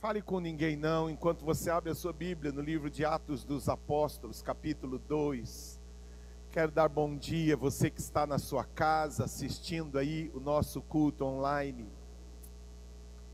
Fale 0.00 0.22
com 0.22 0.40
ninguém 0.40 0.76
não, 0.76 1.10
enquanto 1.10 1.44
você 1.44 1.68
abre 1.68 1.90
a 1.90 1.94
sua 1.94 2.10
Bíblia 2.10 2.50
no 2.50 2.62
livro 2.62 2.88
de 2.88 3.04
Atos 3.04 3.44
dos 3.44 3.68
Apóstolos, 3.68 4.40
capítulo 4.40 4.98
2. 4.98 5.78
Quero 6.50 6.72
dar 6.72 6.88
bom 6.88 7.14
dia 7.14 7.52
a 7.52 7.56
você 7.58 7.90
que 7.90 8.00
está 8.00 8.26
na 8.26 8.38
sua 8.38 8.64
casa 8.64 9.26
assistindo 9.26 9.98
aí 9.98 10.30
o 10.32 10.40
nosso 10.40 10.80
culto 10.80 11.26
online. 11.26 11.82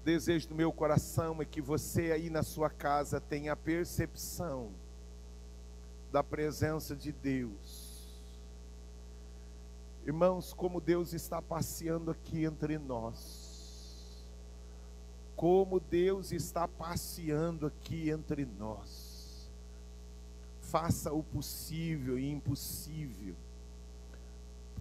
O 0.00 0.04
desejo 0.04 0.48
do 0.48 0.56
meu 0.56 0.72
coração 0.72 1.40
é 1.40 1.44
que 1.44 1.60
você 1.60 2.10
aí 2.10 2.28
na 2.28 2.42
sua 2.42 2.68
casa 2.68 3.20
tenha 3.20 3.52
a 3.52 3.56
percepção 3.56 4.72
da 6.10 6.24
presença 6.24 6.96
de 6.96 7.12
Deus. 7.12 8.26
Irmãos, 10.04 10.52
como 10.52 10.80
Deus 10.80 11.12
está 11.12 11.40
passeando 11.40 12.10
aqui 12.10 12.42
entre 12.42 12.76
nós 12.76 13.45
como 15.36 15.78
Deus 15.78 16.32
está 16.32 16.66
passeando 16.66 17.66
aqui 17.66 18.10
entre 18.10 18.46
nós. 18.46 19.50
Faça 20.60 21.12
o 21.12 21.22
possível 21.22 22.18
e 22.18 22.28
impossível 22.28 23.36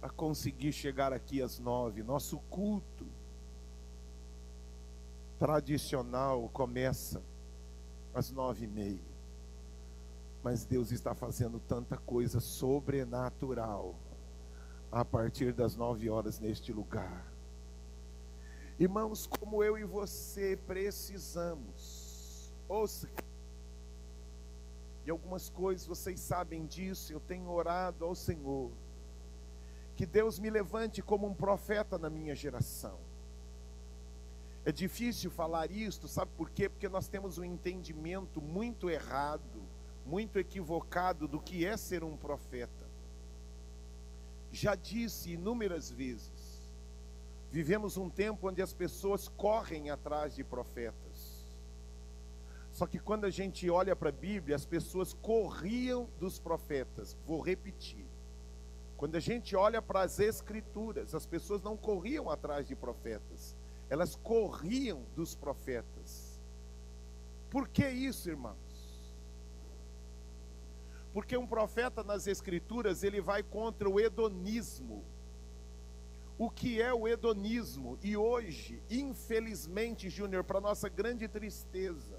para 0.00 0.10
conseguir 0.10 0.72
chegar 0.72 1.12
aqui 1.12 1.42
às 1.42 1.58
nove. 1.58 2.02
Nosso 2.02 2.38
culto 2.50 3.06
tradicional 5.38 6.48
começa 6.52 7.22
às 8.14 8.30
nove 8.30 8.64
e 8.64 8.68
meia. 8.68 9.16
Mas 10.42 10.64
Deus 10.64 10.90
está 10.90 11.14
fazendo 11.14 11.60
tanta 11.60 11.96
coisa 11.98 12.40
sobrenatural 12.40 13.94
a 14.90 15.04
partir 15.04 15.52
das 15.52 15.76
nove 15.76 16.08
horas 16.08 16.40
neste 16.40 16.72
lugar. 16.72 17.35
Irmãos, 18.78 19.26
como 19.26 19.64
eu 19.64 19.78
e 19.78 19.84
você 19.84 20.58
precisamos. 20.66 22.52
Ouça. 22.68 23.08
E 25.06 25.10
algumas 25.10 25.48
coisas 25.48 25.86
vocês 25.86 26.20
sabem 26.20 26.66
disso, 26.66 27.12
eu 27.12 27.20
tenho 27.20 27.48
orado 27.48 28.04
ao 28.04 28.14
Senhor. 28.14 28.70
Que 29.94 30.04
Deus 30.04 30.38
me 30.38 30.50
levante 30.50 31.00
como 31.00 31.26
um 31.26 31.32
profeta 31.32 31.96
na 31.96 32.10
minha 32.10 32.34
geração. 32.34 32.98
É 34.64 34.72
difícil 34.72 35.30
falar 35.30 35.70
isto, 35.70 36.08
sabe 36.08 36.32
por 36.36 36.50
quê? 36.50 36.68
Porque 36.68 36.88
nós 36.88 37.08
temos 37.08 37.38
um 37.38 37.44
entendimento 37.44 38.42
muito 38.42 38.90
errado, 38.90 39.62
muito 40.04 40.38
equivocado 40.38 41.26
do 41.26 41.40
que 41.40 41.64
é 41.64 41.76
ser 41.76 42.02
um 42.02 42.16
profeta. 42.16 42.84
Já 44.50 44.74
disse 44.74 45.32
inúmeras 45.32 45.90
vezes, 45.90 46.30
Vivemos 47.50 47.96
um 47.96 48.10
tempo 48.10 48.48
onde 48.48 48.60
as 48.60 48.72
pessoas 48.72 49.28
correm 49.28 49.90
atrás 49.90 50.34
de 50.34 50.44
profetas. 50.44 51.46
Só 52.72 52.86
que 52.86 52.98
quando 52.98 53.24
a 53.24 53.30
gente 53.30 53.70
olha 53.70 53.96
para 53.96 54.10
a 54.10 54.12
Bíblia, 54.12 54.54
as 54.54 54.66
pessoas 54.66 55.14
corriam 55.14 56.10
dos 56.18 56.38
profetas. 56.38 57.16
Vou 57.26 57.40
repetir. 57.40 58.04
Quando 58.96 59.16
a 59.16 59.20
gente 59.20 59.54
olha 59.56 59.80
para 59.80 60.02
as 60.02 60.18
Escrituras, 60.18 61.14
as 61.14 61.26
pessoas 61.26 61.62
não 61.62 61.76
corriam 61.76 62.30
atrás 62.30 62.66
de 62.66 62.74
profetas, 62.74 63.56
elas 63.88 64.16
corriam 64.16 65.04
dos 65.14 65.34
profetas. 65.34 66.40
Por 67.50 67.68
que 67.68 67.88
isso, 67.88 68.28
irmãos? 68.28 68.56
Porque 71.12 71.36
um 71.36 71.46
profeta 71.46 72.02
nas 72.02 72.26
Escrituras 72.26 73.02
ele 73.02 73.20
vai 73.20 73.42
contra 73.42 73.88
o 73.88 73.98
hedonismo 73.98 75.02
o 76.38 76.50
que 76.50 76.80
é 76.80 76.92
o 76.92 77.08
hedonismo. 77.08 77.98
E 78.02 78.16
hoje, 78.16 78.82
infelizmente, 78.90 80.10
Júnior, 80.10 80.44
para 80.44 80.60
nossa 80.60 80.88
grande 80.88 81.26
tristeza, 81.28 82.18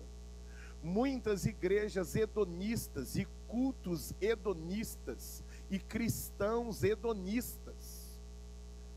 muitas 0.82 1.46
igrejas 1.46 2.16
hedonistas 2.16 3.16
e 3.16 3.28
cultos 3.48 4.14
hedonistas 4.20 5.44
e 5.70 5.80
cristãos 5.80 6.84
hedonistas. 6.84 8.20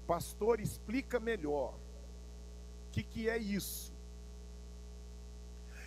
Pastor, 0.06 0.60
explica 0.60 1.20
melhor. 1.20 1.75
O 2.88 2.91
que, 2.92 3.03
que 3.03 3.28
é 3.28 3.38
isso? 3.38 3.92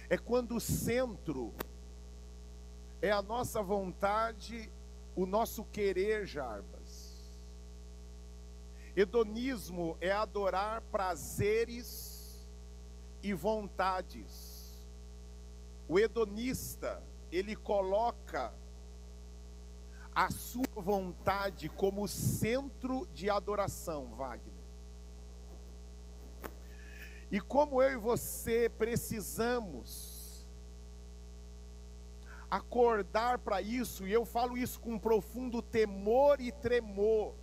É 0.09 0.17
quando 0.17 0.55
o 0.55 0.61
centro 0.61 1.53
é 3.01 3.11
a 3.11 3.21
nossa 3.21 3.61
vontade, 3.61 4.71
o 5.15 5.25
nosso 5.25 5.65
querer, 5.65 6.25
Jarba 6.25 6.82
Hedonismo 8.95 9.97
é 9.99 10.11
adorar 10.11 10.81
prazeres 10.91 12.47
e 13.21 13.33
vontades. 13.33 14.85
O 15.87 15.99
hedonista, 15.99 17.01
ele 17.31 17.55
coloca 17.55 18.53
a 20.13 20.29
sua 20.29 20.63
vontade 20.75 21.69
como 21.69 22.07
centro 22.07 23.07
de 23.13 23.29
adoração, 23.29 24.13
Wagner. 24.15 24.53
E 27.31 27.39
como 27.41 27.81
eu 27.81 27.93
e 27.93 27.97
você 27.97 28.69
precisamos 28.69 30.45
acordar 32.49 33.39
para 33.39 33.59
isso, 33.59 34.05
e 34.07 34.13
eu 34.13 34.23
falo 34.23 34.55
isso 34.55 34.79
com 34.79 34.99
profundo 34.99 35.59
temor 35.59 36.39
e 36.39 36.51
tremor, 36.51 37.33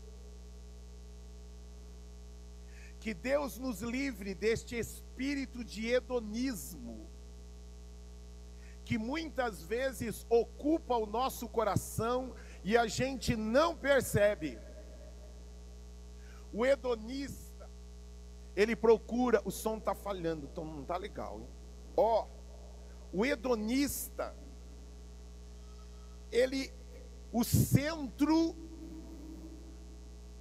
que 3.01 3.15
Deus 3.15 3.57
nos 3.57 3.81
livre 3.81 4.35
deste 4.35 4.79
espírito 4.79 5.65
de 5.65 5.89
hedonismo, 5.89 7.09
que 8.85 8.99
muitas 8.99 9.63
vezes 9.63 10.27
ocupa 10.29 10.95
o 10.97 11.07
nosso 11.07 11.49
coração 11.49 12.35
e 12.63 12.77
a 12.77 12.87
gente 12.87 13.35
não 13.35 13.75
percebe. 13.75 14.59
O 16.53 16.67
hedonista, 16.67 17.71
ele 18.55 18.77
procura, 18.77 19.41
o 19.47 19.51
som 19.51 19.79
está 19.79 19.95
falhando, 19.95 20.47
então 20.47 20.65
não 20.65 20.83
está 20.83 20.99
legal. 20.99 21.41
Ó, 21.97 22.27
o 23.13 23.25
hedonista, 23.25 24.37
ele, 26.31 26.71
o 27.33 27.43
centro 27.45 28.55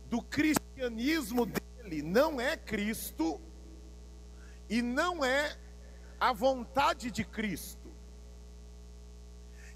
do 0.10 0.22
cristianismo 0.22 1.46
ele 1.90 2.04
não 2.04 2.40
é 2.40 2.56
Cristo 2.56 3.42
e 4.70 4.82
não 4.82 5.26
é 5.26 5.58
a 6.20 6.32
vontade 6.32 7.10
de 7.10 7.24
Cristo. 7.26 7.92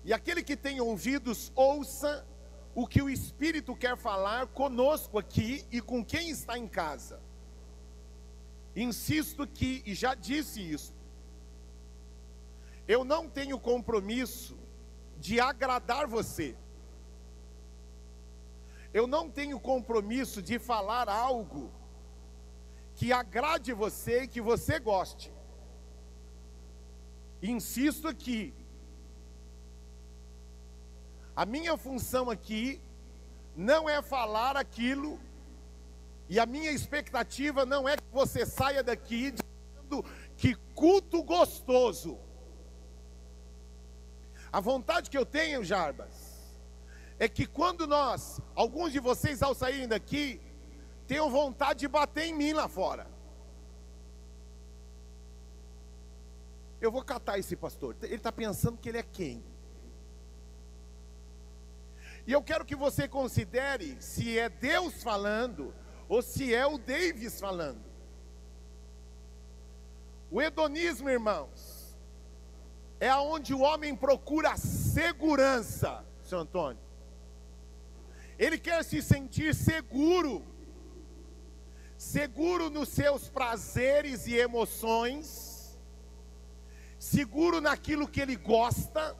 E 0.05 0.13
aquele 0.13 0.43
que 0.43 0.55
tem 0.55 0.79
ouvidos, 0.79 1.51
ouça 1.55 2.25
o 2.75 2.85
que 2.85 3.01
o 3.01 3.09
Espírito 3.09 3.75
quer 3.75 3.97
falar 3.97 4.47
conosco 4.47 5.17
aqui 5.17 5.65
e 5.71 5.81
com 5.81 6.05
quem 6.05 6.29
está 6.29 6.57
em 6.57 6.67
casa. 6.67 7.19
Insisto 8.75 9.47
que, 9.47 9.81
e 9.85 9.95
já 9.95 10.13
disse 10.13 10.61
isso, 10.61 10.93
eu 12.87 13.03
não 13.03 13.27
tenho 13.27 13.59
compromisso 13.59 14.57
de 15.17 15.39
agradar 15.39 16.05
você. 16.05 16.55
Eu 18.93 19.07
não 19.07 19.29
tenho 19.29 19.59
compromisso 19.59 20.41
de 20.41 20.59
falar 20.59 21.09
algo 21.09 21.71
que 23.03 23.11
agrade 23.11 23.73
você 23.73 24.23
e 24.23 24.27
que 24.29 24.39
você 24.39 24.79
goste. 24.79 25.29
Insisto 27.41 28.07
aqui, 28.07 28.53
a 31.35 31.45
minha 31.45 31.75
função 31.75 32.29
aqui 32.29 32.81
não 33.57 33.89
é 33.89 34.01
falar 34.01 34.55
aquilo, 34.55 35.19
e 36.29 36.39
a 36.39 36.45
minha 36.45 36.71
expectativa 36.71 37.65
não 37.65 37.89
é 37.89 37.97
que 37.97 38.09
você 38.09 38.45
saia 38.45 38.81
daqui 38.81 39.33
dizendo 39.37 40.05
que 40.37 40.55
culto 40.73 41.21
gostoso. 41.21 42.17
A 44.49 44.61
vontade 44.61 45.09
que 45.09 45.17
eu 45.17 45.25
tenho, 45.25 45.61
Jarbas, 45.61 46.15
é 47.19 47.27
que 47.27 47.45
quando 47.45 47.85
nós, 47.85 48.39
alguns 48.55 48.93
de 48.93 49.01
vocês 49.01 49.43
ao 49.43 49.53
saírem 49.53 49.89
daqui, 49.89 50.39
tenho 51.07 51.29
vontade 51.29 51.81
de 51.81 51.87
bater 51.87 52.25
em 52.25 52.33
mim 52.33 52.53
lá 52.53 52.67
fora. 52.67 53.07
Eu 56.79 56.91
vou 56.91 57.03
catar 57.03 57.39
esse 57.39 57.55
pastor. 57.55 57.95
Ele 58.01 58.15
está 58.15 58.31
pensando 58.31 58.77
que 58.77 58.89
ele 58.89 58.97
é 58.97 59.03
quem? 59.03 59.43
E 62.25 62.31
eu 62.31 62.41
quero 62.41 62.65
que 62.65 62.75
você 62.75 63.07
considere 63.07 63.97
se 64.01 64.37
é 64.37 64.49
Deus 64.49 65.03
falando 65.03 65.73
ou 66.07 66.21
se 66.21 66.53
é 66.53 66.65
o 66.65 66.77
Davis 66.77 67.39
falando. 67.39 67.83
O 70.31 70.41
hedonismo, 70.41 71.09
irmãos, 71.09 71.95
é 72.99 73.09
aonde 73.09 73.53
o 73.53 73.59
homem 73.59 73.95
procura 73.95 74.57
segurança, 74.57 76.03
seu 76.23 76.39
Antônio. 76.39 76.81
Ele 78.39 78.57
quer 78.57 78.83
se 78.83 79.01
sentir 79.01 79.53
seguro 79.53 80.45
seguro 82.03 82.69
nos 82.69 82.89
seus 82.89 83.29
prazeres 83.29 84.27
e 84.27 84.35
emoções, 84.35 85.79
seguro 86.99 87.61
naquilo 87.61 88.07
que 88.07 88.19
ele 88.19 88.35
gosta, 88.35 89.15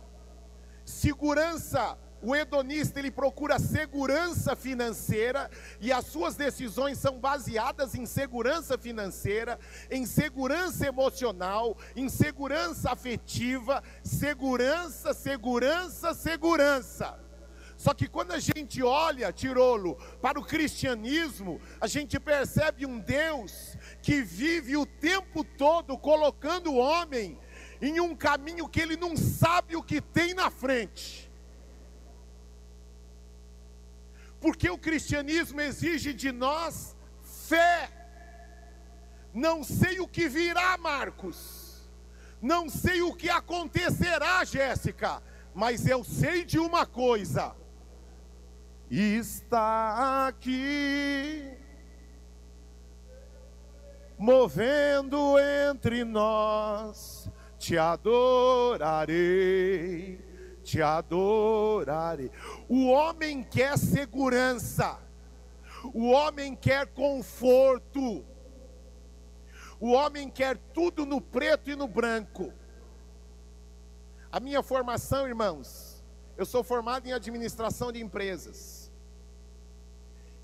segurança 0.85 1.97
o 2.21 2.33
hedonista 2.33 2.99
ele 2.99 3.11
procura 3.11 3.59
segurança 3.59 4.55
financeira 4.55 5.51
e 5.81 5.91
as 5.91 6.05
suas 6.05 6.35
decisões 6.35 6.97
são 6.97 7.19
baseadas 7.19 7.95
em 7.95 8.05
segurança 8.05 8.77
financeira, 8.77 9.59
em 9.91 10.05
segurança 10.05 10.87
emocional, 10.87 11.77
em 11.95 12.07
segurança 12.07 12.91
afetiva, 12.91 13.83
segurança, 14.03 15.13
segurança, 15.13 16.13
segurança. 16.13 17.22
Só 17.83 17.93
que 17.93 18.07
quando 18.07 18.31
a 18.31 18.39
gente 18.39 18.81
olha, 18.81 19.33
Tirolo, 19.33 19.95
para 20.21 20.39
o 20.39 20.45
cristianismo, 20.45 21.59
a 21.81 21.87
gente 21.87 22.19
percebe 22.19 22.85
um 22.85 22.97
Deus 22.99 23.77
que 24.01 24.21
vive 24.21 24.77
o 24.77 24.85
tempo 24.85 25.43
todo 25.43 25.97
colocando 25.97 26.71
o 26.71 26.77
homem 26.77 27.37
em 27.81 27.99
um 27.99 28.15
caminho 28.15 28.69
que 28.69 28.79
ele 28.79 28.95
não 28.95 29.17
sabe 29.17 29.75
o 29.75 29.83
que 29.83 29.99
tem 29.99 30.33
na 30.33 30.49
frente. 30.49 31.23
porque 34.43 34.69
o 34.69 34.77
cristianismo 34.77 35.61
exige 35.61 36.13
de 36.13 36.29
nós 36.29 36.97
fé. 37.47 37.89
Não 39.33 39.63
sei 39.63 40.01
o 40.01 40.07
que 40.07 40.27
virá, 40.27 40.77
Marcos, 40.77 41.89
não 42.41 42.67
sei 42.67 43.01
o 43.01 43.13
que 43.13 43.29
acontecerá, 43.29 44.43
Jéssica, 44.43 45.23
mas 45.55 45.87
eu 45.87 46.03
sei 46.03 46.43
de 46.43 46.59
uma 46.59 46.85
coisa: 46.85 47.55
está 48.99 50.27
aqui, 50.27 51.57
movendo 54.17 55.35
entre 55.39 56.03
nós, 56.03 57.29
te 57.57 57.77
adorarei 57.77 59.33
te 60.63 60.81
adorarei. 60.81 62.31
O 62.67 62.87
homem 62.87 63.43
quer 63.43 63.77
segurança, 63.77 64.99
o 65.93 66.09
homem 66.09 66.55
quer 66.55 66.87
conforto, 66.87 68.25
o 69.79 69.91
homem 69.91 70.29
quer 70.29 70.57
tudo 70.73 71.05
no 71.05 71.19
preto 71.19 71.69
e 71.69 71.75
no 71.75 71.87
branco. 71.87 72.51
A 74.31 74.39
minha 74.39 74.63
formação, 74.63 75.27
irmãos, 75.27 76.03
eu 76.37 76.45
sou 76.45 76.63
formado 76.63 77.05
em 77.05 77.13
administração 77.13 77.91
de 77.91 78.01
empresas 78.01 78.82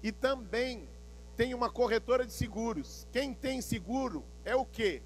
e 0.01 0.11
também 0.11 0.87
tenho 1.35 1.55
uma 1.55 1.69
corretora 1.69 2.25
de 2.25 2.33
seguros. 2.33 3.07
Quem 3.11 3.33
tem 3.33 3.61
seguro 3.61 4.25
é 4.43 4.55
o 4.55 4.65
quê? 4.65 5.01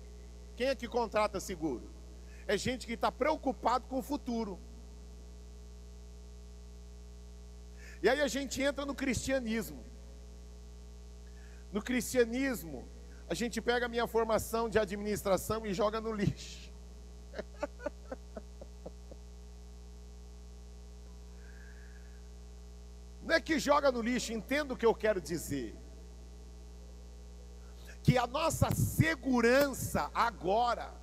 Quem 0.56 0.68
é 0.68 0.76
que 0.76 0.88
contrata 0.88 1.40
seguro? 1.40 1.90
É 2.48 2.58
gente 2.58 2.86
que 2.86 2.94
está 2.94 3.12
preocupado 3.12 3.88
com 3.88 4.00
o 4.00 4.02
futuro. 4.02 4.60
E 8.02 8.10
aí 8.10 8.20
a 8.20 8.28
gente 8.28 8.62
entra 8.62 8.86
no 8.86 8.94
cristianismo. 8.94 9.84
No 11.72 11.82
cristianismo, 11.82 12.88
a 13.30 13.34
gente 13.34 13.62
pega 13.62 13.86
a 13.86 13.90
minha 13.90 14.06
formação 14.06 14.68
de 14.68 14.78
administração 14.78 15.66
e 15.66 15.74
joga 15.74 16.02
no 16.02 16.12
lixo. 16.12 16.72
Não 23.34 23.38
é 23.40 23.42
que 23.42 23.58
joga 23.58 23.92
no 23.92 24.00
lixo, 24.00 24.32
entenda 24.32 24.76
o 24.76 24.78
que 24.78 24.86
eu 24.86 24.94
quero 24.94 25.20
dizer. 25.20 25.76
Que 28.04 28.16
a 28.16 28.28
nossa 28.28 28.70
segurança 28.76 30.12
agora 30.14 30.94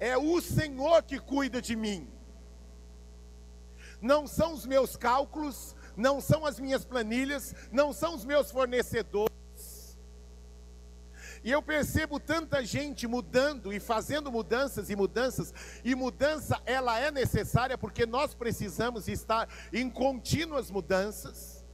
é 0.00 0.18
o 0.18 0.40
Senhor 0.40 1.04
que 1.04 1.20
cuida 1.20 1.62
de 1.62 1.76
mim 1.76 2.10
não 4.00 4.26
são 4.26 4.52
os 4.52 4.66
meus 4.66 4.96
cálculos, 4.96 5.76
não 5.96 6.20
são 6.20 6.44
as 6.44 6.58
minhas 6.58 6.84
planilhas, 6.84 7.54
não 7.70 7.92
são 7.92 8.16
os 8.16 8.24
meus 8.24 8.50
fornecedores. 8.50 9.31
E 11.44 11.50
eu 11.50 11.60
percebo 11.60 12.20
tanta 12.20 12.64
gente 12.64 13.06
mudando 13.06 13.72
e 13.72 13.80
fazendo 13.80 14.30
mudanças 14.30 14.90
e 14.90 14.96
mudanças, 14.96 15.52
e 15.84 15.94
mudança 15.94 16.60
ela 16.64 17.00
é 17.00 17.10
necessária 17.10 17.76
porque 17.76 18.06
nós 18.06 18.32
precisamos 18.34 19.08
estar 19.08 19.48
em 19.72 19.90
contínuas 19.90 20.70
mudanças. 20.70 21.64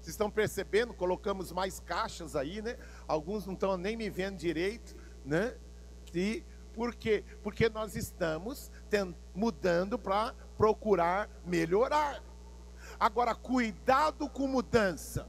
Vocês 0.00 0.14
estão 0.14 0.30
percebendo? 0.30 0.94
Colocamos 0.94 1.52
mais 1.52 1.78
caixas 1.78 2.34
aí, 2.34 2.62
né? 2.62 2.78
Alguns 3.06 3.44
não 3.44 3.52
estão 3.52 3.76
nem 3.76 3.96
me 3.96 4.08
vendo 4.08 4.38
direito, 4.38 4.96
né? 5.24 5.54
E 6.14 6.42
por 6.72 6.94
quê? 6.94 7.22
Porque 7.42 7.68
nós 7.68 7.96
estamos 7.96 8.70
mudando 9.34 9.98
para 9.98 10.34
procurar 10.56 11.28
melhorar. 11.44 12.22
Agora, 12.98 13.34
cuidado 13.34 14.28
com 14.30 14.46
mudança. 14.46 15.28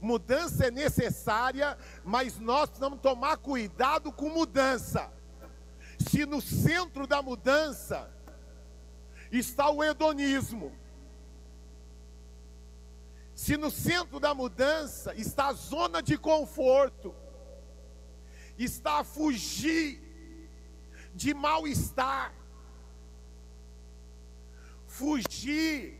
Mudança 0.00 0.66
é 0.66 0.70
necessária, 0.70 1.76
mas 2.04 2.38
nós 2.38 2.70
precisamos 2.70 3.00
tomar 3.00 3.36
cuidado 3.36 4.10
com 4.10 4.30
mudança. 4.30 5.12
Se 5.98 6.24
no 6.24 6.40
centro 6.40 7.06
da 7.06 7.20
mudança 7.20 8.10
está 9.30 9.70
o 9.70 9.84
hedonismo, 9.84 10.72
se 13.34 13.56
no 13.56 13.70
centro 13.70 14.18
da 14.18 14.34
mudança 14.34 15.14
está 15.14 15.48
a 15.48 15.52
zona 15.52 16.02
de 16.02 16.16
conforto, 16.16 17.14
está 18.58 19.00
a 19.00 19.04
fugir 19.04 20.00
de 21.14 21.34
mal-estar, 21.34 22.34
fugir 24.86 25.98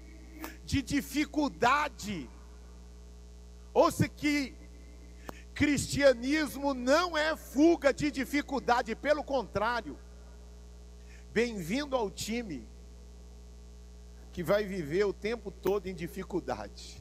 de 0.65 0.83
dificuldade. 0.83 2.29
Ouça 3.73 4.09
que 4.09 4.55
cristianismo 5.55 6.75
não 6.75 7.17
é 7.17 7.37
fuga 7.37 7.93
de 7.93 8.11
dificuldade, 8.11 8.95
pelo 8.97 9.23
contrário. 9.23 9.99
Bem-vindo 11.33 11.95
ao 11.95 12.11
time 12.11 12.69
que 14.33 14.43
vai 14.43 14.65
viver 14.65 15.05
o 15.05 15.13
tempo 15.13 15.51
todo 15.51 15.87
em 15.87 15.95
dificuldade 15.95 17.01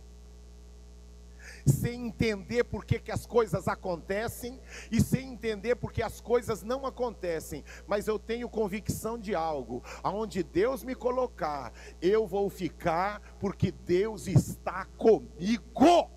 sem 1.65 2.07
entender 2.07 2.63
por 2.63 2.85
que, 2.85 2.99
que 2.99 3.11
as 3.11 3.25
coisas 3.25 3.67
acontecem 3.67 4.59
e 4.91 5.01
sem 5.01 5.33
entender 5.33 5.75
por 5.75 5.91
que 5.91 6.01
as 6.01 6.19
coisas 6.19 6.63
não 6.63 6.85
acontecem, 6.85 7.63
mas 7.87 8.07
eu 8.07 8.17
tenho 8.17 8.49
convicção 8.49 9.17
de 9.17 9.35
algo: 9.35 9.83
aonde 10.03 10.43
Deus 10.43 10.83
me 10.83 10.95
colocar, 10.95 11.71
eu 12.01 12.25
vou 12.27 12.49
ficar, 12.49 13.21
porque 13.39 13.71
Deus 13.71 14.27
está 14.27 14.85
comigo. 14.97 16.09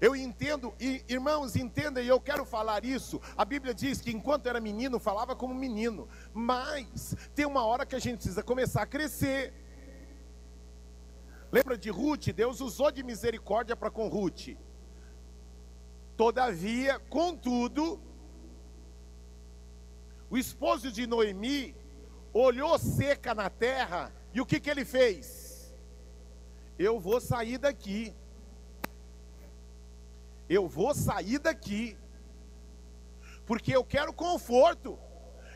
Eu 0.00 0.14
entendo, 0.14 0.74
e, 0.80 1.04
irmãos, 1.08 1.56
entenda, 1.56 2.00
e 2.00 2.08
eu 2.08 2.20
quero 2.20 2.44
falar 2.44 2.84
isso. 2.84 3.20
A 3.36 3.44
Bíblia 3.44 3.74
diz 3.74 4.00
que 4.00 4.10
enquanto 4.10 4.46
era 4.46 4.60
menino, 4.60 4.98
falava 4.98 5.34
como 5.36 5.54
menino, 5.54 6.08
mas 6.32 7.14
tem 7.34 7.46
uma 7.46 7.64
hora 7.64 7.86
que 7.86 7.94
a 7.94 7.98
gente 7.98 8.16
precisa 8.16 8.42
começar 8.42 8.82
a 8.82 8.86
crescer. 8.86 9.52
Lembra 11.52 11.78
de 11.78 11.90
Ruth? 11.90 12.28
Deus 12.28 12.60
usou 12.60 12.90
de 12.90 13.02
misericórdia 13.02 13.76
para 13.76 13.90
com 13.90 14.08
Ruth. 14.08 14.56
Todavia, 16.16 16.98
contudo, 17.08 18.00
o 20.30 20.36
esposo 20.36 20.90
de 20.90 21.06
Noemi 21.06 21.76
olhou 22.32 22.76
seca 22.78 23.34
na 23.34 23.48
terra 23.48 24.12
e 24.32 24.40
o 24.40 24.46
que, 24.46 24.58
que 24.58 24.68
ele 24.68 24.84
fez? 24.84 25.72
Eu 26.76 26.98
vou 26.98 27.20
sair 27.20 27.58
daqui. 27.58 28.12
Eu 30.48 30.68
vou 30.68 30.94
sair 30.94 31.38
daqui. 31.38 31.96
Porque 33.46 33.74
eu 33.74 33.84
quero 33.84 34.12
conforto. 34.12 34.98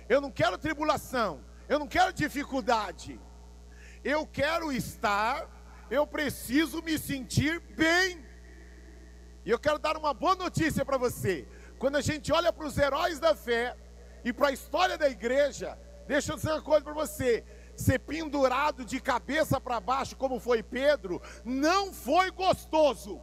Eu 0.08 0.20
não 0.20 0.30
quero 0.30 0.58
tribulação. 0.58 1.44
Eu 1.68 1.78
não 1.78 1.86
quero 1.86 2.12
dificuldade. 2.12 3.20
Eu 4.04 4.26
quero 4.26 4.72
estar 4.72 5.48
eu 5.90 6.06
preciso 6.06 6.82
me 6.82 6.98
sentir 6.98 7.60
bem. 7.74 8.24
E 9.44 9.50
eu 9.50 9.58
quero 9.58 9.78
dar 9.78 9.96
uma 9.96 10.12
boa 10.12 10.36
notícia 10.36 10.84
para 10.84 10.98
você. 10.98 11.48
Quando 11.78 11.96
a 11.96 12.00
gente 12.00 12.32
olha 12.32 12.52
para 12.52 12.66
os 12.66 12.76
heróis 12.76 13.18
da 13.18 13.34
fé 13.34 13.76
e 14.24 14.32
para 14.32 14.48
a 14.48 14.52
história 14.52 14.98
da 14.98 15.08
igreja, 15.08 15.78
deixa 16.06 16.32
eu 16.32 16.36
dizer 16.36 16.50
uma 16.50 16.62
coisa 16.62 16.84
para 16.84 16.92
você: 16.92 17.44
ser 17.74 18.00
pendurado 18.00 18.84
de 18.84 19.00
cabeça 19.00 19.60
para 19.60 19.80
baixo, 19.80 20.16
como 20.16 20.38
foi 20.38 20.62
Pedro, 20.62 21.22
não 21.44 21.92
foi 21.92 22.30
gostoso. 22.30 23.20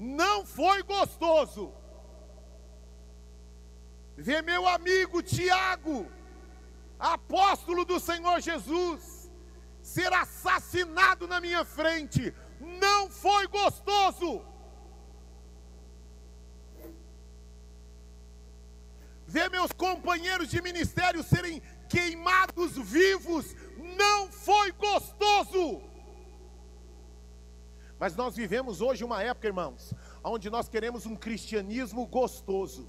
não 0.00 0.44
foi 0.46 0.82
gostoso 0.82 1.72
ver 4.20 4.42
meu 4.42 4.68
amigo 4.68 5.22
Tiago, 5.22 6.06
apóstolo 6.98 7.84
do 7.86 7.98
Senhor 7.98 8.40
Jesus, 8.40 9.30
ser 9.80 10.12
assassinado 10.12 11.26
na 11.26 11.40
minha 11.40 11.64
frente. 11.64 12.34
Não 12.60 13.08
foi 13.08 13.46
gostoso. 13.46 14.44
Ver 19.26 19.48
meus 19.48 19.72
companheiros 19.72 20.48
de 20.48 20.60
ministério 20.60 21.22
serem 21.22 21.62
queimados 21.88 22.76
vivos 22.76 23.56
não 23.96 24.30
foi 24.30 24.72
gostoso. 24.72 25.82
Mas 28.00 28.16
nós 28.16 28.34
vivemos 28.34 28.80
hoje 28.80 29.04
uma 29.04 29.22
época, 29.22 29.46
irmãos, 29.46 29.92
onde 30.24 30.48
nós 30.48 30.70
queremos 30.70 31.04
um 31.04 31.14
cristianismo 31.14 32.06
gostoso. 32.06 32.88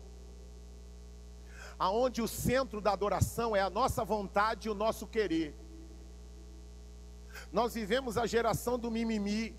Aonde 1.77 2.21
o 2.21 2.29
centro 2.29 2.79
da 2.79 2.93
adoração 2.93 3.53
é 3.53 3.59
a 3.59 3.69
nossa 3.69 4.05
vontade 4.05 4.69
e 4.69 4.71
o 4.71 4.73
nosso 4.73 5.05
querer. 5.05 5.53
Nós 7.51 7.73
vivemos 7.73 8.17
a 8.17 8.25
geração 8.25 8.79
do 8.79 8.89
mimimi. 8.89 9.53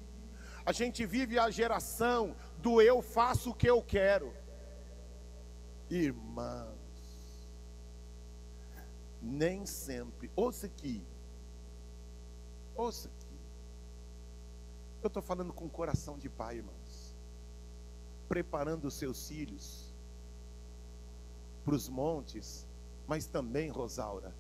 A 0.65 0.73
gente 0.73 1.05
vive 1.05 1.39
a 1.39 1.51
geração 1.51 2.35
do 2.57 2.81
eu 2.81 3.03
faço 3.03 3.51
o 3.51 3.55
que 3.55 3.69
eu 3.69 3.83
quero. 3.83 4.35
Irmãos, 5.91 6.79
nem 9.21 9.67
sempre. 9.67 10.31
Ouça 10.35 10.65
aqui. 10.65 11.05
Ouça 12.75 13.09
aqui. 13.09 13.22
Eu 15.03 15.09
estou 15.09 15.23
falando 15.23 15.53
com 15.53 15.69
coração 15.69 16.17
de 16.17 16.29
pai, 16.29 16.59
irmãos. 16.59 17.17
Preparando 18.29 18.85
os 18.85 18.95
seus 18.95 19.27
filhos 19.27 19.93
para 21.65 21.75
os 21.75 21.89
montes, 21.89 22.67
mas 23.07 23.27
também, 23.27 23.69
Rosaura, 23.69 24.33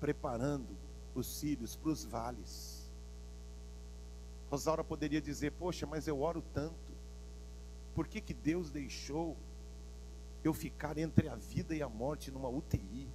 preparando 0.00 0.76
os 1.14 1.38
filhos 1.40 1.76
para 1.76 1.90
os 1.90 2.04
vales. 2.04 2.90
Rosaura 4.50 4.82
poderia 4.82 5.20
dizer: 5.20 5.52
Poxa, 5.52 5.86
mas 5.86 6.08
eu 6.08 6.20
oro 6.22 6.42
tanto. 6.54 6.92
Por 7.94 8.08
que, 8.08 8.20
que 8.20 8.32
Deus 8.32 8.70
deixou 8.70 9.36
eu 10.42 10.54
ficar 10.54 10.96
entre 10.96 11.28
a 11.28 11.34
vida 11.34 11.74
e 11.74 11.82
a 11.82 11.88
morte 11.88 12.30
numa 12.30 12.48
UTI? 12.48 13.08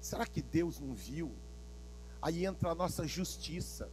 Será 0.00 0.24
que 0.24 0.40
Deus 0.40 0.78
não 0.78 0.94
viu? 0.94 1.32
Aí 2.22 2.46
entra 2.46 2.70
a 2.70 2.74
nossa 2.76 3.06
justiça. 3.08 3.90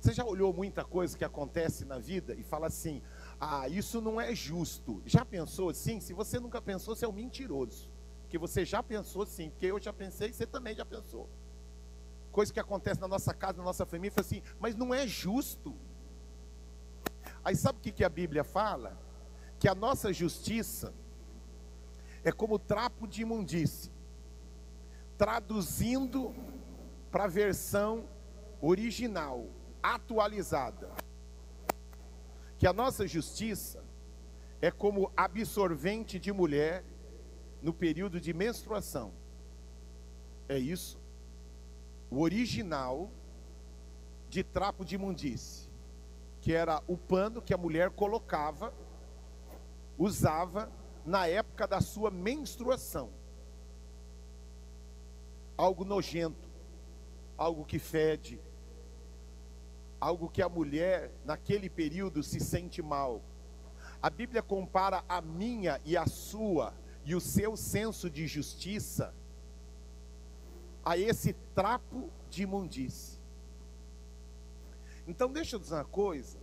Você 0.00 0.14
já 0.14 0.24
olhou 0.24 0.50
muita 0.50 0.82
coisa 0.82 1.16
que 1.16 1.24
acontece 1.24 1.84
na 1.84 1.98
vida 1.98 2.34
e 2.34 2.42
fala 2.42 2.68
assim: 2.68 3.02
ah, 3.38 3.68
isso 3.68 4.00
não 4.00 4.18
é 4.18 4.34
justo. 4.34 5.02
Já 5.04 5.26
pensou 5.26 5.68
assim? 5.68 6.00
Se 6.00 6.14
você 6.14 6.40
nunca 6.40 6.60
pensou, 6.62 6.96
você 6.96 7.04
é 7.04 7.08
um 7.08 7.12
mentiroso. 7.12 7.90
Que 8.26 8.38
você 8.38 8.64
já 8.64 8.82
pensou 8.82 9.26
sim, 9.26 9.50
porque 9.50 9.66
eu 9.66 9.78
já 9.78 9.92
pensei 9.92 10.32
você 10.32 10.46
também 10.46 10.74
já 10.74 10.86
pensou. 10.86 11.28
Coisa 12.32 12.50
que 12.52 12.60
acontece 12.60 13.00
na 13.00 13.08
nossa 13.08 13.34
casa, 13.34 13.58
na 13.58 13.64
nossa 13.64 13.84
família, 13.84 14.12
fala 14.12 14.26
assim, 14.26 14.42
mas 14.58 14.74
não 14.74 14.94
é 14.94 15.06
justo. 15.06 15.74
Aí 17.44 17.54
sabe 17.54 17.78
o 17.78 17.82
que, 17.82 17.92
que 17.92 18.04
a 18.04 18.08
Bíblia 18.08 18.44
fala? 18.44 18.98
Que 19.58 19.68
a 19.68 19.74
nossa 19.74 20.12
justiça 20.12 20.94
é 22.24 22.32
como 22.32 22.58
trapo 22.58 23.06
de 23.06 23.20
imundície. 23.20 23.92
Traduzindo 25.18 26.34
para 27.10 27.24
a 27.24 27.28
versão 27.28 28.08
original 28.62 29.46
atualizada. 29.82 30.90
Que 32.58 32.66
a 32.66 32.72
nossa 32.72 33.06
justiça 33.06 33.82
é 34.60 34.70
como 34.70 35.10
absorvente 35.16 36.18
de 36.18 36.32
mulher 36.32 36.84
no 37.62 37.72
período 37.72 38.20
de 38.20 38.32
menstruação. 38.32 39.12
É 40.48 40.58
isso. 40.58 41.00
O 42.10 42.20
original 42.20 43.10
de 44.28 44.42
trapo 44.44 44.84
de 44.84 44.94
imundície, 44.94 45.68
que 46.40 46.52
era 46.52 46.82
o 46.86 46.96
pano 46.96 47.42
que 47.42 47.54
a 47.54 47.58
mulher 47.58 47.90
colocava, 47.90 48.72
usava 49.98 50.70
na 51.04 51.26
época 51.26 51.66
da 51.66 51.80
sua 51.80 52.10
menstruação. 52.10 53.10
Algo 55.56 55.84
nojento, 55.84 56.48
algo 57.36 57.64
que 57.64 57.78
fede, 57.78 58.40
algo 60.00 60.30
que 60.30 60.40
a 60.40 60.48
mulher, 60.48 61.12
naquele 61.24 61.68
período, 61.68 62.22
se 62.22 62.40
sente 62.40 62.80
mal. 62.80 63.22
A 64.02 64.08
Bíblia 64.08 64.42
compara 64.42 65.04
a 65.08 65.20
minha 65.20 65.80
e 65.84 65.96
a 65.96 66.06
sua 66.06 66.72
e 67.04 67.14
o 67.14 67.20
seu 67.20 67.56
senso 67.56 68.08
de 68.08 68.26
justiça 68.26 69.14
a 70.84 70.96
esse 70.96 71.34
trapo 71.54 72.10
de 72.30 72.42
imundície. 72.44 73.20
Então, 75.06 75.30
deixa 75.30 75.56
eu 75.56 75.60
dizer 75.60 75.74
uma 75.74 75.84
coisa. 75.84 76.38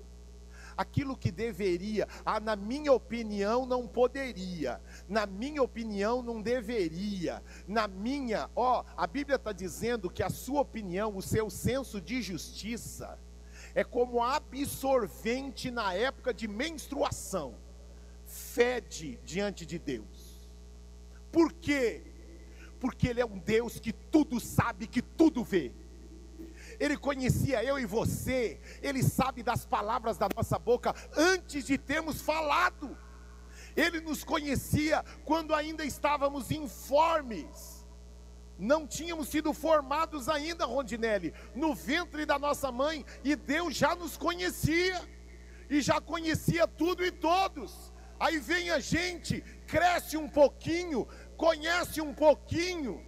Aquilo 0.76 1.18
que 1.18 1.32
deveria, 1.32 2.08
ah, 2.24 2.40
na 2.40 2.56
minha 2.56 2.94
opinião, 2.94 3.66
não 3.66 3.88
poderia, 3.88 4.80
na 5.10 5.26
minha 5.26 5.64
opinião, 5.64 6.22
não 6.22 6.40
deveria, 6.40 7.42
na 7.68 7.88
minha, 7.88 8.48
ó, 8.56 8.84
a 8.96 9.08
Bíblia 9.08 9.38
está 9.38 9.52
dizendo 9.52 10.08
que 10.08 10.22
a 10.22 10.30
sua 10.30 10.62
opinião, 10.62 11.18
o 11.18 11.22
seu 11.22 11.50
senso 11.50 12.00
de 12.00 12.22
justiça, 12.22 13.18
é 13.78 13.84
como 13.84 14.24
absorvente 14.24 15.70
na 15.70 15.94
época 15.94 16.34
de 16.34 16.48
menstruação, 16.48 17.54
fede 18.26 19.20
diante 19.24 19.68
de 19.68 19.78
Deus. 19.78 20.50
Por 21.32 21.54
quê? 21.54 22.02
Porque 22.80 23.08
Ele 23.08 23.22
é 23.22 23.26
um 23.26 23.38
Deus 23.38 23.80
que 23.80 23.94
tudo 23.94 24.40
sabe, 24.40 24.88
que 24.88 25.00
tudo 25.00 25.44
vê. 25.44 25.72
Ele 26.80 26.98
conhecia 26.98 27.64
eu 27.64 27.78
e 27.78 27.86
você, 27.86 28.60
Ele 28.82 29.04
sabe 29.04 29.44
das 29.44 29.64
palavras 29.64 30.18
da 30.18 30.28
nossa 30.36 30.58
boca 30.58 30.96
antes 31.16 31.64
de 31.64 31.78
termos 31.78 32.20
falado. 32.20 32.98
Ele 33.76 34.02
nos 34.02 34.24
conhecia 34.24 35.06
quando 35.24 35.54
ainda 35.54 35.86
estávamos 35.86 36.50
informes 36.50 37.77
não 38.58 38.88
tínhamos 38.88 39.30
sido 39.30 39.54
formados 39.54 40.28
ainda, 40.28 40.66
Rondinelli, 40.66 41.34
no 41.56 41.74
ventre 41.76 42.26
da 42.26 42.40
nossa 42.40 42.72
mãe, 42.72 43.06
e 43.24 43.36
Deus 43.36 43.76
já 43.76 43.96
nos 43.96 44.18
conhecia, 44.18 45.02
e 45.70 45.82
já 45.82 46.00
conhecia 46.02 46.68
tudo 46.68 47.06
e 47.06 47.12
todos. 47.12 47.94
Aí 48.20 48.40
vem 48.40 48.72
a 48.72 48.80
gente, 48.80 49.42
cresce 49.68 50.18
um 50.18 50.28
pouquinho, 50.28 51.08
conhece 51.36 52.02
um 52.02 52.14
pouquinho, 52.14 53.06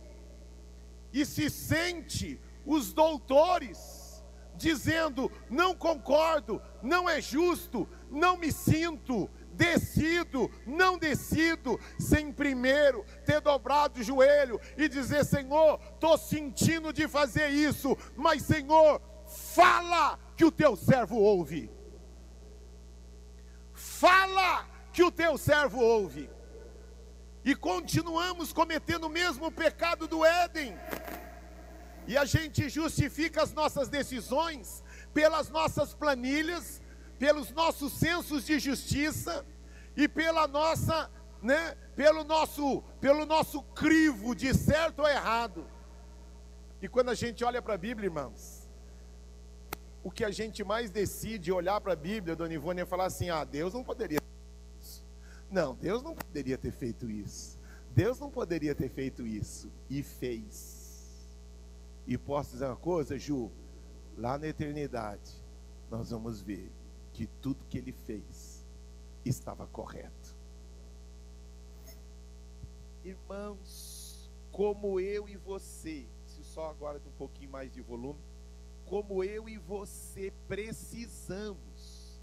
e 1.12 1.26
se 1.26 1.50
sente 1.50 2.40
os 2.66 2.94
doutores, 2.94 4.24
dizendo: 4.56 5.32
não 5.50 5.74
concordo, 5.74 6.62
não 6.84 7.10
é 7.10 7.20
justo, 7.20 7.90
não 8.12 8.38
me 8.38 8.52
sinto, 8.52 9.30
decido, 9.54 10.52
não 10.66 10.98
decido, 10.98 11.80
sem 12.00 12.32
primeiro 12.32 13.06
ter 13.26 13.42
dobrado 13.42 14.00
o 14.00 14.04
joelho 14.04 14.60
e 14.78 14.88
dizer: 14.88 15.26
Senhor, 15.26 15.80
estou 15.94 16.18
sentindo 16.18 16.94
de 16.94 17.08
fazer 17.08 17.50
isso, 17.50 17.98
mas 18.16 18.44
Senhor, 18.44 19.02
fala 19.28 20.20
que 20.36 20.46
o 20.46 20.52
teu 20.52 20.76
servo 20.76 21.18
ouve. 21.18 21.72
Fala 23.74 24.68
que 24.92 25.04
o 25.04 25.12
teu 25.12 25.38
servo 25.38 25.80
ouve. 25.80 26.30
E 27.44 27.56
continuamos 27.56 28.52
cometendo 28.52 29.06
o 29.06 29.10
mesmo 29.10 29.52
pecado 29.52 30.08
do 30.08 30.26
Éden. 30.26 30.78
E 32.08 32.18
a 32.18 32.26
gente 32.26 32.68
justifica 32.70 33.44
as 33.44 33.54
nossas 33.54 33.88
decisões 33.88 34.84
pelas 35.14 35.50
nossas 35.50 35.94
planilhas, 35.94 36.82
pelos 37.20 37.52
nossos 37.52 37.92
sensos 37.92 38.46
de 38.46 38.58
justiça 38.58 39.46
e 39.96 40.08
pela 40.08 40.48
nossa, 40.48 41.12
né, 41.44 41.76
pelo 41.94 42.24
nosso, 42.24 42.82
pelo 43.02 43.26
nosso 43.26 43.62
crivo 43.62 44.34
de 44.34 44.54
certo 44.54 45.00
ou 45.00 45.08
errado. 45.08 45.68
E 46.82 46.88
quando 46.88 47.10
a 47.10 47.14
gente 47.14 47.44
olha 47.44 47.62
para 47.62 47.74
a 47.74 47.78
Bíblia, 47.78 48.08
irmãos, 48.08 48.70
o 50.02 50.10
que 50.10 50.24
a 50.24 50.32
gente 50.32 50.64
mais 50.64 50.90
decide 50.90 51.52
olhar 51.52 51.82
para 51.82 51.92
a 51.92 51.96
Bíblia, 51.96 52.38
Dona 52.38 52.54
Ivone, 52.54 52.82
é 52.82 52.86
falar 52.86 53.08
assim: 53.08 53.30
ah, 53.30 53.44
Deus 53.44 53.74
não 53.74 53.84
poderia 53.84 54.20
isso. 54.80 55.06
Não, 55.52 55.76
Deus 55.76 56.02
não 56.02 56.16
poderia 56.16 56.58
ter 56.58 56.72
feito 56.72 57.12
isso. 57.12 57.60
Deus 57.92 58.18
não 58.18 58.32
poderia 58.32 58.74
ter 58.74 58.88
feito 58.88 59.28
isso. 59.28 59.70
E 59.90 60.02
fez. 60.02 61.28
E 62.08 62.18
posso 62.18 62.52
dizer 62.52 62.66
uma 62.68 62.78
coisa, 62.78 63.20
Ju? 63.20 63.52
Lá 64.18 64.38
na 64.38 64.48
eternidade, 64.48 65.32
nós 65.92 66.12
vamos 66.12 66.42
ver 66.42 66.72
que 67.20 67.28
tudo 67.42 67.66
que 67.66 67.78
ele 67.78 67.92
fez 67.92 68.66
estava 69.26 69.68
correto. 69.68 70.38
Irmãos, 73.04 74.32
como 74.54 75.02
eu 75.02 75.28
e 75.28 75.36
você, 75.36 76.08
se 76.26 76.42
só 76.46 76.70
agora 76.70 76.98
de 76.98 77.10
um 77.10 77.12
pouquinho 77.12 77.52
mais 77.52 77.74
de 77.74 77.82
volume, 77.82 78.22
como 78.86 79.22
eu 79.22 79.50
e 79.50 79.58
você 79.58 80.32
precisamos, 80.48 82.22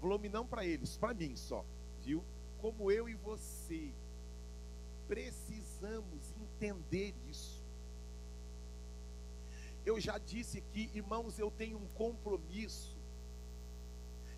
volume 0.00 0.28
não 0.28 0.44
para 0.44 0.66
eles, 0.66 0.96
para 0.96 1.14
mim 1.14 1.36
só, 1.36 1.64
viu? 2.00 2.24
Como 2.60 2.90
eu 2.90 3.08
e 3.08 3.14
você 3.14 3.94
precisamos 5.06 6.34
entender 6.40 7.14
isso. 7.30 7.62
Eu 9.86 10.00
já 10.00 10.18
disse 10.18 10.60
que, 10.72 10.90
irmãos, 10.92 11.38
eu 11.38 11.48
tenho 11.48 11.78
um 11.78 11.86
compromisso 11.94 12.91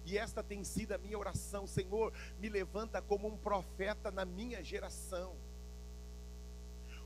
E 0.04 0.18
esta 0.18 0.42
tem 0.42 0.62
sido 0.64 0.92
a 0.92 0.99
minha 0.99 1.18
oração, 1.18 1.66
Senhor, 1.66 2.12
me 2.38 2.49
levanta 2.49 3.00
como 3.00 3.26
um 3.26 3.37
profeta 3.37 4.11
na 4.11 4.25
minha 4.25 4.62
geração. 4.62 5.34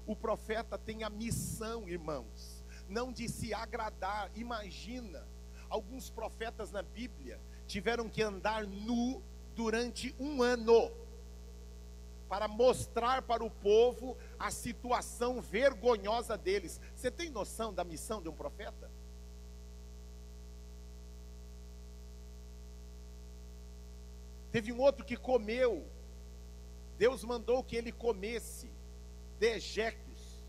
O 0.06 0.16
profeta 0.16 0.76
tem 0.76 1.04
a 1.04 1.10
missão, 1.10 1.88
irmãos, 1.88 2.64
não 2.88 3.12
de 3.12 3.28
se 3.28 3.54
agradar. 3.54 4.30
Imagina, 4.34 5.26
alguns 5.68 6.10
profetas 6.10 6.72
na 6.72 6.82
Bíblia 6.82 7.40
tiveram 7.66 8.08
que 8.08 8.22
andar 8.22 8.66
nu 8.66 9.22
durante 9.54 10.14
um 10.18 10.42
ano 10.42 10.90
para 12.28 12.46
mostrar 12.46 13.22
para 13.22 13.44
o 13.44 13.50
povo 13.50 14.16
a 14.38 14.50
situação 14.50 15.40
vergonhosa 15.40 16.36
deles. 16.36 16.80
Você 16.94 17.10
tem 17.10 17.30
noção 17.30 17.72
da 17.72 17.84
missão 17.84 18.20
de 18.20 18.28
um 18.28 18.34
profeta? 18.34 18.90
Teve 24.50 24.72
um 24.72 24.80
outro 24.80 25.04
que 25.04 25.16
comeu, 25.16 25.86
Deus 26.96 27.22
mandou 27.22 27.62
que 27.62 27.76
ele 27.76 27.92
comesse 27.92 28.70
dejectos. 29.38 30.42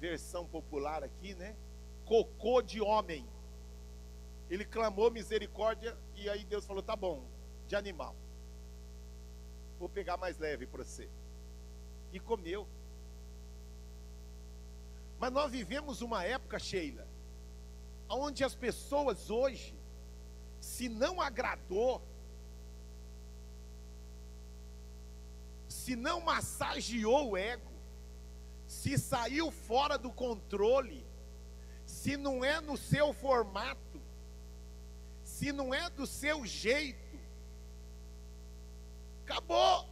Versão 0.00 0.46
popular 0.46 1.02
aqui, 1.02 1.34
né? 1.34 1.56
Cocô 2.04 2.60
de 2.60 2.80
homem. 2.80 3.26
Ele 4.50 4.64
clamou 4.64 5.10
misericórdia 5.10 5.96
e 6.14 6.28
aí 6.28 6.44
Deus 6.44 6.66
falou: 6.66 6.82
tá 6.82 6.94
bom, 6.94 7.24
de 7.66 7.74
animal. 7.74 8.14
Vou 9.78 9.88
pegar 9.88 10.16
mais 10.16 10.38
leve 10.38 10.66
para 10.66 10.84
você. 10.84 11.08
E 12.12 12.20
comeu. 12.20 12.66
Mas 15.18 15.32
nós 15.32 15.50
vivemos 15.50 16.02
uma 16.02 16.22
época, 16.24 16.58
Sheila, 16.58 17.08
onde 18.08 18.44
as 18.44 18.54
pessoas 18.54 19.30
hoje, 19.30 19.74
se 20.64 20.88
não 20.88 21.20
agradou, 21.20 22.02
se 25.68 25.94
não 25.94 26.22
massageou 26.22 27.30
o 27.30 27.36
ego, 27.36 27.70
se 28.66 28.96
saiu 28.98 29.50
fora 29.50 29.98
do 29.98 30.10
controle, 30.10 31.06
se 31.84 32.16
não 32.16 32.42
é 32.42 32.62
no 32.62 32.78
seu 32.78 33.12
formato, 33.12 34.00
se 35.22 35.52
não 35.52 35.72
é 35.72 35.90
do 35.90 36.06
seu 36.06 36.46
jeito, 36.46 37.18
acabou. 39.22 39.86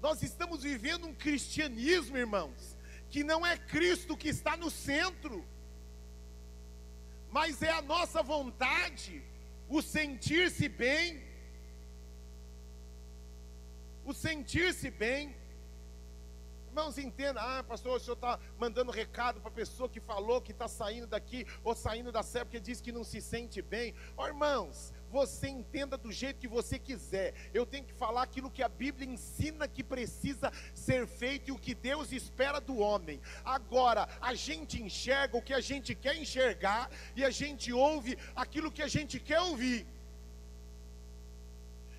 Nós 0.00 0.20
estamos 0.20 0.64
vivendo 0.64 1.06
um 1.06 1.14
cristianismo, 1.14 2.18
irmãos, 2.18 2.76
que 3.08 3.22
não 3.22 3.46
é 3.46 3.56
Cristo 3.56 4.16
que 4.16 4.28
está 4.28 4.56
no 4.56 4.68
centro, 4.68 5.46
mas 7.32 7.62
é 7.62 7.70
a 7.70 7.80
nossa 7.80 8.22
vontade, 8.22 9.22
o 9.68 9.80
sentir-se 9.80 10.68
bem, 10.68 11.22
o 14.04 14.12
sentir-se 14.12 14.90
bem. 14.90 15.34
Irmãos, 16.68 16.96
entenda, 16.98 17.40
ah, 17.40 17.62
pastor, 17.62 17.96
o 17.96 18.00
senhor 18.00 18.14
está 18.14 18.38
mandando 18.58 18.90
recado 18.90 19.40
para 19.40 19.50
a 19.50 19.54
pessoa 19.54 19.88
que 19.88 20.00
falou 20.00 20.40
que 20.40 20.52
está 20.52 20.68
saindo 20.68 21.06
daqui 21.06 21.46
ou 21.64 21.74
saindo 21.74 22.12
da 22.12 22.22
sé 22.22 22.44
porque 22.44 22.60
diz 22.60 22.80
que 22.80 22.92
não 22.92 23.04
se 23.04 23.20
sente 23.20 23.60
bem. 23.60 23.94
Oh, 24.16 24.26
irmãos, 24.26 24.92
você 25.12 25.46
entenda 25.48 25.96
do 25.98 26.10
jeito 26.10 26.40
que 26.40 26.48
você 26.48 26.78
quiser. 26.78 27.34
Eu 27.52 27.66
tenho 27.66 27.84
que 27.84 27.92
falar 27.92 28.22
aquilo 28.22 28.50
que 28.50 28.62
a 28.62 28.68
Bíblia 28.68 29.08
ensina 29.08 29.68
que 29.68 29.84
precisa 29.84 30.50
ser 30.74 31.06
feito 31.06 31.48
e 31.48 31.52
o 31.52 31.58
que 31.58 31.74
Deus 31.74 32.10
espera 32.12 32.58
do 32.60 32.78
homem. 32.78 33.20
Agora, 33.44 34.08
a 34.20 34.32
gente 34.32 34.82
enxerga 34.82 35.36
o 35.36 35.42
que 35.42 35.52
a 35.52 35.60
gente 35.60 35.94
quer 35.94 36.16
enxergar 36.16 36.90
e 37.14 37.22
a 37.22 37.30
gente 37.30 37.70
ouve 37.72 38.16
aquilo 38.34 38.72
que 38.72 38.82
a 38.82 38.88
gente 38.88 39.20
quer 39.20 39.40
ouvir. 39.40 39.86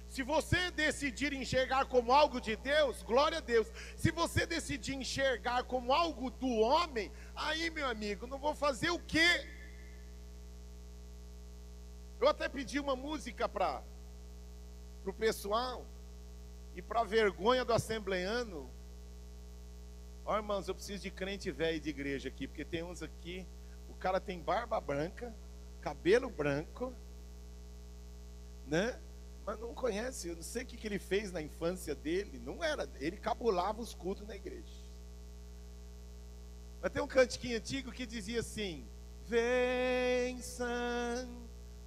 Se 0.10 0.22
você 0.22 0.69
decidir 0.71 1.34
enxergar 1.34 1.86
como 1.86 2.12
algo 2.12 2.39
de 2.39 2.56
Deus, 2.56 3.02
glória 3.04 3.39
a 3.39 3.41
Deus. 3.41 3.67
Se 3.95 4.12
você 4.12 4.45
decidir 4.45 4.95
enxergar 4.95 5.63
como 5.63 5.93
algo 5.93 6.30
do 6.30 6.49
homem, 6.49 7.12
aí, 7.36 7.69
meu 7.69 7.88
amigo, 7.88 8.28
não 8.28 8.38
vou 8.38 8.56
fazer 8.56 8.91
o 8.91 8.99
quê? 8.99 9.30
Até 12.34 12.50
pedi 12.50 12.80
uma 12.80 12.96
música 12.96 13.48
para 13.48 13.84
o 15.06 15.13
pessoal 15.13 15.86
e 16.76 16.82
para 16.82 17.04
vergonha 17.04 17.63
do 17.63 17.72
assembleano. 17.72 18.67
Ó, 20.26 20.36
irmãos, 20.36 20.67
eu 20.67 20.74
preciso 20.74 21.04
de 21.04 21.12
crente 21.12 21.52
velho 21.52 21.80
de 21.80 21.91
igreja 21.91 22.30
aqui, 22.30 22.48
porque 22.48 22.65
tem 22.65 22.82
uns 22.82 23.04
aqui, 23.04 23.46
o 23.88 23.93
cara 23.93 24.19
tem 24.19 24.39
barba 24.39 24.82
branca, 24.82 25.32
cabelo 25.80 26.28
branco, 26.28 26.91
né? 28.65 29.00
mas 29.46 29.60
não 29.60 29.76
conhece, 29.76 30.30
eu 30.30 30.36
não 30.36 30.41
sei 30.41 30.63
o 30.63 30.65
que, 30.65 30.76
que 30.76 30.88
ele 30.88 30.98
fez 30.98 31.32
na 31.32 31.41
infância 31.41 31.93
dele, 31.93 32.41
não 32.43 32.63
era, 32.63 32.89
ele 33.00 33.17
cabulava 33.17 33.80
os 33.80 33.93
cultos 33.93 34.26
na 34.28 34.36
igreja. 34.36 34.82
Mas 36.82 36.91
tem 36.91 37.04
um 37.04 37.08
cantiquinho 37.08 37.58
antigo 37.58 37.91
que 37.91 38.08
dizia 38.08 38.39
assim: 38.39 38.88
Vem 39.28 40.41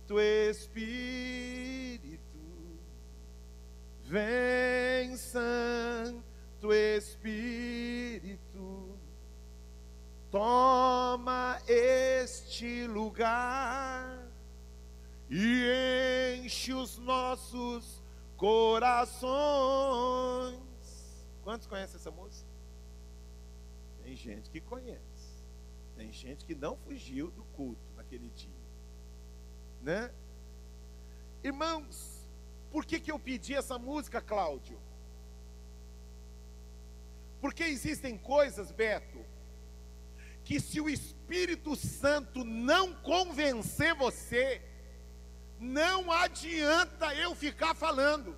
Santo 0.06 0.20
Espírito, 0.20 2.20
vem 4.04 5.16
Santo 5.16 6.72
Espírito, 6.72 8.38
toma 10.30 11.60
este 11.66 12.86
lugar 12.86 14.30
e 15.28 16.38
enche 16.40 16.72
os 16.72 16.98
nossos 16.98 18.00
corações. 18.36 19.26
Quantos 21.42 21.66
conhecem 21.66 21.96
essa 21.96 22.12
música? 22.12 22.48
Tem 24.04 24.14
gente 24.14 24.50
que 24.50 24.60
conhece. 24.60 25.42
Tem 25.96 26.12
gente 26.12 26.44
que 26.44 26.54
não 26.54 26.76
fugiu 26.76 27.28
do 27.32 27.42
culto 27.46 27.82
naquele 27.96 28.30
dia. 28.30 28.55
Né? 29.86 30.10
Irmãos, 31.44 32.28
por 32.72 32.84
que, 32.84 32.98
que 32.98 33.12
eu 33.12 33.20
pedi 33.20 33.54
essa 33.54 33.78
música, 33.78 34.20
Cláudio? 34.20 34.76
Porque 37.40 37.62
existem 37.62 38.18
coisas, 38.18 38.72
Beto, 38.72 39.24
que 40.42 40.58
se 40.58 40.80
o 40.80 40.88
Espírito 40.88 41.76
Santo 41.76 42.42
não 42.42 42.94
convencer 42.94 43.94
você, 43.94 44.60
não 45.60 46.10
adianta 46.10 47.14
eu 47.14 47.32
ficar 47.36 47.72
falando. 47.72 48.36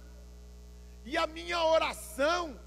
E 1.02 1.16
a 1.16 1.26
minha 1.26 1.64
oração 1.64 2.61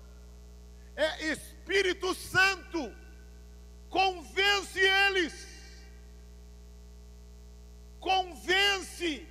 é 0.96 1.28
Espírito 1.28 2.16
Santo, 2.16 2.92
convence 3.92 4.80
eles. 4.80 5.51
Convence. 8.02 9.26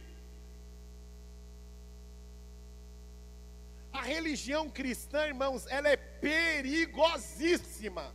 A 3.93 4.03
religião 4.03 4.71
cristã, 4.71 5.27
irmãos, 5.27 5.67
ela 5.67 5.89
é 5.89 5.97
perigosíssima. 5.97 8.15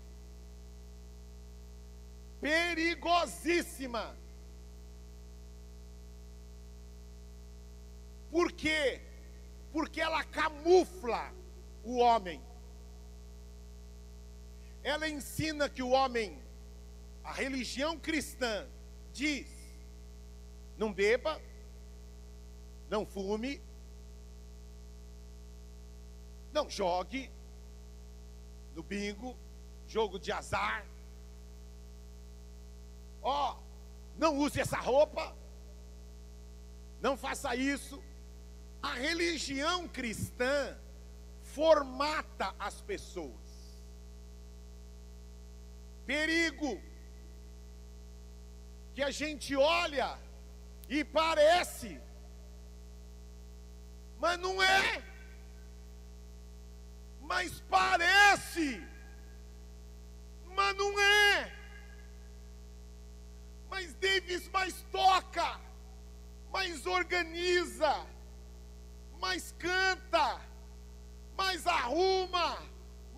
Perigosíssima. 2.41 4.17
Por 8.31 8.51
quê? 8.51 9.01
Porque 9.73 9.99
ela 9.99 10.23
camufla 10.23 11.33
o 11.83 11.97
homem. 11.97 12.41
Ela 14.83 15.09
ensina 15.09 15.67
que 15.67 15.83
o 15.83 15.89
homem, 15.89 16.41
a 17.23 17.33
religião 17.33 17.97
cristã, 17.97 18.67
diz: 19.11 19.54
não 20.77 20.91
beba, 20.91 21.41
não 22.89 23.05
fume, 23.05 23.61
não 26.51 26.69
jogue 26.69 27.31
no 28.73 28.83
bingo, 28.83 29.37
jogo 29.87 30.19
de 30.19 30.31
azar. 30.31 30.85
Ó, 33.21 33.53
oh, 33.53 33.63
não 34.17 34.37
use 34.37 34.59
essa 34.59 34.77
roupa, 34.77 35.35
não 37.01 37.17
faça 37.17 37.55
isso. 37.55 38.03
A 38.81 38.93
religião 38.93 39.87
cristã 39.87 40.77
formata 41.41 42.53
as 42.59 42.81
pessoas. 42.81 43.33
Perigo 46.05 46.79
que 48.93 49.01
a 49.01 49.09
gente 49.09 49.55
olha 49.55 50.19
e 50.87 51.03
parece, 51.03 51.99
mas 54.19 54.37
não 54.39 54.61
é. 54.61 55.03
Mas 57.21 57.59
parece, 57.69 58.85
mas 60.45 60.75
não 60.75 60.99
é. 60.99 61.51
Mas 63.69 63.93
Davis 63.95 64.47
mais 64.49 64.81
toca, 64.91 65.59
mais 66.51 66.85
organiza, 66.85 68.05
mais 69.19 69.53
canta, 69.57 70.39
mais 71.35 71.65
arruma, 71.65 72.59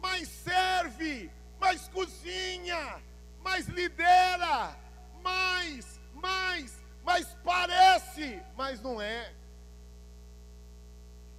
mais 0.01 0.27
serve, 0.27 1.30
mais 1.60 1.88
cozinha, 1.89 3.01
mais 3.41 3.67
lidera, 3.67 4.75
mais, 5.21 5.99
mais, 6.13 6.84
mais 7.08 7.26
parece, 7.41 8.41
mas 8.58 8.82
não 8.82 9.02
é. 9.02 9.34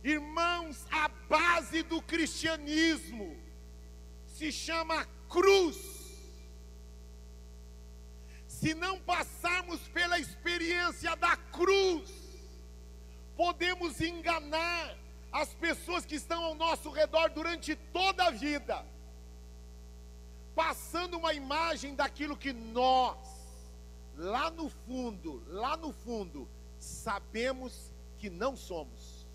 Irmãos, 0.03 0.87
a 0.91 1.09
base 1.29 1.83
do 1.83 2.01
cristianismo 2.01 3.37
se 4.27 4.51
chama 4.51 5.07
cruz. 5.29 5.77
Se 8.47 8.73
não 8.73 8.99
passarmos 8.99 9.81
pela 9.89 10.19
experiência 10.19 11.15
da 11.17 11.37
cruz, 11.37 12.11
podemos 13.37 14.01
enganar 14.01 14.97
as 15.31 15.53
pessoas 15.53 16.07
que 16.07 16.15
estão 16.15 16.43
ao 16.45 16.55
nosso 16.55 16.89
redor 16.89 17.29
durante 17.29 17.77
toda 17.77 18.25
a 18.25 18.31
vida, 18.31 18.87
passando 20.55 21.19
uma 21.19 21.35
imagem 21.35 21.95
daquilo 21.95 22.39
que 22.39 22.55
nós, 22.55 23.38
lá 24.19 24.51
no 24.51 24.69
fundo, 24.69 25.43
lá 25.47 25.77
no 25.77 25.93
fundo, 25.93 26.49
sabemos 26.79 27.95
que 28.19 28.29
não 28.29 28.57
somos. 28.57 29.27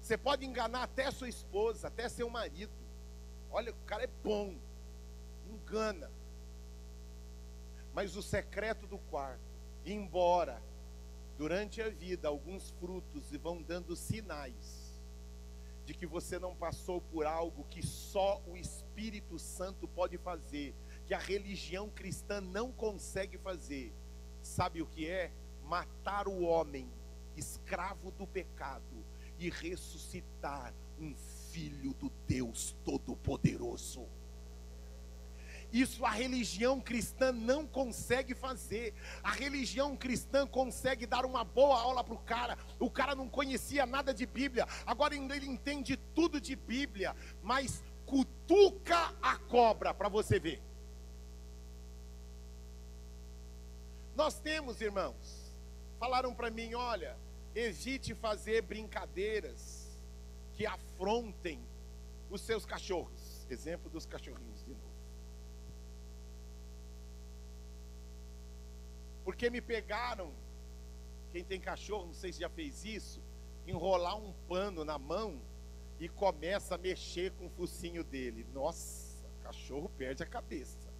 Você 0.00 0.16
pode 0.16 0.46
enganar 0.46 0.84
até 0.84 1.10
sua 1.10 1.28
esposa, 1.28 1.88
até 1.88 2.08
seu 2.08 2.30
marido. 2.30 2.72
Olha, 3.50 3.72
o 3.72 3.86
cara 3.86 4.04
é 4.04 4.10
bom. 4.24 4.56
Engana. 5.46 6.10
Mas 7.92 8.16
o 8.16 8.22
secreto 8.22 8.86
do 8.86 8.98
quarto, 8.98 9.42
embora 9.84 10.62
durante 11.36 11.82
a 11.82 11.90
vida 11.90 12.26
alguns 12.26 12.70
frutos 12.70 13.30
vão 13.42 13.62
dando 13.62 13.94
sinais 13.94 14.88
de 15.88 15.94
que 15.94 16.06
você 16.06 16.38
não 16.38 16.54
passou 16.54 17.00
por 17.00 17.24
algo 17.24 17.64
que 17.70 17.86
só 17.86 18.42
o 18.46 18.56
Espírito 18.56 19.38
Santo 19.38 19.88
pode 19.88 20.18
fazer, 20.18 20.74
que 21.08 21.14
a 21.14 21.18
religião 21.18 21.88
cristã 21.88 22.38
não 22.38 22.70
consegue 22.70 23.38
fazer. 23.38 23.94
Sabe 24.42 24.82
o 24.82 24.86
que 24.86 25.08
é? 25.08 25.32
Matar 25.64 26.28
o 26.28 26.42
homem, 26.42 26.86
escravo 27.34 28.10
do 28.10 28.26
pecado, 28.26 29.06
e 29.38 29.48
ressuscitar 29.48 30.74
um 31.00 31.14
filho 31.50 31.94
do 31.94 32.12
Deus 32.26 32.76
Todo-Poderoso. 32.84 34.06
Isso 35.72 36.04
a 36.04 36.10
religião 36.10 36.78
cristã 36.78 37.32
não 37.32 37.66
consegue 37.66 38.34
fazer. 38.34 38.92
A 39.22 39.30
religião 39.30 39.96
cristã 39.96 40.46
consegue 40.46 41.06
dar 41.06 41.24
uma 41.24 41.42
boa 41.42 41.80
aula 41.80 42.04
para 42.04 42.14
o 42.14 42.18
cara. 42.18 42.58
O 42.78 42.90
cara 42.90 43.14
não 43.14 43.30
conhecia 43.30 43.86
nada 43.86 44.12
de 44.12 44.26
Bíblia, 44.26 44.66
agora 44.84 45.14
ele 45.14 45.46
entende 45.46 45.96
tudo 46.14 46.38
de 46.38 46.54
Bíblia, 46.54 47.16
mas 47.42 47.82
cutuca 48.04 49.14
a 49.22 49.38
cobra 49.38 49.94
para 49.94 50.10
você 50.10 50.38
ver. 50.38 50.68
Nós 54.18 54.40
temos, 54.40 54.80
irmãos, 54.80 55.54
falaram 55.96 56.34
para 56.34 56.50
mim: 56.50 56.74
olha, 56.74 57.16
Evite 57.54 58.14
fazer 58.14 58.62
brincadeiras 58.62 59.88
que 60.54 60.66
afrontem 60.66 61.60
os 62.28 62.40
seus 62.40 62.66
cachorros. 62.66 63.46
Exemplo 63.48 63.88
dos 63.88 64.04
cachorrinhos 64.06 64.64
de 64.64 64.74
novo. 64.74 64.98
Porque 69.24 69.48
me 69.50 69.60
pegaram, 69.60 70.32
quem 71.30 71.44
tem 71.44 71.60
cachorro, 71.60 72.06
não 72.06 72.14
sei 72.14 72.32
se 72.32 72.40
já 72.40 72.48
fez 72.48 72.84
isso, 72.84 73.22
enrolar 73.66 74.16
um 74.16 74.32
pano 74.48 74.84
na 74.84 74.98
mão 74.98 75.40
e 76.00 76.08
começa 76.08 76.74
a 76.74 76.78
mexer 76.78 77.30
com 77.32 77.46
o 77.46 77.50
focinho 77.50 78.02
dele. 78.02 78.46
Nossa, 78.52 79.26
o 79.26 79.42
cachorro 79.42 79.88
perde 79.96 80.24
a 80.24 80.26
cabeça. 80.26 80.92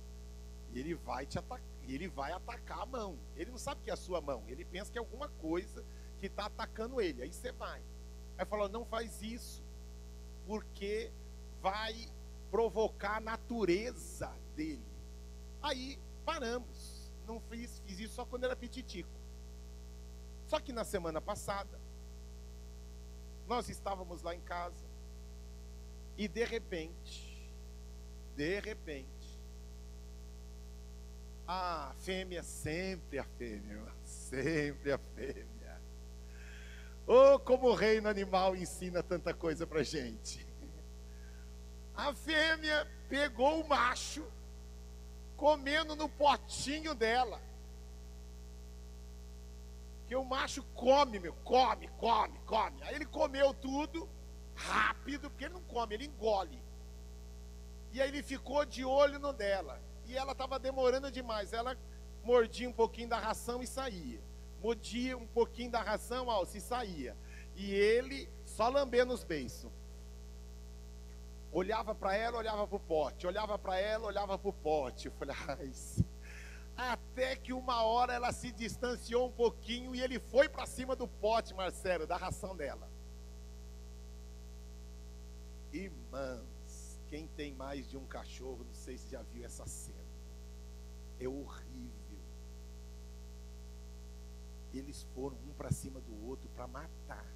E 0.73 0.79
ele 0.79 0.95
vai 0.95 1.27
te 1.27 1.39
atacar, 1.39 1.78
ele 1.94 2.09
vai 2.09 2.33
atacar 2.33 2.81
a 2.81 2.87
mão. 2.87 3.18
Ele 3.37 3.51
não 3.51 3.59
sabe 3.59 3.83
que 3.83 3.90
é 3.90 3.92
a 3.92 3.96
sua 3.96 4.20
mão, 4.20 4.44
ele 4.46 4.64
pensa 4.64 4.90
que 4.90 4.98
é 4.98 5.01
alguma 5.01 5.29
coisa 5.29 5.85
que 6.18 6.27
está 6.27 6.46
atacando 6.46 7.01
ele. 7.01 7.22
Aí 7.22 7.33
você 7.33 7.53
vai. 7.53 7.83
Aí 8.37 8.46
falou: 8.46 8.68
não 8.68 8.85
faz 8.85 9.22
isso, 9.22 9.62
porque 10.46 11.11
vai 11.61 12.09
provocar 12.51 13.16
a 13.16 13.20
natureza 13.20 14.33
dele. 14.55 14.83
Aí 15.62 15.98
paramos. 16.24 16.98
Não 17.27 17.40
fiz, 17.40 17.81
fiz 17.81 17.98
isso 17.98 18.14
só 18.14 18.24
quando 18.24 18.44
era 18.44 18.57
petitico. 18.57 19.11
Só 20.46 20.59
que 20.59 20.72
na 20.72 20.83
semana 20.83 21.20
passada, 21.20 21.79
nós 23.46 23.68
estávamos 23.68 24.22
lá 24.22 24.35
em 24.35 24.40
casa 24.40 24.87
e 26.18 26.27
de 26.27 26.44
repente, 26.44 27.53
de 28.35 28.61
repente, 28.61 29.18
a 31.49 31.93
fêmea, 31.97 32.43
sempre 32.43 33.19
a 33.19 33.25
fêmea, 33.25 33.83
sempre 34.05 34.93
a 34.93 34.99
fêmea 34.99 35.59
Oh, 37.11 37.39
como 37.39 37.69
o 37.69 37.75
reino 37.75 38.07
animal 38.07 38.55
ensina 38.55 39.03
tanta 39.03 39.33
coisa 39.33 39.67
para 39.67 39.83
gente. 39.83 40.47
A 41.97 42.13
fêmea 42.13 42.87
pegou 43.09 43.63
o 43.63 43.67
macho, 43.67 44.31
comendo 45.35 45.97
no 45.97 46.07
potinho 46.07 46.95
dela. 46.95 47.41
Que 50.07 50.15
o 50.15 50.23
macho 50.23 50.63
come, 50.75 51.19
meu, 51.19 51.33
come, 51.45 51.89
come, 51.97 52.39
come. 52.45 52.83
Aí 52.83 52.97
ele 52.97 53.07
comeu 53.07 53.55
tudo 53.55 54.07
rápido, 54.55 55.31
porque 55.31 55.47
ele 55.47 55.55
não 55.55 55.63
come, 55.63 55.95
ele 55.95 56.05
engole. 56.05 56.63
E 57.91 58.03
aí 58.03 58.09
ele 58.11 58.23
ficou 58.23 58.67
de 58.67 58.85
olho 58.85 59.19
no 59.19 59.33
dela. 59.33 59.81
E 60.09 60.16
ela 60.16 60.33
estava 60.33 60.59
demorando 60.59 61.11
demais. 61.11 61.53
Ela 61.53 61.77
mordia 62.25 62.68
um 62.68 62.73
pouquinho 62.73 63.09
da 63.09 63.18
ração 63.18 63.62
e 63.62 63.66
saía 63.66 64.21
mordia 64.61 65.16
um 65.16 65.27
pouquinho 65.27 65.71
da 65.71 65.81
ração, 65.81 66.27
ó, 66.29 66.44
se 66.44 66.61
saía. 66.61 67.16
E 67.55 67.73
ele 67.73 68.29
só 68.44 68.68
lambendo 68.68 69.12
os 69.12 69.25
beiços. 69.25 69.71
Olhava 71.51 71.94
para 71.94 72.14
ela, 72.14 72.38
olhava 72.38 72.66
para 72.66 72.77
o 72.77 72.81
pote. 72.81 73.27
Olhava 73.27 73.59
para 73.59 73.79
ela, 73.79 74.07
olhava 74.07 74.38
para 74.38 74.49
o 74.49 74.53
pote. 74.53 75.07
Eu 75.07 75.12
falei, 75.12 75.35
ai, 75.49 75.73
até 76.77 77.35
que 77.37 77.53
uma 77.53 77.83
hora 77.83 78.12
ela 78.12 78.33
se 78.33 78.53
distanciou 78.53 79.29
um 79.29 79.33
pouquinho 79.33 79.94
e 79.94 80.01
ele 80.01 80.18
foi 80.18 80.49
para 80.49 80.66
cima 80.66 80.94
do 80.94 81.09
pote, 81.09 81.55
Marcelo, 81.55 82.07
da 82.07 82.16
ração 82.16 82.55
dela. 82.55 82.88
Irmãs, 85.73 86.44
quem 87.09 87.27
tem 87.29 87.55
mais 87.55 87.88
de 87.88 87.97
um 87.97 88.07
cachorro, 88.07 88.64
não 88.64 88.75
sei 88.75 88.99
se 88.99 89.09
já 89.09 89.23
viu 89.23 89.44
essa 89.44 89.66
cena. 89.66 89.99
É 91.18 91.29
horrível 91.29 91.99
eles 94.79 95.03
foram 95.14 95.37
um 95.49 95.53
para 95.55 95.71
cima 95.71 96.01
do 96.01 96.27
outro 96.27 96.49
para 96.51 96.66
matar. 96.66 97.27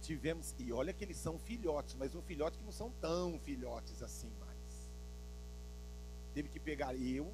Tivemos, 0.00 0.54
e 0.58 0.72
olha 0.72 0.92
que 0.92 1.04
eles 1.04 1.16
são 1.16 1.38
filhotes, 1.38 1.94
mas 1.94 2.14
um 2.14 2.22
filhote 2.22 2.58
que 2.58 2.64
não 2.64 2.72
são 2.72 2.90
tão 3.00 3.38
filhotes 3.40 4.02
assim 4.02 4.30
mais. 4.38 4.90
Teve 6.32 6.48
que 6.48 6.60
pegar 6.60 6.94
eu, 6.94 7.32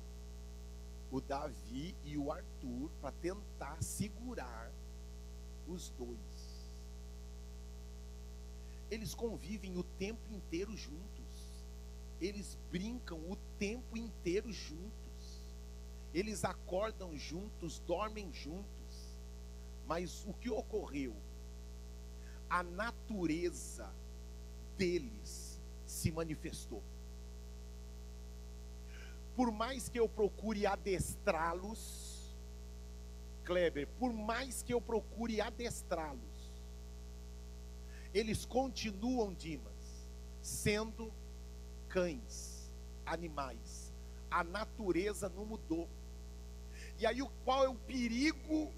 o 1.11 1.21
Davi 1.21 1.95
e 2.05 2.16
o 2.16 2.33
Arthur 2.33 2.90
para 3.01 3.12
tentar 3.12 3.83
segurar 3.83 4.73
os 5.68 5.90
dois. 5.90 6.32
Eles 8.93 9.15
convivem 9.15 9.79
o 9.79 9.83
tempo 9.83 10.21
inteiro 10.31 10.77
juntos. 10.77 11.65
Eles 12.21 12.59
brincam 12.71 13.19
o 13.21 13.37
tempo 13.59 13.97
inteiro 13.97 14.53
juntos. 14.53 15.57
Eles 16.13 16.45
acordam 16.45 17.17
juntos, 17.17 17.79
dormem 17.87 18.31
juntos. 18.35 19.17
Mas 19.87 20.27
o 20.27 20.35
que 20.35 20.51
ocorreu? 20.51 21.17
A 22.51 22.63
natureza 22.63 23.91
deles 24.77 25.59
se 25.87 26.13
manifestou. 26.13 26.83
Por 29.35 29.51
mais 29.51 29.89
que 29.89 29.99
eu 29.99 30.07
procure 30.07 30.67
adestrá-los, 30.67 32.37
Kleber, 33.43 33.89
por 33.99 34.13
mais 34.13 34.63
que 34.63 34.75
eu 34.75 34.83
procure 34.83 35.41
adestrá-los, 35.41 36.32
eles 38.14 38.44
continuam, 38.44 39.33
Dimas, 39.33 40.09
sendo 40.40 41.12
cães, 41.88 42.70
animais. 43.07 43.92
A 44.31 44.44
natureza 44.44 45.29
não 45.29 45.44
mudou. 45.44 45.88
E 46.98 47.07
aí, 47.07 47.18
qual 47.44 47.64
é 47.64 47.68
o 47.68 47.75
perigo 47.75 48.72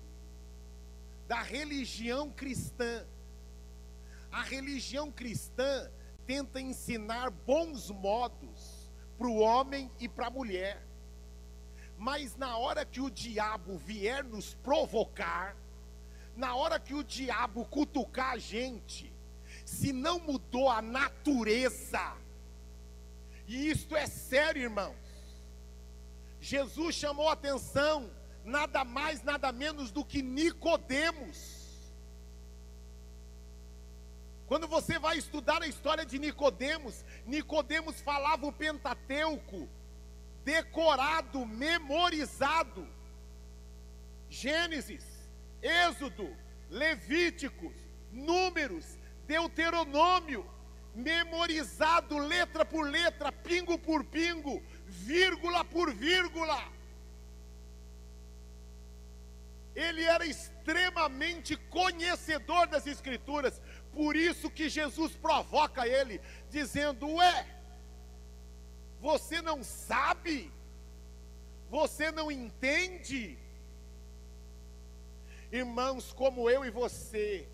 da 1.26 1.42
religião 1.42 2.30
cristã? 2.30 3.06
A 4.30 4.42
religião 4.42 5.10
cristã 5.12 5.90
tenta 6.26 6.60
ensinar 6.60 7.30
bons 7.30 7.90
modos 7.90 8.90
para 9.16 9.28
o 9.28 9.38
homem 9.38 9.90
e 10.00 10.08
para 10.08 10.26
a 10.26 10.30
mulher. 10.30 10.82
Mas 11.96 12.36
na 12.36 12.56
hora 12.56 12.84
que 12.84 13.00
o 13.00 13.10
diabo 13.10 13.78
vier 13.78 14.24
nos 14.24 14.54
provocar, 14.54 15.56
na 16.36 16.54
hora 16.56 16.80
que 16.80 16.94
o 16.94 17.04
diabo 17.04 17.64
cutucar 17.66 18.32
a 18.32 18.38
gente, 18.38 19.13
se 19.74 19.92
não 19.92 20.18
mudou 20.18 20.70
a 20.70 20.80
natureza, 20.80 22.16
e 23.46 23.68
isto 23.68 23.94
é 23.96 24.06
sério, 24.06 24.62
irmãos. 24.62 24.96
Jesus 26.40 26.94
chamou 26.94 27.28
atenção, 27.28 28.10
nada 28.44 28.84
mais, 28.84 29.22
nada 29.22 29.50
menos 29.52 29.90
do 29.90 30.04
que 30.04 30.22
Nicodemos. 30.22 31.64
Quando 34.46 34.68
você 34.68 34.98
vai 34.98 35.16
estudar 35.18 35.62
a 35.62 35.66
história 35.66 36.04
de 36.04 36.18
Nicodemos, 36.18 37.04
Nicodemos 37.26 38.00
falava 38.00 38.46
o 38.46 38.52
Pentateuco 38.52 39.68
decorado, 40.44 41.46
memorizado. 41.46 42.86
Gênesis, 44.28 45.04
Êxodo, 45.62 46.36
Levíticos, 46.68 47.74
Números, 48.12 48.98
Deuteronômio, 49.26 50.48
memorizado 50.94 52.18
letra 52.18 52.64
por 52.64 52.88
letra, 52.88 53.32
pingo 53.32 53.78
por 53.78 54.04
pingo, 54.04 54.62
vírgula 54.86 55.64
por 55.64 55.92
vírgula. 55.92 56.72
Ele 59.74 60.04
era 60.04 60.24
extremamente 60.24 61.56
conhecedor 61.56 62.68
das 62.68 62.86
Escrituras, 62.86 63.60
por 63.92 64.14
isso 64.14 64.48
que 64.48 64.68
Jesus 64.68 65.12
provoca 65.16 65.86
ele, 65.86 66.20
dizendo: 66.48 67.08
Ué, 67.08 67.46
você 69.00 69.42
não 69.42 69.64
sabe? 69.64 70.52
Você 71.68 72.12
não 72.12 72.30
entende? 72.30 73.36
Irmãos, 75.50 76.12
como 76.12 76.48
eu 76.48 76.64
e 76.64 76.70
você, 76.70 77.48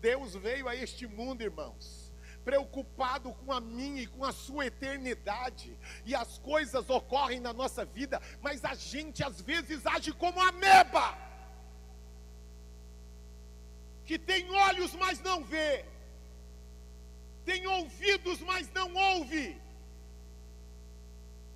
Deus 0.00 0.34
veio 0.34 0.68
a 0.68 0.74
este 0.74 1.06
mundo, 1.06 1.42
irmãos, 1.42 2.12
preocupado 2.44 3.32
com 3.34 3.52
a 3.52 3.60
minha 3.60 4.02
e 4.02 4.06
com 4.06 4.24
a 4.24 4.32
sua 4.32 4.66
eternidade, 4.66 5.76
e 6.04 6.14
as 6.14 6.38
coisas 6.38 6.88
ocorrem 6.88 7.40
na 7.40 7.52
nossa 7.52 7.84
vida, 7.84 8.20
mas 8.40 8.64
a 8.64 8.74
gente 8.74 9.24
às 9.24 9.40
vezes 9.40 9.86
age 9.86 10.12
como 10.12 10.40
ameba 10.40 11.26
que 14.06 14.16
tem 14.16 14.48
olhos, 14.68 14.94
mas 14.94 15.20
não 15.20 15.42
vê, 15.42 15.84
tem 17.44 17.66
ouvidos, 17.66 18.40
mas 18.40 18.70
não 18.72 18.94
ouve. 18.94 19.60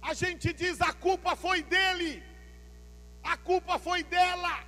A 0.02 0.12
gente 0.14 0.52
diz: 0.52 0.80
a 0.80 0.92
culpa 0.92 1.36
foi 1.36 1.62
dele, 1.62 2.22
a 3.22 3.36
culpa 3.36 3.78
foi 3.78 4.02
dela, 4.02 4.66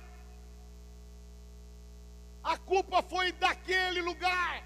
a 2.43 2.57
culpa 2.57 3.01
foi 3.01 3.31
daquele 3.31 4.01
lugar, 4.01 4.63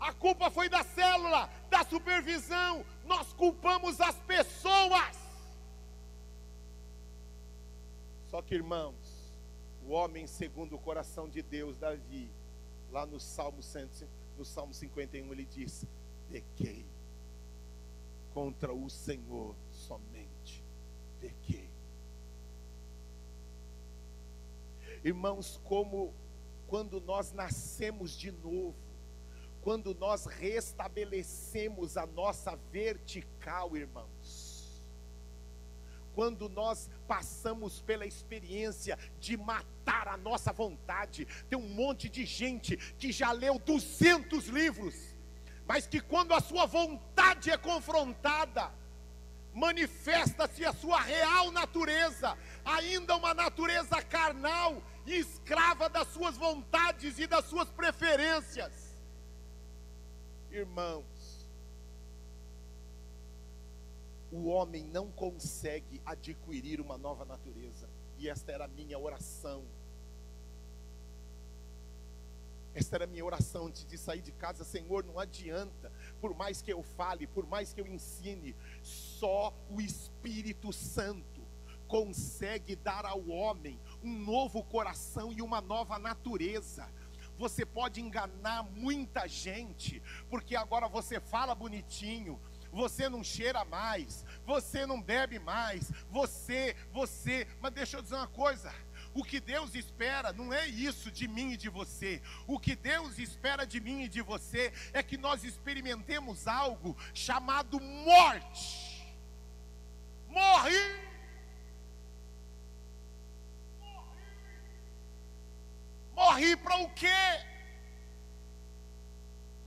a 0.00 0.12
culpa 0.12 0.50
foi 0.50 0.68
da 0.68 0.82
célula, 0.82 1.48
da 1.70 1.84
supervisão. 1.84 2.84
Nós 3.04 3.32
culpamos 3.32 4.00
as 4.00 4.16
pessoas. 4.20 5.16
Só 8.28 8.42
que, 8.42 8.54
irmãos, 8.54 9.32
o 9.86 9.92
homem 9.92 10.26
segundo 10.26 10.74
o 10.74 10.78
coração 10.78 11.28
de 11.28 11.40
Deus, 11.40 11.78
Davi, 11.78 12.30
lá 12.90 13.06
no 13.06 13.20
Salmo, 13.20 13.62
100, 13.62 13.88
no 14.36 14.44
Salmo 14.44 14.74
51, 14.74 15.32
ele 15.32 15.44
diz: 15.44 15.86
Pequei 16.28 16.84
contra 18.32 18.72
o 18.74 18.90
Senhor 18.90 19.54
somente, 19.70 20.64
pequei. 21.20 21.70
Irmãos, 25.04 25.60
como 25.62 26.12
quando 26.74 27.00
nós 27.00 27.30
nascemos 27.30 28.18
de 28.18 28.32
novo, 28.32 28.74
quando 29.62 29.94
nós 29.94 30.26
restabelecemos 30.26 31.96
a 31.96 32.04
nossa 32.04 32.56
vertical, 32.72 33.76
irmãos, 33.76 34.84
quando 36.16 36.48
nós 36.48 36.90
passamos 37.06 37.80
pela 37.80 38.04
experiência 38.04 38.98
de 39.20 39.36
matar 39.36 40.08
a 40.08 40.16
nossa 40.16 40.52
vontade. 40.52 41.28
Tem 41.48 41.56
um 41.56 41.68
monte 41.68 42.08
de 42.08 42.26
gente 42.26 42.76
que 42.98 43.12
já 43.12 43.30
leu 43.30 43.56
200 43.56 44.48
livros, 44.48 44.96
mas 45.68 45.86
que 45.86 46.00
quando 46.00 46.34
a 46.34 46.40
sua 46.40 46.66
vontade 46.66 47.52
é 47.52 47.56
confrontada, 47.56 48.72
manifesta-se 49.52 50.64
a 50.64 50.72
sua 50.72 51.00
real 51.00 51.52
natureza, 51.52 52.36
ainda 52.64 53.14
uma 53.14 53.32
natureza 53.32 54.02
carnal 54.02 54.82
e 55.06 55.18
escrava 55.18 55.88
das 55.88 56.08
suas 56.08 56.36
vontades 56.36 57.18
e 57.18 57.26
das 57.26 57.44
suas 57.44 57.70
preferências. 57.70 58.72
Irmãos, 60.50 61.48
o 64.30 64.46
homem 64.46 64.84
não 64.84 65.10
consegue 65.10 66.00
adquirir 66.04 66.80
uma 66.80 66.98
nova 66.98 67.24
natureza. 67.24 67.88
E 68.18 68.28
esta 68.28 68.52
era 68.52 68.64
a 68.64 68.68
minha 68.68 68.98
oração. 68.98 69.64
Esta 72.74 72.96
era 72.96 73.04
a 73.04 73.06
minha 73.06 73.24
oração 73.24 73.66
antes 73.66 73.84
de 73.84 73.96
sair 73.96 74.20
de 74.20 74.32
casa, 74.32 74.64
Senhor, 74.64 75.04
não 75.04 75.20
adianta, 75.20 75.92
por 76.20 76.34
mais 76.34 76.60
que 76.60 76.72
eu 76.72 76.82
fale, 76.82 77.24
por 77.24 77.46
mais 77.46 77.72
que 77.72 77.80
eu 77.80 77.86
ensine, 77.86 78.56
só 78.82 79.54
o 79.70 79.80
Espírito 79.80 80.72
Santo 80.72 81.33
consegue 81.94 82.74
dar 82.74 83.06
ao 83.06 83.28
homem 83.28 83.80
um 84.02 84.18
novo 84.18 84.64
coração 84.64 85.32
e 85.32 85.40
uma 85.40 85.60
nova 85.60 85.96
natureza. 85.96 86.92
Você 87.38 87.64
pode 87.64 88.00
enganar 88.00 88.64
muita 88.64 89.28
gente, 89.28 90.02
porque 90.28 90.56
agora 90.56 90.88
você 90.88 91.20
fala 91.20 91.54
bonitinho, 91.54 92.40
você 92.72 93.08
não 93.08 93.22
cheira 93.22 93.64
mais, 93.64 94.24
você 94.44 94.84
não 94.84 95.00
bebe 95.00 95.38
mais, 95.38 95.88
você, 96.10 96.74
você. 96.92 97.46
Mas 97.60 97.72
deixa 97.72 97.98
eu 97.98 98.02
dizer 98.02 98.16
uma 98.16 98.26
coisa: 98.26 98.74
o 99.14 99.22
que 99.22 99.38
Deus 99.38 99.76
espera 99.76 100.32
não 100.32 100.52
é 100.52 100.66
isso 100.66 101.12
de 101.12 101.28
mim 101.28 101.52
e 101.52 101.56
de 101.56 101.68
você. 101.68 102.20
O 102.44 102.58
que 102.58 102.74
Deus 102.74 103.20
espera 103.20 103.64
de 103.64 103.78
mim 103.78 104.02
e 104.02 104.08
de 104.08 104.20
você 104.20 104.72
é 104.92 105.00
que 105.00 105.16
nós 105.16 105.44
experimentemos 105.44 106.48
algo 106.48 106.96
chamado 107.14 107.78
morte. 107.80 109.14
Morri. 110.26 111.13
Morri 116.14 116.56
para 116.56 116.76
o 116.78 116.90
quê? 116.90 117.08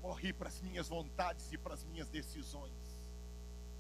Morri 0.02 0.32
para 0.34 0.48
as 0.48 0.62
minhas 0.62 0.88
vontades 0.88 1.52
e 1.52 1.58
para 1.58 1.74
as 1.74 1.84
minhas 1.84 2.10
decisões 2.10 2.88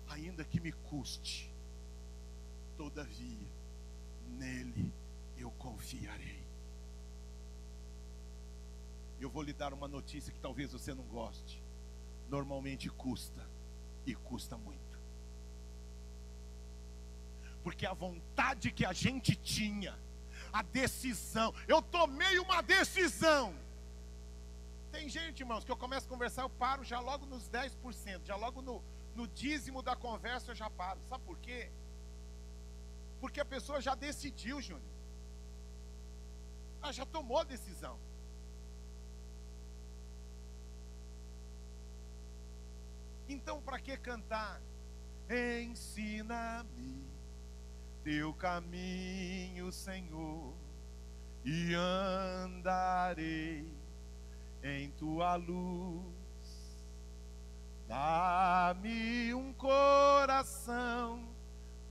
ainda 0.10 0.44
que 0.44 0.60
me 0.60 0.72
custe, 0.72 1.54
todavia, 2.76 3.48
nele 4.38 4.92
eu 5.38 5.52
confiarei. 5.52 6.46
Eu 9.20 9.30
vou 9.30 9.42
lhe 9.42 9.54
dar 9.54 9.74
uma 9.74 9.88
notícia 9.88 10.32
que 10.32 10.40
talvez 10.40 10.72
você 10.72 10.94
não 10.94 11.04
goste. 11.04 11.62
Normalmente 12.30 12.90
custa, 12.90 13.48
e 14.06 14.14
custa 14.14 14.58
muito. 14.58 14.78
Porque 17.64 17.86
a 17.86 17.94
vontade 17.94 18.72
que 18.72 18.86
a 18.86 18.94
gente 18.94 19.36
tinha, 19.36 19.98
a 20.52 20.62
decisão, 20.62 21.54
eu 21.68 21.82
tomei 21.82 22.40
uma 22.40 22.62
decisão. 22.62 23.56
Tem 24.92 25.08
gente, 25.10 25.42
irmãos, 25.42 25.64
que 25.64 25.72
eu 25.72 25.78
começo 25.78 26.06
a 26.06 26.10
conversar, 26.10 26.42
eu 26.44 26.50
paro 26.50 26.84
já 26.84 27.00
logo 27.00 27.26
nos 27.26 27.50
10%, 27.50 28.26
já 28.26 28.36
logo 28.36 28.62
no, 28.62 28.84
no 29.16 29.28
dízimo 29.28 29.82
da 29.82 29.96
conversa 29.96 30.52
eu 30.52 30.56
já 30.56 30.70
paro. 30.70 31.00
Sabe 31.08 31.24
por 31.24 31.38
quê? 31.38 31.72
Porque 33.20 33.40
a 33.40 33.46
pessoa 33.46 33.82
já 33.82 33.96
decidiu, 33.96 34.62
Júnior. 34.62 34.98
Ela 36.82 36.92
já 36.92 37.06
tomou 37.06 37.40
a 37.40 37.44
decisão. 37.44 38.00
Então, 43.28 43.62
para 43.62 43.80
que 43.80 43.98
cantar? 43.98 44.62
Ensina-me 45.30 47.17
teu 48.08 48.34
caminho, 48.34 49.70
Senhor, 49.70 50.56
e 51.44 51.76
andarei 51.76 53.78
em 54.64 54.90
tua 54.92 55.36
luz 55.36 56.16
Dá-me 57.86 59.34
um 59.34 59.52
coração 59.52 61.28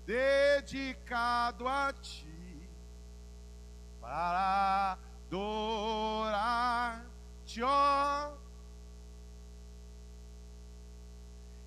dedicado 0.06 1.68
a 1.68 1.92
ti 1.92 2.66
para 4.00 4.96
adorar-te, 5.26 7.02
ó. 7.62 8.32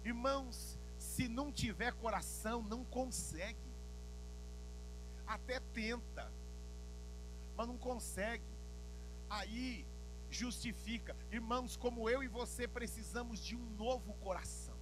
Irmãos, 0.04 0.76
se 0.98 1.28
não 1.28 1.52
tiver 1.52 1.94
coração, 1.94 2.64
não 2.64 2.84
consegue. 2.86 3.69
Até 5.30 5.60
tenta, 5.60 6.32
mas 7.56 7.68
não 7.68 7.78
consegue. 7.78 8.44
Aí 9.30 9.86
justifica. 10.32 11.16
Irmãos, 11.32 11.78
como 11.78 12.10
eu 12.10 12.24
e 12.24 12.28
você 12.28 12.68
precisamos 12.68 13.40
de 13.40 13.56
um 13.56 13.70
novo 13.78 14.16
coração. 14.16 14.76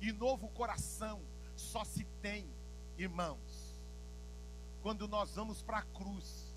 E 0.00 0.10
novo 0.10 0.48
coração 0.48 1.22
só 1.54 1.84
se 1.84 2.04
tem, 2.20 2.52
irmãos, 2.98 3.80
quando 4.82 5.06
nós 5.06 5.36
vamos 5.36 5.62
para 5.62 5.78
a 5.78 5.82
cruz. 5.82 6.52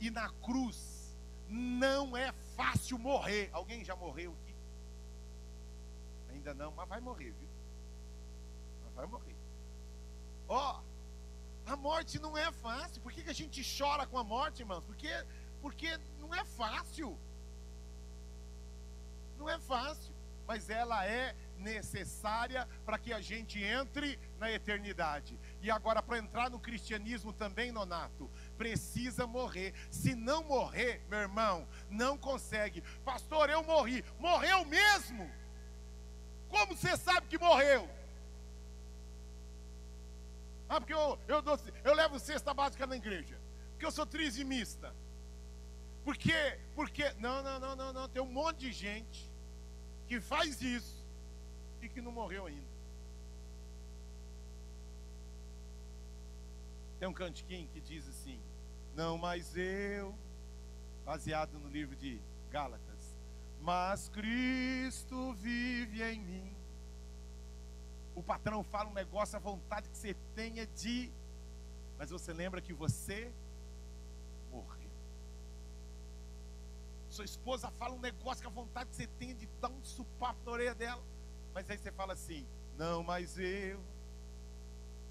E 0.00 0.10
na 0.10 0.28
cruz 0.42 1.16
não 1.48 2.16
é 2.16 2.32
fácil 2.56 2.98
morrer. 2.98 3.50
Alguém 3.52 3.84
já 3.84 3.94
morreu 3.94 4.32
aqui? 4.32 4.54
Ainda 6.30 6.52
não, 6.54 6.72
mas 6.72 6.88
vai 6.88 7.00
morrer, 7.00 7.30
viu? 7.30 7.48
Mas 8.84 8.94
vai 8.94 9.06
morrer. 9.06 9.36
Ó, 10.48 10.80
oh, 10.80 10.93
a 11.66 11.76
morte 11.76 12.18
não 12.18 12.36
é 12.36 12.50
fácil. 12.52 13.00
Por 13.00 13.12
que, 13.12 13.22
que 13.22 13.30
a 13.30 13.34
gente 13.34 13.62
chora 13.78 14.06
com 14.06 14.18
a 14.18 14.24
morte, 14.24 14.60
irmãos? 14.60 14.84
Porque, 14.84 15.08
porque 15.60 15.98
não 16.18 16.34
é 16.34 16.44
fácil. 16.44 17.18
Não 19.38 19.48
é 19.48 19.58
fácil. 19.58 20.12
Mas 20.46 20.68
ela 20.68 21.06
é 21.06 21.34
necessária 21.56 22.68
para 22.84 22.98
que 22.98 23.12
a 23.14 23.20
gente 23.20 23.62
entre 23.62 24.18
na 24.38 24.50
eternidade. 24.50 25.38
E 25.62 25.70
agora, 25.70 26.02
para 26.02 26.18
entrar 26.18 26.50
no 26.50 26.60
cristianismo 26.60 27.32
também, 27.32 27.72
Nonato, 27.72 28.30
precisa 28.58 29.26
morrer. 29.26 29.72
Se 29.90 30.14
não 30.14 30.44
morrer, 30.44 31.02
meu 31.08 31.20
irmão, 31.20 31.66
não 31.88 32.18
consegue. 32.18 32.82
Pastor, 33.04 33.48
eu 33.48 33.62
morri. 33.62 34.04
Morreu 34.18 34.66
mesmo? 34.66 35.30
Como 36.50 36.76
você 36.76 36.94
sabe 36.96 37.26
que 37.26 37.38
morreu? 37.38 37.88
Ah, 40.74 40.80
porque 40.80 40.92
eu, 40.92 41.16
eu, 41.28 41.40
dou, 41.40 41.56
eu 41.84 41.94
levo 41.94 42.18
cesta 42.18 42.52
básica 42.52 42.84
na 42.84 42.96
igreja. 42.96 43.40
Porque 43.70 43.86
eu 43.86 43.92
sou 43.92 44.04
trizimista. 44.04 44.92
Porque, 46.02 46.58
porque, 46.74 47.12
não, 47.12 47.44
não, 47.44 47.60
não, 47.60 47.76
não, 47.76 47.92
não. 47.92 48.08
Tem 48.08 48.20
um 48.20 48.26
monte 48.26 48.58
de 48.58 48.72
gente 48.72 49.32
que 50.08 50.20
faz 50.20 50.60
isso 50.60 51.06
e 51.80 51.88
que 51.88 52.00
não 52.00 52.10
morreu 52.10 52.46
ainda. 52.46 52.74
Tem 56.98 57.08
um 57.08 57.14
cantiquinho 57.14 57.68
que 57.68 57.80
diz 57.80 58.08
assim: 58.08 58.40
Não 58.96 59.16
mais 59.16 59.56
eu, 59.56 60.12
baseado 61.04 61.56
no 61.56 61.68
livro 61.68 61.94
de 61.94 62.20
Gálatas, 62.50 63.16
mas 63.60 64.08
Cristo 64.08 65.34
vive 65.34 66.02
em 66.02 66.20
mim. 66.20 66.53
O 68.14 68.22
patrão 68.22 68.62
fala 68.62 68.88
um 68.88 68.92
negócio, 68.92 69.36
a 69.36 69.40
vontade 69.40 69.88
que 69.88 69.96
você 69.96 70.14
tenha 70.34 70.66
de, 70.66 71.12
mas 71.98 72.10
você 72.10 72.32
lembra 72.32 72.60
que 72.60 72.72
você 72.72 73.32
morreu. 74.50 74.90
Sua 77.08 77.24
esposa 77.24 77.70
fala 77.72 77.94
um 77.94 78.00
negócio 78.00 78.42
que 78.42 78.46
a 78.46 78.50
vontade 78.50 78.90
que 78.90 78.96
você 78.96 79.06
tenha 79.06 79.34
de 79.34 79.46
dar 79.60 79.68
um 79.68 79.84
supapo 79.84 80.40
na 80.44 80.52
orelha 80.52 80.74
dela. 80.74 81.02
Mas 81.52 81.68
aí 81.70 81.78
você 81.78 81.92
fala 81.92 82.12
assim: 82.12 82.46
não 82.76 83.02
mais 83.02 83.38
eu, 83.38 83.80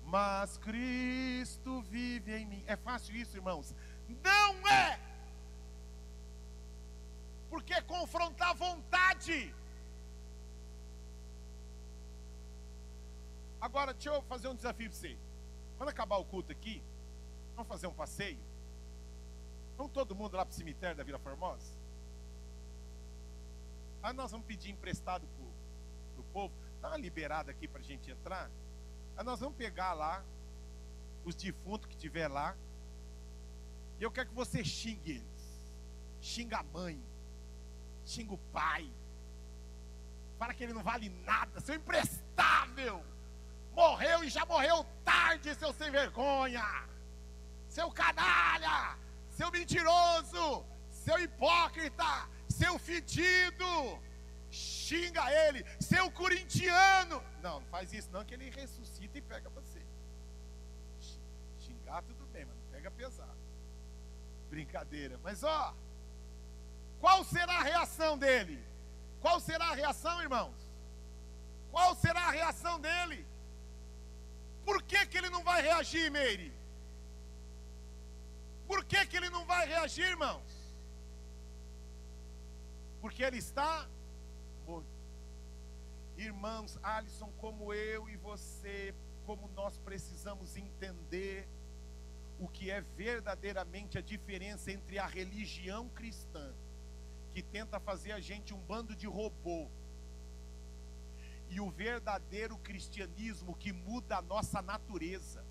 mas 0.05 0.57
Cristo 0.57 1.81
vive 1.83 2.35
em 2.35 2.45
mim. 2.45 2.63
É 2.67 2.75
fácil 2.75 3.15
isso, 3.15 3.37
irmãos? 3.37 3.73
Não 4.21 4.67
é! 4.67 4.99
Porque 7.49 7.81
confrontar 7.83 8.49
a 8.49 8.53
vontade. 8.53 9.53
Agora, 13.63 13.93
deixa 13.93 14.09
eu 14.09 14.21
fazer 14.23 14.49
um 14.49 14.55
desafio 14.55 14.89
para 14.89 14.99
você. 14.99 15.17
Quando 15.77 15.87
acabar 15.87 16.17
o 16.17 16.25
culto 16.25 16.51
aqui, 16.51 16.83
vamos 17.55 17.69
fazer 17.69 17.87
um 17.87 17.93
passeio? 17.93 18.37
Vamos 19.77 19.93
todo 19.93 20.13
mundo 20.13 20.35
lá 20.35 20.45
para 20.45 20.51
o 20.51 20.53
cemitério 20.53 20.97
da 20.97 21.01
Vila 21.01 21.17
Formosa? 21.17 21.71
Aí 24.01 24.11
nós 24.11 24.31
vamos 24.31 24.45
pedir 24.45 24.69
emprestado 24.69 25.25
para 25.25 26.19
o 26.19 26.25
povo. 26.33 26.53
Dá 26.81 26.89
uma 26.89 26.97
liberada 26.97 27.51
aqui 27.51 27.65
para 27.65 27.79
a 27.79 27.83
gente 27.83 28.11
entrar. 28.11 28.51
Aí 29.15 29.23
nós 29.23 29.39
vamos 29.39 29.55
pegar 29.55 29.93
lá 29.93 30.21
os 31.23 31.33
defuntos 31.33 31.87
que 31.87 31.95
tiver 31.95 32.27
lá. 32.27 32.57
E 33.97 34.03
eu 34.03 34.11
quero 34.11 34.27
que 34.27 34.35
você 34.35 34.61
xingue 34.61 35.11
eles. 35.11 35.73
Xinga 36.19 36.57
a 36.57 36.63
mãe. 36.63 37.01
Xinga 38.03 38.33
o 38.33 38.37
pai. 38.51 38.91
Fala 40.37 40.53
que 40.53 40.65
ele 40.65 40.73
não 40.73 40.83
vale 40.83 41.07
nada. 41.07 41.61
Seu 41.61 41.75
imprestável. 41.75 43.12
Morreu 43.73 44.23
e 44.23 44.29
já 44.29 44.45
morreu 44.45 44.85
tarde, 45.03 45.53
seu 45.55 45.73
sem 45.73 45.91
vergonha. 45.91 46.63
Seu 47.67 47.91
canalha. 47.91 48.97
Seu 49.29 49.51
mentiroso. 49.51 50.65
Seu 50.89 51.19
hipócrita. 51.19 52.29
Seu 52.47 52.77
fedido 52.77 53.99
xinga 54.53 55.23
ele, 55.47 55.65
seu 55.79 56.11
corintiano. 56.11 57.23
Não, 57.41 57.59
não 57.59 57.67
faz 57.67 57.91
isso 57.91 58.09
não, 58.11 58.23
que 58.23 58.33
ele 58.35 58.49
ressuscita 58.51 59.17
e 59.17 59.21
pega 59.21 59.49
você. 59.49 59.81
Xingar 61.59 62.03
tudo 62.03 62.25
bem, 62.27 62.45
mas 62.45 62.55
não 62.55 62.65
pega 62.71 62.91
pesado. 62.91 63.37
Brincadeira. 64.49 65.19
Mas 65.23 65.43
ó, 65.43 65.75
qual 66.99 67.23
será 67.23 67.57
a 67.57 67.63
reação 67.63 68.17
dele? 68.17 68.63
Qual 69.19 69.39
será 69.39 69.69
a 69.69 69.73
reação, 69.73 70.21
irmãos? 70.21 70.55
Qual 71.71 71.95
será 71.95 72.27
a 72.27 72.31
reação 72.31 72.79
dele? 72.79 73.25
Por 74.65 74.81
que, 74.83 75.05
que 75.05 75.17
ele 75.17 75.29
não 75.29 75.43
vai 75.43 75.61
reagir, 75.61 76.09
Meire? 76.11 76.53
Por 78.67 78.83
que, 78.85 79.05
que 79.05 79.17
ele 79.17 79.29
não 79.29 79.45
vai 79.45 79.67
reagir, 79.67 80.05
irmãos? 80.05 80.63
Porque 83.01 83.21
ele 83.21 83.37
está 83.37 83.87
Irmãos, 86.17 86.77
Alisson, 86.83 87.31
como 87.37 87.73
eu 87.73 88.07
e 88.07 88.15
você, 88.15 88.93
como 89.25 89.47
nós 89.49 89.77
precisamos 89.79 90.55
entender 90.55 91.47
o 92.39 92.47
que 92.47 92.69
é 92.69 92.81
verdadeiramente 92.81 93.97
a 93.97 94.01
diferença 94.01 94.71
entre 94.71 94.99
a 94.99 95.07
religião 95.07 95.89
cristã, 95.89 96.53
que 97.31 97.41
tenta 97.41 97.79
fazer 97.79 98.11
a 98.11 98.19
gente 98.19 98.53
um 98.53 98.59
bando 98.59 98.95
de 98.95 99.07
robô, 99.07 99.69
e 101.53 101.61
o 101.61 101.69
verdadeiro 101.69 102.57
cristianismo 102.57 103.55
que 103.55 103.71
muda 103.71 104.17
a 104.17 104.21
nossa 104.23 104.59
natureza. 104.59 105.42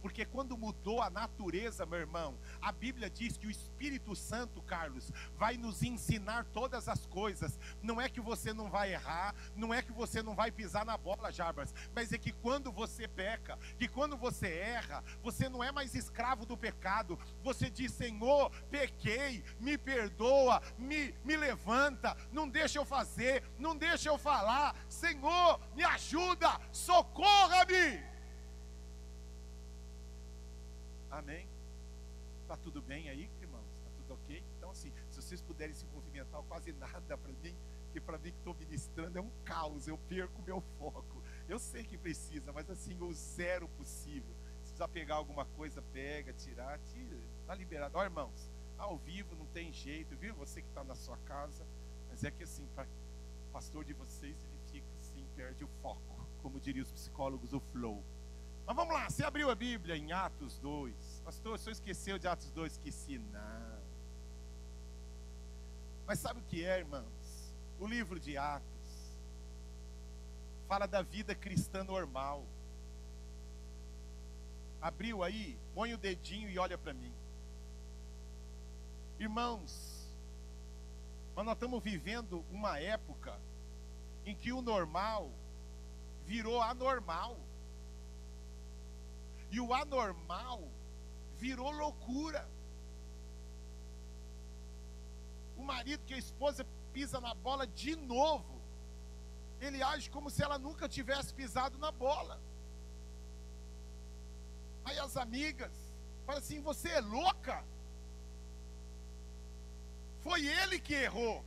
Porque 0.00 0.24
quando 0.24 0.56
mudou 0.56 1.02
a 1.02 1.10
natureza, 1.10 1.86
meu 1.86 1.98
irmão, 1.98 2.38
a 2.60 2.72
Bíblia 2.72 3.10
diz 3.10 3.36
que 3.36 3.46
o 3.46 3.50
Espírito 3.50 4.14
Santo, 4.16 4.62
Carlos, 4.62 5.10
vai 5.36 5.56
nos 5.56 5.82
ensinar 5.82 6.44
todas 6.46 6.88
as 6.88 7.06
coisas. 7.06 7.58
Não 7.82 8.00
é 8.00 8.08
que 8.08 8.20
você 8.20 8.52
não 8.52 8.70
vai 8.70 8.92
errar, 8.92 9.34
não 9.54 9.72
é 9.72 9.82
que 9.82 9.92
você 9.92 10.22
não 10.22 10.34
vai 10.34 10.50
pisar 10.50 10.84
na 10.84 10.96
bola, 10.96 11.32
Jarbas, 11.32 11.74
mas 11.94 12.12
é 12.12 12.18
que 12.18 12.32
quando 12.32 12.72
você 12.72 13.06
peca, 13.06 13.58
que 13.78 13.88
quando 13.88 14.16
você 14.16 14.48
erra, 14.48 15.04
você 15.22 15.48
não 15.48 15.62
é 15.62 15.70
mais 15.70 15.94
escravo 15.94 16.46
do 16.46 16.56
pecado. 16.56 17.18
Você 17.42 17.70
diz: 17.70 17.92
Senhor, 17.92 18.50
pequei, 18.70 19.44
me 19.58 19.76
perdoa, 19.76 20.62
me, 20.78 21.14
me 21.24 21.36
levanta, 21.36 22.16
não 22.32 22.48
deixa 22.48 22.78
eu 22.78 22.84
fazer, 22.84 23.42
não 23.58 23.76
deixa 23.76 24.08
eu 24.08 24.18
falar. 24.18 24.74
Senhor, 24.88 25.60
me 25.74 25.84
ajuda, 25.84 26.60
socorra-me. 26.72 28.09
Amém? 31.10 31.48
Está 32.42 32.56
tudo 32.56 32.80
bem 32.80 33.08
aí, 33.08 33.28
irmãos? 33.40 33.66
Está 33.78 33.90
tudo 33.96 34.14
ok? 34.14 34.44
Então, 34.56 34.70
assim, 34.70 34.92
se 35.10 35.20
vocês 35.20 35.42
puderem 35.42 35.74
se 35.74 35.84
movimentar 35.86 36.40
quase 36.44 36.72
nada 36.72 37.18
para 37.18 37.32
mim, 37.32 37.56
que 37.92 38.00
para 38.00 38.16
mim 38.18 38.30
que 38.30 38.38
estou 38.38 38.54
ministrando 38.54 39.18
é 39.18 39.20
um 39.20 39.30
caos, 39.44 39.88
eu 39.88 39.98
perco 39.98 40.40
meu 40.42 40.60
foco. 40.78 41.22
Eu 41.48 41.58
sei 41.58 41.82
que 41.82 41.98
precisa, 41.98 42.52
mas 42.52 42.70
assim, 42.70 42.96
o 43.00 43.12
zero 43.12 43.68
possível. 43.70 44.34
Se 44.58 44.60
precisar 44.60 44.88
pegar 44.88 45.16
alguma 45.16 45.44
coisa, 45.44 45.82
pega, 45.82 46.32
tirar, 46.32 46.78
tira, 46.78 47.16
está 47.40 47.54
liberado. 47.54 47.98
Ó, 47.98 48.04
irmãos, 48.04 48.48
ao 48.78 48.96
vivo 48.98 49.34
não 49.34 49.46
tem 49.46 49.72
jeito, 49.72 50.16
viu? 50.16 50.34
Você 50.36 50.62
que 50.62 50.68
está 50.68 50.84
na 50.84 50.94
sua 50.94 51.16
casa, 51.18 51.66
mas 52.08 52.22
é 52.22 52.30
que 52.30 52.44
assim, 52.44 52.66
para 52.74 52.86
pastor 53.52 53.84
de 53.84 53.92
vocês, 53.92 54.36
ele 54.44 54.58
fica 54.70 54.86
assim, 54.98 55.26
perde 55.34 55.64
o 55.64 55.68
foco, 55.82 56.28
como 56.40 56.60
diriam 56.60 56.84
os 56.84 56.92
psicólogos, 56.92 57.52
o 57.52 57.60
flow. 57.60 58.04
Mas 58.66 58.76
vamos 58.76 58.94
lá, 58.94 59.08
você 59.08 59.24
abriu 59.24 59.50
a 59.50 59.54
Bíblia 59.54 59.96
em 59.96 60.12
Atos 60.12 60.58
2. 60.58 61.22
Pastor, 61.24 61.54
o 61.54 61.58
senhor 61.58 61.72
esqueceu 61.72 62.18
de 62.18 62.28
Atos 62.28 62.50
2? 62.52 62.72
Esqueci, 62.72 63.18
não. 63.18 63.80
Mas 66.06 66.18
sabe 66.18 66.40
o 66.40 66.44
que 66.44 66.64
é, 66.64 66.78
irmãos? 66.78 67.54
O 67.78 67.86
livro 67.86 68.18
de 68.18 68.36
Atos 68.36 68.70
fala 70.68 70.86
da 70.86 71.02
vida 71.02 71.34
cristã 71.34 71.82
normal. 71.82 72.44
Abriu 74.80 75.22
aí, 75.22 75.58
põe 75.74 75.92
o 75.92 75.98
dedinho 75.98 76.48
e 76.48 76.58
olha 76.58 76.78
para 76.78 76.94
mim. 76.94 77.12
Irmãos, 79.18 80.00
mas 81.34 81.44
nós 81.44 81.54
estamos 81.54 81.82
vivendo 81.82 82.44
uma 82.50 82.78
época 82.78 83.38
em 84.24 84.34
que 84.34 84.52
o 84.52 84.62
normal 84.62 85.30
virou 86.24 86.62
anormal. 86.62 87.36
E 89.50 89.60
o 89.60 89.74
anormal 89.74 90.70
virou 91.36 91.70
loucura. 91.70 92.48
O 95.56 95.62
marido 95.62 96.04
que 96.06 96.14
a 96.14 96.18
esposa 96.18 96.64
pisa 96.92 97.20
na 97.20 97.34
bola 97.34 97.66
de 97.66 97.96
novo, 97.96 98.60
ele 99.60 99.82
age 99.82 100.08
como 100.10 100.30
se 100.30 100.42
ela 100.42 100.58
nunca 100.58 100.88
tivesse 100.88 101.34
pisado 101.34 101.76
na 101.78 101.90
bola. 101.90 102.40
Aí 104.84 104.98
as 104.98 105.16
amigas 105.16 105.72
falam 106.24 106.40
assim: 106.40 106.60
Você 106.60 106.88
é 106.88 107.00
louca? 107.00 107.64
Foi 110.20 110.46
ele 110.46 110.78
que 110.78 110.94
errou. 110.94 111.44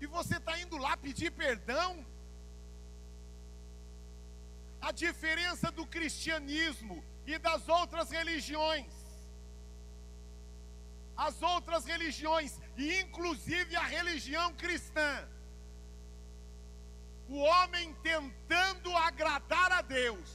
E 0.00 0.06
você 0.06 0.36
está 0.36 0.58
indo 0.60 0.76
lá 0.76 0.96
pedir 0.96 1.30
perdão? 1.32 2.04
A 4.80 4.92
diferença 4.92 5.70
do 5.70 5.86
cristianismo 5.86 7.04
e 7.26 7.38
das 7.38 7.68
outras 7.68 8.10
religiões. 8.10 8.92
As 11.16 11.42
outras 11.42 11.84
religiões, 11.84 12.60
e 12.76 13.00
inclusive 13.00 13.74
a 13.76 13.82
religião 13.82 14.54
cristã. 14.54 15.28
O 17.28 17.38
homem 17.38 17.92
tentando 18.02 18.96
agradar 18.96 19.72
a 19.72 19.82
Deus. 19.82 20.30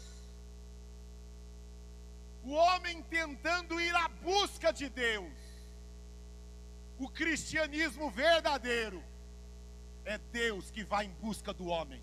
O 2.44 2.52
homem 2.52 3.02
tentando 3.04 3.80
ir 3.80 3.96
à 3.96 4.10
busca 4.10 4.74
de 4.74 4.90
Deus 4.90 5.44
o 6.98 7.10
cristianismo 7.10 8.10
verdadeiro 8.10 9.04
é 10.06 10.18
Deus 10.18 10.70
que 10.70 10.84
vai 10.84 11.06
em 11.06 11.14
busca 11.14 11.54
do 11.54 11.68
homem. 11.68 12.02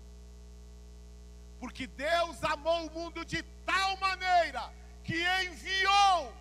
Porque 1.61 1.85
Deus 1.85 2.43
amou 2.43 2.87
o 2.87 2.91
mundo 2.91 3.23
de 3.23 3.41
tal 3.71 3.95
maneira 3.97 4.63
que 5.03 5.15
enviou 5.43 6.33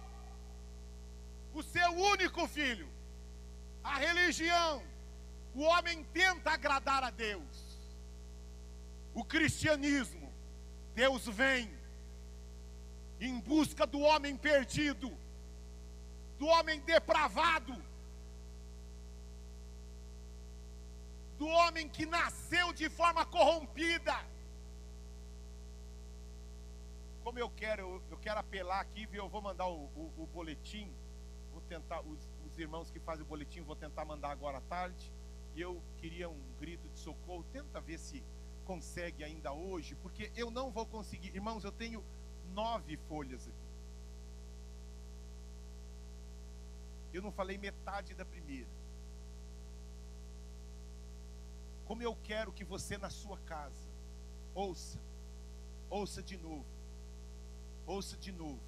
o 1.52 1.62
seu 1.62 1.90
único 2.12 2.48
filho. 2.48 2.88
A 3.84 3.98
religião, 3.98 4.82
o 5.54 5.62
homem 5.62 6.02
tenta 6.04 6.50
agradar 6.52 7.04
a 7.04 7.10
Deus. 7.10 7.56
O 9.12 9.22
cristianismo, 9.22 10.32
Deus 10.94 11.26
vem 11.26 11.70
em 13.20 13.38
busca 13.40 13.86
do 13.86 14.00
homem 14.00 14.34
perdido, 14.36 15.16
do 16.38 16.46
homem 16.46 16.80
depravado 16.80 17.76
do 21.40 21.46
homem 21.46 21.88
que 21.88 22.04
nasceu 22.04 22.70
de 22.70 22.90
forma 22.90 23.24
corrompida. 23.24 24.14
Como 27.22 27.38
eu 27.38 27.50
quero, 27.50 28.02
eu 28.10 28.16
quero 28.18 28.40
apelar 28.40 28.80
aqui, 28.80 29.06
viu? 29.06 29.24
Eu 29.24 29.28
vou 29.28 29.42
mandar 29.42 29.66
o, 29.66 29.84
o, 29.94 30.12
o 30.16 30.26
boletim. 30.26 30.92
Vou 31.52 31.60
tentar, 31.62 32.00
os, 32.00 32.28
os, 32.46 32.58
irmãos 32.58 32.90
que 32.90 32.98
fazem 32.98 33.24
o 33.24 33.28
boletim, 33.28 33.60
vou 33.62 33.76
tentar 33.76 34.04
mandar 34.04 34.30
agora 34.30 34.58
à 34.58 34.60
tarde. 34.62 35.12
E 35.54 35.60
eu 35.60 35.82
queria 35.98 36.28
um 36.28 36.40
grito 36.58 36.88
de 36.88 36.98
socorro. 36.98 37.44
Tenta 37.52 37.80
ver 37.80 37.98
se 37.98 38.24
consegue 38.64 39.22
ainda 39.22 39.52
hoje, 39.52 39.94
porque 39.96 40.32
eu 40.34 40.50
não 40.50 40.70
vou 40.70 40.86
conseguir. 40.86 41.34
Irmãos, 41.34 41.64
eu 41.64 41.72
tenho 41.72 42.04
nove 42.54 42.96
folhas 43.08 43.46
aqui. 43.46 43.70
Eu 47.12 47.22
não 47.22 47.32
falei 47.32 47.58
metade 47.58 48.14
da 48.14 48.24
primeira. 48.24 48.68
Como 51.84 52.02
eu 52.02 52.16
quero 52.22 52.52
que 52.52 52.64
você 52.64 52.96
na 52.96 53.10
sua 53.10 53.36
casa 53.38 53.90
ouça, 54.54 55.00
ouça 55.88 56.22
de 56.22 56.36
novo, 56.36 56.64
ouça 57.90 58.16
de 58.16 58.32
novo, 58.32 58.62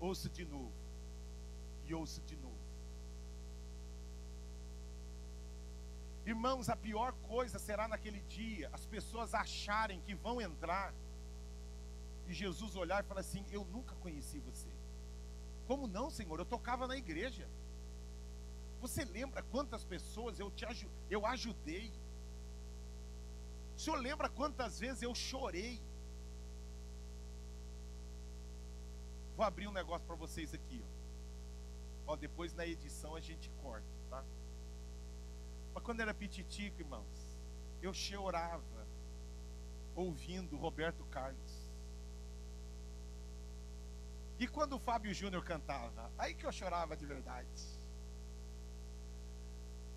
ouça 0.00 0.28
de 0.28 0.44
novo 0.44 0.72
e 1.86 1.94
ouça 1.94 2.20
de 2.22 2.36
novo. 2.36 2.62
Irmãos, 6.26 6.68
a 6.68 6.76
pior 6.76 7.12
coisa 7.34 7.58
será 7.58 7.86
naquele 7.86 8.20
dia 8.22 8.70
as 8.72 8.84
pessoas 8.86 9.34
acharem 9.34 10.00
que 10.00 10.14
vão 10.14 10.40
entrar 10.40 10.92
e 12.26 12.32
Jesus 12.32 12.74
olhar 12.74 13.04
e 13.04 13.06
falar 13.06 13.20
assim: 13.20 13.44
Eu 13.50 13.64
nunca 13.66 13.94
conheci 13.96 14.38
você. 14.40 14.72
Como 15.66 15.86
não, 15.86 16.10
Senhor? 16.10 16.38
Eu 16.38 16.46
tocava 16.46 16.86
na 16.86 16.96
igreja. 16.96 17.46
Você 18.80 19.04
lembra 19.04 19.42
quantas 19.42 19.84
pessoas 19.84 20.38
eu 20.38 20.50
te 20.50 20.66
eu 21.08 21.24
ajudei? 21.26 21.92
O 23.76 23.80
senhor 23.80 23.98
lembra 23.98 24.28
quantas 24.28 24.78
vezes 24.78 25.02
eu 25.02 25.14
chorei? 25.14 25.80
Vou 29.36 29.44
abrir 29.44 29.66
um 29.66 29.72
negócio 29.72 30.06
para 30.06 30.16
vocês 30.16 30.54
aqui, 30.54 30.84
ó. 32.06 32.12
ó. 32.12 32.16
Depois 32.16 32.54
na 32.54 32.66
edição 32.66 33.14
a 33.14 33.20
gente 33.20 33.50
corta, 33.62 33.86
tá? 34.08 34.24
Mas 35.74 35.82
quando 35.82 36.00
era 36.00 36.14
pititico, 36.14 36.80
irmãos, 36.80 37.38
eu 37.82 37.92
chorava 37.92 38.86
ouvindo 39.94 40.56
Roberto 40.56 41.04
Carlos. 41.06 41.64
E 44.38 44.46
quando 44.46 44.74
o 44.74 44.78
Fábio 44.78 45.14
Júnior 45.14 45.44
cantava, 45.44 46.10
aí 46.18 46.34
que 46.34 46.46
eu 46.46 46.52
chorava 46.52 46.96
de 46.96 47.06
verdade. 47.06 47.48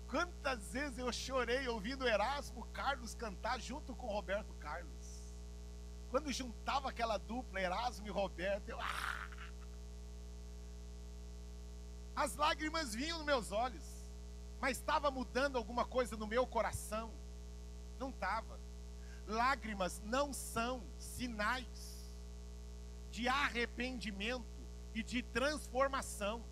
Quantas 0.08 0.72
vezes 0.72 0.98
eu 0.98 1.12
chorei 1.12 1.68
ouvindo 1.68 2.08
Erasmo 2.08 2.64
Carlos 2.72 3.14
cantar 3.14 3.60
junto 3.60 3.94
com 3.94 4.06
Roberto 4.06 4.54
Carlos. 4.54 4.97
Quando 6.10 6.32
juntava 6.32 6.88
aquela 6.88 7.18
dupla, 7.18 7.60
Erasmo 7.60 8.06
e 8.06 8.10
Roberto, 8.10 8.68
eu. 8.68 8.80
Ah! 8.80 9.28
As 12.16 12.34
lágrimas 12.34 12.94
vinham 12.94 13.18
nos 13.18 13.26
meus 13.26 13.52
olhos, 13.52 13.84
mas 14.60 14.76
estava 14.78 15.10
mudando 15.10 15.56
alguma 15.56 15.84
coisa 15.84 16.16
no 16.16 16.26
meu 16.26 16.46
coração? 16.46 17.12
Não 17.98 18.10
estava. 18.10 18.58
Lágrimas 19.26 20.00
não 20.04 20.32
são 20.32 20.82
sinais 20.98 22.12
de 23.10 23.28
arrependimento 23.28 24.44
e 24.94 25.02
de 25.02 25.22
transformação. 25.22 26.42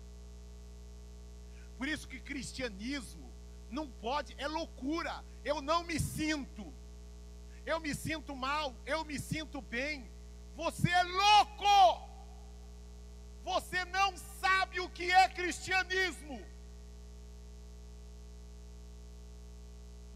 Por 1.77 1.87
isso 1.87 2.07
que 2.07 2.19
cristianismo 2.19 3.31
não 3.69 3.89
pode, 3.89 4.35
é 4.37 4.47
loucura. 4.47 5.23
Eu 5.43 5.61
não 5.61 5.83
me 5.83 5.99
sinto. 5.99 6.73
Eu 7.71 7.77
me 7.85 7.93
sinto 7.93 8.33
mal, 8.47 8.65
eu 8.93 8.99
me 9.09 9.17
sinto 9.19 9.61
bem. 9.61 9.95
Você 10.55 10.89
é 10.89 11.03
louco. 11.03 11.77
Você 13.43 13.79
não 13.97 14.09
sabe 14.41 14.79
o 14.79 14.89
que 14.97 15.07
é 15.11 15.27
cristianismo. 15.39 16.37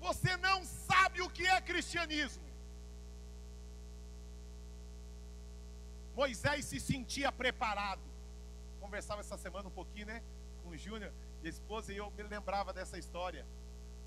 Você 0.06 0.32
não 0.38 0.64
sabe 0.66 1.22
o 1.22 1.30
que 1.30 1.46
é 1.46 1.60
cristianismo. 1.60 2.48
Moisés 6.16 6.66
se 6.66 6.80
sentia 6.80 7.32
preparado. 7.32 8.02
Conversava 8.80 9.22
essa 9.22 9.38
semana 9.38 9.68
um 9.68 9.78
pouquinho, 9.80 10.08
né? 10.08 10.24
Com 10.64 10.70
o 10.70 10.78
Júnior 10.78 11.12
e 11.44 11.48
a 11.48 11.50
esposa, 11.50 11.92
e 11.94 11.98
eu 11.98 12.10
me 12.12 12.24
lembrava 12.24 12.72
dessa 12.72 12.98
história. 12.98 13.46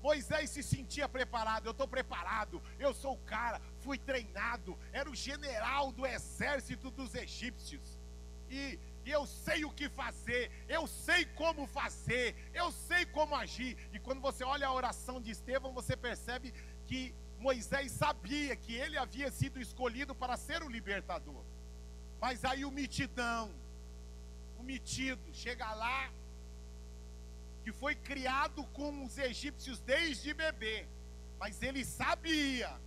Moisés 0.05 0.51
se 0.51 0.61
sentia 0.61 1.09
preparado, 1.09 1.65
eu 1.65 1.71
estou 1.71 1.87
preparado, 1.87 2.61
eu 2.77 2.93
sou 2.93 3.13
o 3.15 3.23
cara, 3.33 3.59
fui 3.79 3.97
treinado, 3.97 4.77
era 4.93 5.09
o 5.09 5.15
general 5.15 5.91
do 5.91 6.05
exército 6.05 6.91
dos 6.91 7.15
egípcios, 7.15 7.99
e, 8.47 8.79
eu 9.03 9.25
sei 9.25 9.65
o 9.65 9.71
que 9.71 9.87
fazer, 9.89 10.51
eu 10.67 10.85
sei 10.85 11.25
como 11.41 11.65
fazer, 11.65 12.35
eu 12.53 12.71
sei 12.71 13.03
como 13.17 13.35
agir. 13.35 13.77
E 13.93 13.99
quando 13.99 14.19
você 14.19 14.43
olha 14.43 14.67
a 14.67 14.73
oração 14.73 15.21
de 15.21 15.31
Estevão, 15.31 15.73
você 15.73 15.95
percebe 15.95 16.51
que 16.87 17.13
Moisés 17.39 17.91
sabia 17.91 18.55
que 18.55 18.73
ele 18.75 18.97
havia 18.97 19.29
sido 19.31 19.59
escolhido 19.59 20.13
para 20.15 20.37
ser 20.37 20.63
o 20.63 20.69
libertador. 20.69 21.43
Mas 22.19 22.43
aí 22.43 22.63
o 22.65 22.71
mitidão, 22.71 23.51
o 24.57 24.63
metido, 24.63 25.23
chega 25.33 25.71
lá 25.73 26.11
que 27.65 27.71
foi 27.71 27.95
criado 27.95 28.63
com 28.67 29.03
os 29.03 29.17
egípcios 29.17 29.79
desde 29.79 30.35
bebê, 30.35 30.87
mas 31.39 31.63
ele 31.63 31.83
sabia 31.83 32.79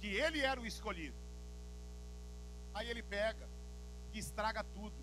que 0.00 0.08
ele 0.08 0.40
era 0.40 0.60
o 0.60 0.66
escolhido. 0.66 1.14
Aí 2.74 2.90
ele 2.90 3.04
pega 3.04 3.48
e 4.12 4.18
estraga 4.18 4.64
tudo, 4.64 4.96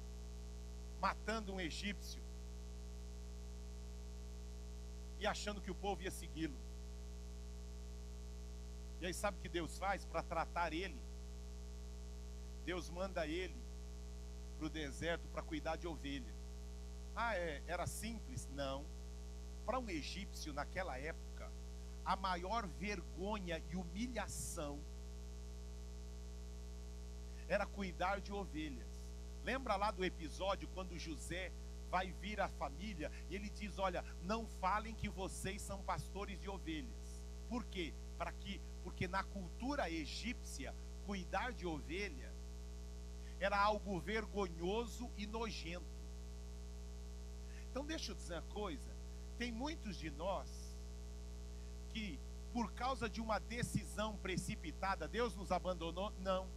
matando 0.99 1.53
um 1.53 1.61
egípcio 1.61 2.21
e 5.17 5.25
achando 5.25 5.61
que 5.61 5.71
o 5.71 5.75
povo 5.75 6.01
ia 6.01 6.11
segui-lo. 6.11 6.59
E 8.99 9.05
aí 9.05 9.13
sabe 9.13 9.37
o 9.37 9.41
que 9.41 9.47
Deus 9.47 9.77
faz 9.77 10.03
para 10.03 10.21
tratar 10.21 10.73
ele? 10.73 10.99
Deus 12.65 12.89
manda 12.89 13.25
ele 13.25 13.55
para 14.57 14.67
o 14.67 14.69
deserto 14.69 15.25
para 15.29 15.41
cuidar 15.41 15.77
de 15.77 15.87
ovelha. 15.87 16.36
Ah, 17.19 17.35
é, 17.35 17.63
era 17.65 17.87
simples? 17.87 18.47
Não. 18.53 18.85
Para 19.65 19.79
um 19.79 19.89
egípcio 19.89 20.53
naquela 20.53 20.99
época, 20.99 21.51
a 22.05 22.15
maior 22.15 22.67
vergonha 22.67 23.59
e 23.71 23.75
humilhação 23.75 24.79
era 27.49 27.65
cuidar 27.65 28.21
de 28.21 28.31
ovelhas. 28.31 29.01
Lembra 29.43 29.75
lá 29.75 29.89
do 29.89 30.05
episódio 30.05 30.69
quando 30.75 30.99
José 30.99 31.51
vai 31.89 32.11
vir 32.11 32.39
à 32.39 32.47
família 32.49 33.11
e 33.31 33.35
ele 33.35 33.49
diz: 33.49 33.79
Olha, 33.79 34.05
não 34.21 34.45
falem 34.61 34.93
que 34.93 35.09
vocês 35.09 35.59
são 35.59 35.81
pastores 35.81 36.39
de 36.39 36.47
ovelhas. 36.47 37.23
Por 37.49 37.65
quê? 37.65 37.95
Para 38.15 38.31
que, 38.31 38.61
porque 38.83 39.07
na 39.07 39.23
cultura 39.23 39.89
egípcia, 39.89 40.71
cuidar 41.07 41.51
de 41.51 41.65
ovelha 41.65 42.31
era 43.39 43.59
algo 43.59 43.99
vergonhoso 43.99 45.09
e 45.17 45.25
nojento. 45.25 45.96
Então, 47.77 47.85
deixa 47.85 48.11
eu 48.11 48.15
dizer 48.15 48.33
uma 48.33 48.41
coisa: 48.41 48.89
tem 49.37 49.51
muitos 49.51 49.97
de 49.97 50.09
nós 50.09 50.49
que, 51.89 52.19
por 52.51 52.71
causa 52.71 53.07
de 53.07 53.21
uma 53.21 53.37
decisão 53.37 54.17
precipitada, 54.17 55.07
Deus 55.07 55.35
nos 55.35 55.51
abandonou? 55.51 56.11
Não. 56.19 56.49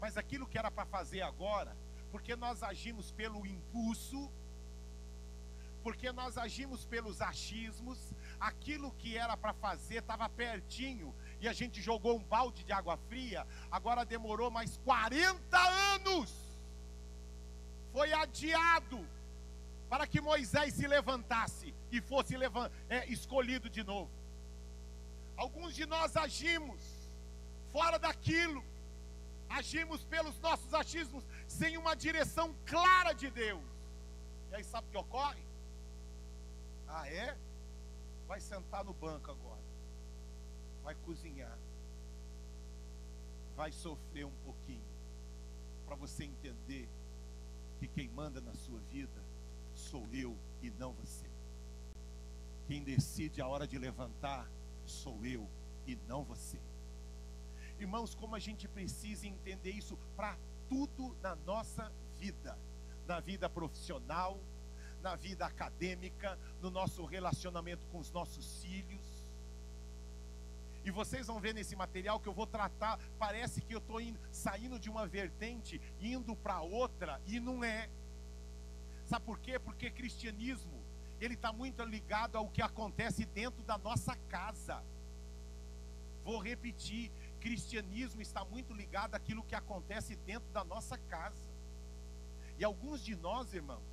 Mas 0.00 0.16
aquilo 0.16 0.46
que 0.46 0.56
era 0.56 0.70
para 0.70 0.86
fazer 0.86 1.22
agora, 1.22 1.76
porque 2.12 2.36
nós 2.36 2.62
agimos 2.62 3.10
pelo 3.10 3.44
impulso, 3.44 4.30
porque 5.82 6.12
nós 6.12 6.38
agimos 6.38 6.86
pelos 6.86 7.20
achismos, 7.20 7.98
aquilo 8.38 8.92
que 8.92 9.16
era 9.16 9.36
para 9.36 9.52
fazer 9.52 9.96
estava 9.96 10.28
pertinho 10.28 11.12
e 11.40 11.48
a 11.48 11.52
gente 11.52 11.82
jogou 11.82 12.16
um 12.16 12.22
balde 12.22 12.62
de 12.62 12.72
água 12.72 12.96
fria, 13.08 13.44
agora 13.72 14.04
demorou 14.04 14.52
mais 14.52 14.76
40 14.84 15.58
anos, 15.96 16.32
foi 17.92 18.12
adiado 18.12 19.04
para 19.90 20.06
que 20.06 20.20
Moisés 20.20 20.74
se 20.74 20.86
levantasse 20.86 21.74
e 21.90 22.00
fosse 22.00 22.36
é, 22.88 23.06
escolhido 23.08 23.68
de 23.68 23.82
novo. 23.82 24.08
Alguns 25.36 25.74
de 25.74 25.84
nós 25.84 26.16
agimos 26.16 26.80
fora 27.72 27.98
daquilo, 27.98 28.64
agimos 29.48 30.04
pelos 30.04 30.38
nossos 30.38 30.72
achismos, 30.72 31.24
sem 31.48 31.76
uma 31.76 31.96
direção 31.96 32.54
clara 32.64 33.12
de 33.12 33.30
Deus. 33.30 33.64
E 34.52 34.54
aí 34.54 34.62
sabe 34.62 34.86
o 34.86 34.90
que 34.92 34.96
ocorre? 34.96 35.42
Ah, 36.86 37.08
é? 37.08 37.36
Vai 38.28 38.40
sentar 38.40 38.84
no 38.84 38.92
banco 38.92 39.28
agora. 39.28 39.64
Vai 40.84 40.94
cozinhar. 40.94 41.58
Vai 43.56 43.72
sofrer 43.72 44.24
um 44.24 44.36
pouquinho. 44.44 44.86
Para 45.84 45.96
você 45.96 46.22
entender 46.22 46.88
que 47.80 47.88
quem 47.88 48.08
manda 48.08 48.40
na 48.40 48.54
sua 48.54 48.78
vida 48.82 49.29
sou 49.80 50.06
eu 50.12 50.36
e 50.62 50.70
não 50.70 50.92
você. 50.92 51.28
Quem 52.66 52.84
decide 52.84 53.40
a 53.40 53.48
hora 53.48 53.66
de 53.66 53.78
levantar 53.78 54.48
sou 54.84 55.24
eu 55.24 55.48
e 55.86 55.96
não 56.06 56.22
você. 56.22 56.60
Irmãos, 57.78 58.14
como 58.14 58.36
a 58.36 58.38
gente 58.38 58.68
precisa 58.68 59.26
entender 59.26 59.70
isso 59.70 59.96
para 60.14 60.38
tudo 60.68 61.16
na 61.22 61.34
nossa 61.34 61.90
vida, 62.18 62.56
na 63.06 63.18
vida 63.20 63.48
profissional, 63.48 64.38
na 65.02 65.16
vida 65.16 65.46
acadêmica, 65.46 66.38
no 66.60 66.70
nosso 66.70 67.04
relacionamento 67.06 67.86
com 67.86 67.98
os 67.98 68.12
nossos 68.12 68.62
filhos. 68.62 69.28
E 70.84 70.90
vocês 70.90 71.26
vão 71.26 71.40
ver 71.40 71.54
nesse 71.54 71.74
material 71.74 72.20
que 72.20 72.28
eu 72.28 72.32
vou 72.32 72.46
tratar, 72.46 72.98
parece 73.18 73.60
que 73.60 73.74
eu 73.74 73.78
estou 73.78 73.98
saindo 74.30 74.78
de 74.78 74.88
uma 74.88 75.06
vertente, 75.06 75.80
indo 76.00 76.36
para 76.36 76.60
outra, 76.60 77.20
e 77.26 77.40
não 77.40 77.64
é. 77.64 77.88
Sabe 79.10 79.24
por 79.24 79.38
quê? 79.40 79.58
Porque 79.58 79.90
cristianismo, 79.90 80.78
ele 81.20 81.34
está 81.34 81.52
muito 81.52 81.82
ligado 81.82 82.36
ao 82.38 82.48
que 82.48 82.62
acontece 82.62 83.22
dentro 83.26 83.60
da 83.70 83.76
nossa 83.76 84.14
casa. 84.34 84.76
Vou 86.22 86.38
repetir, 86.38 87.10
cristianismo 87.40 88.22
está 88.22 88.44
muito 88.44 88.72
ligado 88.72 89.16
àquilo 89.16 89.42
que 89.42 89.56
acontece 89.56 90.14
dentro 90.14 90.48
da 90.52 90.62
nossa 90.62 90.96
casa. 91.14 91.50
E 92.56 92.62
alguns 92.62 93.04
de 93.04 93.16
nós, 93.16 93.52
irmãos, 93.52 93.92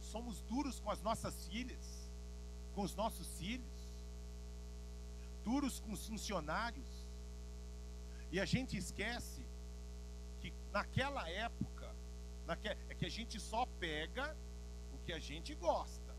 somos 0.00 0.40
duros 0.52 0.80
com 0.80 0.90
as 0.90 1.02
nossas 1.02 1.46
filhas, 1.48 2.10
com 2.74 2.80
os 2.88 2.94
nossos 2.94 3.28
filhos, 3.38 3.76
duros 5.44 5.80
com 5.80 5.92
os 5.92 6.06
funcionários. 6.06 6.90
E 8.30 8.40
a 8.40 8.46
gente 8.46 8.74
esquece 8.74 9.44
que 10.40 10.50
naquela 10.72 11.28
época, 11.28 11.71
é 12.88 12.94
que 12.94 13.06
a 13.06 13.10
gente 13.10 13.40
só 13.40 13.66
pega 13.78 14.36
o 14.92 14.98
que 14.98 15.12
a 15.12 15.18
gente 15.18 15.54
gosta. 15.54 16.12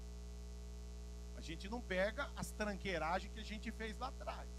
A 1.36 1.42
gente 1.42 1.70
não 1.70 1.82
pega 1.82 2.32
as 2.36 2.52
tranqueiragens 2.52 3.32
que 3.34 3.40
a 3.40 3.44
gente 3.44 3.72
fez 3.72 3.98
lá 3.98 4.08
atrás. 4.08 4.50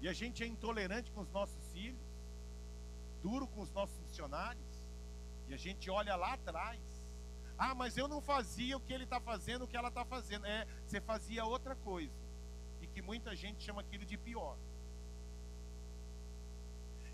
E 0.00 0.08
a 0.08 0.12
gente 0.12 0.42
é 0.42 0.46
intolerante 0.46 1.10
com 1.10 1.20
os 1.20 1.30
nossos 1.30 1.72
filhos, 1.72 2.00
duro 3.22 3.46
com 3.46 3.60
os 3.60 3.72
nossos 3.72 3.96
funcionários. 3.98 4.88
E 5.48 5.54
a 5.54 5.56
gente 5.56 5.90
olha 5.90 6.16
lá 6.16 6.34
atrás. 6.34 6.80
Ah, 7.58 7.74
mas 7.74 7.96
eu 7.96 8.08
não 8.08 8.20
fazia 8.20 8.76
o 8.76 8.80
que 8.80 8.92
ele 8.92 9.04
está 9.04 9.20
fazendo, 9.20 9.64
o 9.64 9.68
que 9.68 9.76
ela 9.76 9.88
está 9.88 10.04
fazendo. 10.04 10.46
É, 10.46 10.66
você 10.86 11.00
fazia 11.00 11.44
outra 11.44 11.74
coisa. 11.76 12.14
E 12.80 12.86
que 12.86 13.02
muita 13.02 13.36
gente 13.36 13.62
chama 13.62 13.82
aquilo 13.82 14.06
de 14.06 14.16
pior. 14.16 14.56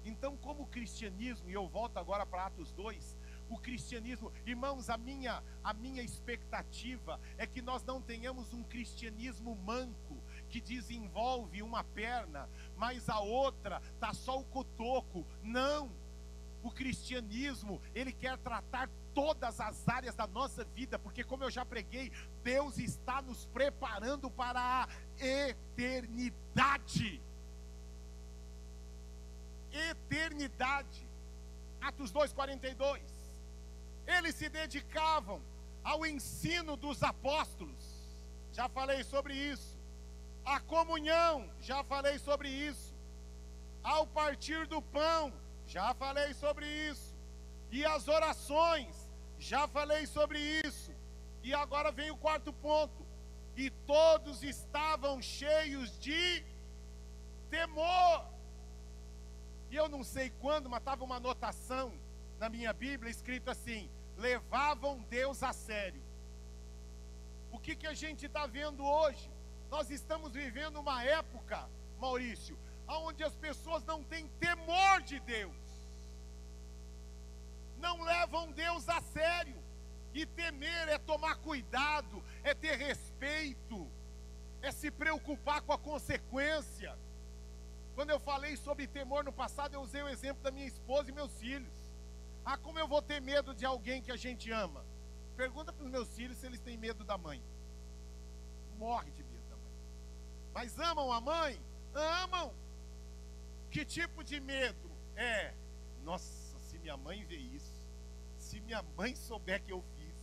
Então, 0.06 0.36
como 0.36 0.62
o 0.62 0.66
cristianismo, 0.66 1.50
e 1.50 1.52
eu 1.52 1.68
volto 1.68 1.98
agora 1.98 2.24
para 2.24 2.46
Atos 2.46 2.70
2, 2.72 3.18
o 3.48 3.58
cristianismo, 3.58 4.32
irmãos, 4.46 4.88
a 4.88 4.96
minha, 4.96 5.42
a 5.64 5.74
minha 5.74 6.00
expectativa 6.00 7.20
é 7.36 7.44
que 7.44 7.60
nós 7.60 7.82
não 7.82 8.00
tenhamos 8.00 8.52
um 8.52 8.62
cristianismo 8.62 9.56
manco, 9.56 10.22
que 10.48 10.60
desenvolve 10.60 11.60
uma 11.60 11.82
perna, 11.82 12.48
mas 12.76 13.08
a 13.08 13.18
outra 13.18 13.82
tá 13.98 14.14
só 14.14 14.38
o 14.38 14.44
cotoco. 14.44 15.26
Não. 15.42 15.90
O 16.62 16.70
cristianismo, 16.70 17.82
ele 17.94 18.12
quer 18.12 18.38
tratar 18.38 18.88
todas 19.12 19.60
as 19.60 19.88
áreas 19.88 20.14
da 20.14 20.26
nossa 20.26 20.64
vida, 20.64 21.00
porque 21.00 21.24
como 21.24 21.42
eu 21.42 21.50
já 21.50 21.64
preguei, 21.64 22.12
Deus 22.44 22.78
está 22.78 23.20
nos 23.22 23.44
preparando 23.46 24.30
para 24.30 24.60
a 24.60 24.88
eternidade. 25.18 27.25
Eternidade. 29.72 31.06
Atos 31.80 32.12
2:42. 32.12 33.00
Eles 34.06 34.34
se 34.34 34.48
dedicavam 34.48 35.40
ao 35.82 36.06
ensino 36.06 36.76
dos 36.76 37.02
apóstolos. 37.02 37.84
Já 38.52 38.68
falei 38.68 39.02
sobre 39.04 39.34
isso 39.34 39.76
a 40.46 40.60
comunhão, 40.60 41.50
já 41.60 41.82
falei 41.82 42.18
sobre 42.20 42.48
isso. 42.48 42.94
Ao 43.82 44.06
partir 44.06 44.66
do 44.68 44.80
pão, 44.80 45.32
já 45.66 45.92
falei 45.94 46.32
sobre 46.34 46.66
isso. 46.88 47.14
E 47.70 47.84
as 47.84 48.06
orações, 48.06 48.94
já 49.38 49.66
falei 49.66 50.06
sobre 50.06 50.38
isso. 50.64 50.92
E 51.42 51.52
agora 51.52 51.90
vem 51.90 52.12
o 52.12 52.16
quarto 52.16 52.52
ponto. 52.52 53.04
E 53.56 53.70
todos 53.70 54.44
estavam 54.44 55.20
cheios 55.20 55.98
de 55.98 56.44
temor. 57.50 58.24
E 59.70 59.76
eu 59.76 59.88
não 59.88 60.04
sei 60.04 60.30
quando, 60.40 60.68
mas 60.68 60.80
estava 60.80 61.04
uma 61.04 61.16
anotação 61.16 61.92
na 62.38 62.48
minha 62.48 62.72
Bíblia 62.72 63.10
escrito 63.10 63.50
assim: 63.50 63.90
levavam 64.16 65.00
Deus 65.10 65.42
a 65.42 65.52
sério. 65.52 66.02
O 67.50 67.58
que, 67.58 67.74
que 67.74 67.86
a 67.86 67.94
gente 67.94 68.26
está 68.26 68.46
vendo 68.46 68.84
hoje? 68.84 69.30
Nós 69.70 69.90
estamos 69.90 70.32
vivendo 70.32 70.78
uma 70.78 71.02
época, 71.02 71.68
Maurício, 71.98 72.58
onde 72.86 73.24
as 73.24 73.34
pessoas 73.34 73.84
não 73.84 74.02
têm 74.04 74.28
temor 74.38 75.02
de 75.02 75.18
Deus, 75.20 75.54
não 77.78 78.02
levam 78.02 78.52
Deus 78.52 78.88
a 78.88 79.00
sério. 79.00 79.56
E 80.14 80.24
temer 80.24 80.88
é 80.88 80.96
tomar 80.96 81.36
cuidado, 81.36 82.24
é 82.42 82.54
ter 82.54 82.78
respeito, 82.78 83.86
é 84.62 84.72
se 84.72 84.90
preocupar 84.90 85.60
com 85.60 85.74
a 85.74 85.78
consequência. 85.78 86.96
Quando 87.96 88.10
eu 88.10 88.20
falei 88.20 88.56
sobre 88.56 88.86
temor 88.86 89.24
no 89.24 89.32
passado, 89.32 89.74
eu 89.74 89.80
usei 89.80 90.02
o 90.02 90.08
exemplo 90.08 90.40
da 90.44 90.52
minha 90.52 90.68
esposa 90.68 91.10
e 91.10 91.12
meus 91.12 91.32
filhos. 91.40 91.74
Ah, 92.44 92.56
como 92.56 92.78
eu 92.78 92.86
vou 92.86 93.02
ter 93.02 93.20
medo 93.20 93.52
de 93.52 93.66
alguém 93.66 94.00
que 94.00 94.12
a 94.12 94.16
gente 94.16 94.52
ama? 94.52 94.84
Pergunta 95.36 95.72
para 95.72 95.84
os 95.84 95.90
meus 95.90 96.08
filhos 96.14 96.38
se 96.38 96.46
eles 96.46 96.60
têm 96.60 96.76
medo 96.76 97.02
da 97.02 97.18
mãe. 97.18 97.42
Morre 98.78 99.10
de 99.10 99.26
mas 100.56 100.78
amam 100.78 101.12
a 101.12 101.20
mãe? 101.20 101.60
Amam. 101.94 102.50
Que 103.70 103.84
tipo 103.84 104.24
de 104.24 104.40
medo? 104.40 104.90
É, 105.14 105.52
nossa, 106.02 106.58
se 106.60 106.78
minha 106.78 106.96
mãe 106.96 107.22
vê 107.24 107.36
isso, 107.36 107.86
se 108.38 108.58
minha 108.60 108.82
mãe 108.96 109.14
souber 109.14 109.62
que 109.62 109.70
eu 109.70 109.84
fiz, 109.94 110.16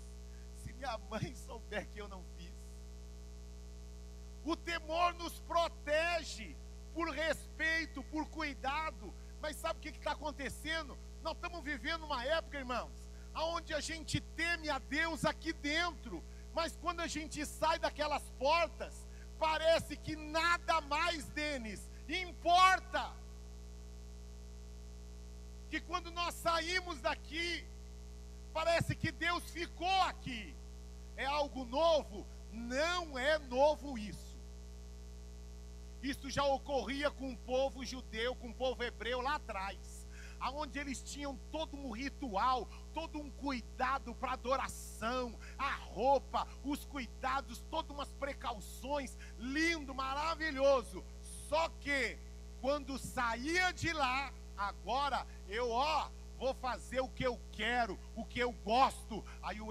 se 0.55 0.73
minha 0.73 0.97
mãe 0.97 1.35
souber 1.45 1.87
que 1.89 2.01
eu 2.01 2.07
não 2.07 2.23
fiz. 2.35 2.51
O 4.43 4.55
temor 4.55 5.13
nos 5.13 5.39
protege 5.41 6.57
por 6.93 7.09
respeito, 7.09 8.03
por 8.03 8.27
cuidado. 8.27 9.13
Mas 9.41 9.57
sabe 9.57 9.79
o 9.79 9.81
que 9.81 9.89
está 9.89 10.11
acontecendo? 10.11 10.97
Nós 11.21 11.33
estamos 11.35 11.63
vivendo 11.63 12.05
uma 12.05 12.23
época, 12.23 12.57
irmãos, 12.57 12.91
onde 13.35 13.73
a 13.73 13.79
gente 13.79 14.21
teme 14.21 14.69
a 14.69 14.79
Deus 14.79 15.25
aqui 15.25 15.51
dentro, 15.53 16.23
mas 16.53 16.77
quando 16.81 16.99
a 16.99 17.07
gente 17.07 17.45
sai 17.45 17.79
daquelas 17.79 18.23
portas, 18.37 18.93
parece 19.39 19.97
que 19.97 20.15
nada 20.15 20.79
mais, 20.81 21.25
Denis, 21.29 21.89
importa. 22.07 23.11
Que 25.69 25.79
quando 25.81 26.11
nós 26.11 26.35
saímos 26.35 26.99
daqui, 27.01 27.65
parece 28.53 28.95
que 28.95 29.11
Deus 29.11 29.43
ficou 29.49 30.01
aqui. 30.03 30.55
É 31.17 31.25
algo 31.25 31.65
novo? 31.65 32.25
Não 32.51 33.17
é 33.17 33.39
novo 33.39 33.97
isso. 33.97 34.22
Isso 36.03 36.29
já 36.29 36.43
ocorria 36.43 37.09
com 37.09 37.31
o 37.31 37.37
povo 37.37 37.85
judeu, 37.85 38.35
com 38.35 38.49
o 38.49 38.53
povo 38.53 38.83
hebreu 38.83 39.21
lá 39.21 39.35
atrás, 39.35 40.05
aonde 40.37 40.77
eles 40.77 41.01
tinham 41.01 41.37
todo 41.49 41.77
um 41.77 41.91
ritual, 41.91 42.67
todo 42.93 43.17
um 43.17 43.31
cuidado 43.31 44.13
para 44.13 44.33
adoração, 44.33 45.39
a 45.57 45.71
roupa, 45.75 46.45
os 46.61 46.83
cuidados, 46.85 47.63
todas 47.71 47.95
umas 47.95 48.11
precauções, 48.15 49.17
lindo, 49.37 49.95
maravilhoso. 49.95 51.05
Só 51.21 51.69
que 51.79 52.19
quando 52.59 52.99
saía 52.99 53.71
de 53.71 53.93
lá, 53.93 54.33
agora 54.57 55.25
eu 55.47 55.71
ó, 55.71 56.09
vou 56.37 56.53
fazer 56.55 56.99
o 56.99 57.07
que 57.07 57.25
eu 57.25 57.39
quero, 57.53 57.97
o 58.13 58.25
que 58.25 58.39
eu 58.39 58.51
gosto. 58.51 59.23
Aí 59.41 59.61
o, 59.61 59.69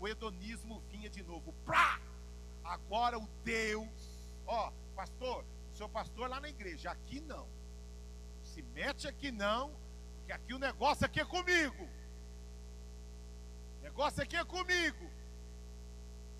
o 0.00 0.08
hedonismo 0.08 0.80
vinha 0.88 1.10
de 1.10 1.22
novo. 1.22 1.52
Pra! 1.66 2.00
Agora 2.64 3.18
o 3.18 3.28
Deus, 3.44 4.30
ó, 4.46 4.72
pastor, 4.92 5.44
seu 5.74 5.88
pastor 5.88 6.28
lá 6.28 6.40
na 6.40 6.48
igreja, 6.48 6.90
aqui 6.90 7.20
não. 7.20 7.48
Se 8.42 8.62
mete 8.62 9.08
aqui 9.08 9.30
não, 9.30 9.74
porque 10.18 10.32
aqui 10.32 10.54
o 10.54 10.58
negócio 10.58 11.06
aqui 11.06 11.20
é 11.20 11.24
comigo. 11.24 11.88
O 13.78 13.82
negócio 13.82 14.22
aqui 14.22 14.36
é 14.36 14.44
comigo. 14.44 15.10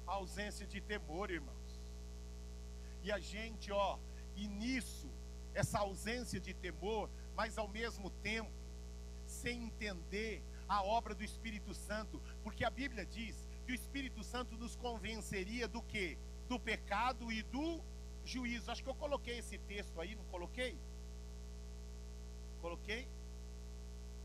Ausência 0.07 0.67
de 0.67 0.81
temor, 0.81 1.31
irmãos. 1.31 1.81
E 3.03 3.11
a 3.11 3.19
gente, 3.19 3.73
ó, 3.73 3.99
e 4.37 4.47
nisso, 4.47 5.11
essa 5.55 5.81
ausência 5.81 6.39
de 6.41 6.55
temor, 6.55 7.11
mas 7.35 7.59
ao 7.59 7.69
mesmo 7.69 8.11
tempo, 8.11 8.53
sem 9.27 9.65
entender 9.65 10.45
a 10.69 10.83
obra 10.83 11.15
do 11.15 11.25
Espírito 11.25 11.75
Santo, 11.75 12.23
porque 12.43 12.65
a 12.65 12.71
Bíblia 12.71 13.05
diz 13.05 13.49
que 13.65 13.73
o 13.73 13.75
Espírito 13.75 14.23
Santo 14.23 14.57
nos 14.57 14.77
convenceria 14.77 15.67
do 15.67 15.83
que? 15.83 16.19
Do 16.49 16.59
pecado 16.59 17.33
e 17.33 17.43
do 17.43 17.83
juízo. 18.25 18.71
Acho 18.71 18.83
que 18.83 18.89
eu 18.89 18.95
coloquei 18.95 19.39
esse 19.39 19.59
texto 19.59 20.01
aí, 20.01 20.15
não 20.15 20.25
coloquei? 20.25 20.79
Coloquei? 22.61 23.09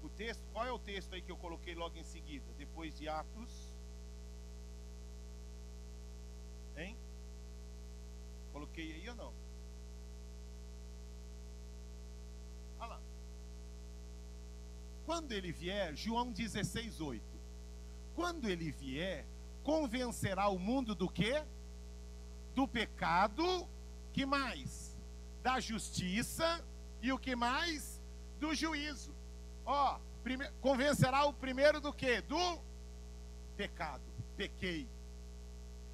O 0.04 0.10
texto, 0.10 0.42
qual 0.54 0.66
é 0.66 0.72
o 0.72 0.80
texto 0.80 1.14
aí 1.14 1.22
que 1.22 1.32
eu 1.32 1.38
coloquei 1.38 1.76
logo 1.76 1.98
em 1.98 2.04
seguida, 2.04 2.46
depois 2.58 2.94
de 2.96 3.10
Atos? 3.10 3.74
Hein? 6.78 6.96
Coloquei 8.54 8.94
aí 8.94 9.10
ou 9.10 9.16
não? 9.16 9.34
Olha 12.80 12.90
lá. 12.90 13.02
Quando 15.06 15.32
ele 15.32 15.52
vier, 15.52 15.96
João 15.96 16.32
16, 16.32 17.02
8. 17.02 17.24
Quando 18.16 18.48
ele 18.48 18.72
vier, 18.72 19.26
convencerá 19.64 20.48
o 20.48 20.60
mundo 20.60 20.94
do 20.94 21.10
que? 21.10 21.44
Do 22.54 22.68
pecado, 22.68 23.68
que 24.18 24.26
mais? 24.26 24.98
Da 25.44 25.60
justiça 25.60 26.66
e 27.04 27.12
o 27.12 27.20
que 27.20 27.36
mais? 27.36 28.02
Do 28.40 28.56
juízo. 28.56 29.14
Ó, 29.64 30.00
prime... 30.24 30.50
convencerá 30.60 31.26
o 31.26 31.34
primeiro 31.34 31.80
do 31.80 31.94
que? 31.94 32.20
Do 32.22 32.60
pecado. 33.56 34.02
Pequei. 34.36 34.90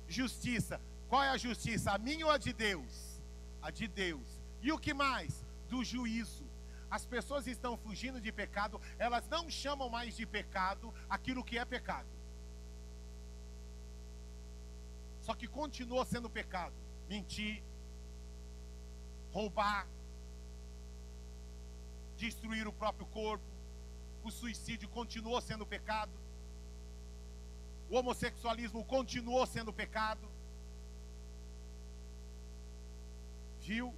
Justiça. 0.08 0.80
Qual 1.10 1.22
é 1.22 1.32
a 1.32 1.38
justiça? 1.38 1.92
A 1.92 1.98
minha 1.98 2.26
ou 2.26 2.32
a 2.32 2.38
de 2.38 2.54
Deus? 2.54 3.22
A 3.62 3.70
de 3.70 3.90
Deus. 3.90 4.42
E 4.62 4.72
o 4.72 4.80
que 4.80 4.94
mais? 4.94 5.46
Do 5.68 5.84
juízo. 5.84 6.46
As 6.90 7.06
pessoas 7.06 7.46
estão 7.46 7.76
fugindo 7.76 8.22
de 8.22 8.32
pecado, 8.32 8.80
elas 8.98 9.28
não 9.28 9.50
chamam 9.50 9.90
mais 9.90 10.16
de 10.16 10.26
pecado 10.26 10.94
aquilo 11.10 11.44
que 11.44 11.58
é 11.58 11.66
pecado. 11.66 12.08
Só 15.20 15.34
que 15.34 15.46
continua 15.46 16.06
sendo 16.06 16.30
pecado. 16.30 16.76
Mentir, 17.10 17.62
roubar, 19.34 19.88
destruir 22.16 22.68
o 22.68 22.74
próprio 22.74 23.06
corpo, 23.08 23.44
o 24.24 24.32
suicídio 24.32 24.88
continuou 24.90 25.42
sendo 25.42 25.66
pecado, 25.66 26.12
o 27.90 27.96
homossexualismo 27.96 28.86
continuou 28.86 29.46
sendo 29.46 29.74
pecado. 29.74 30.28
Viu? 33.60 33.94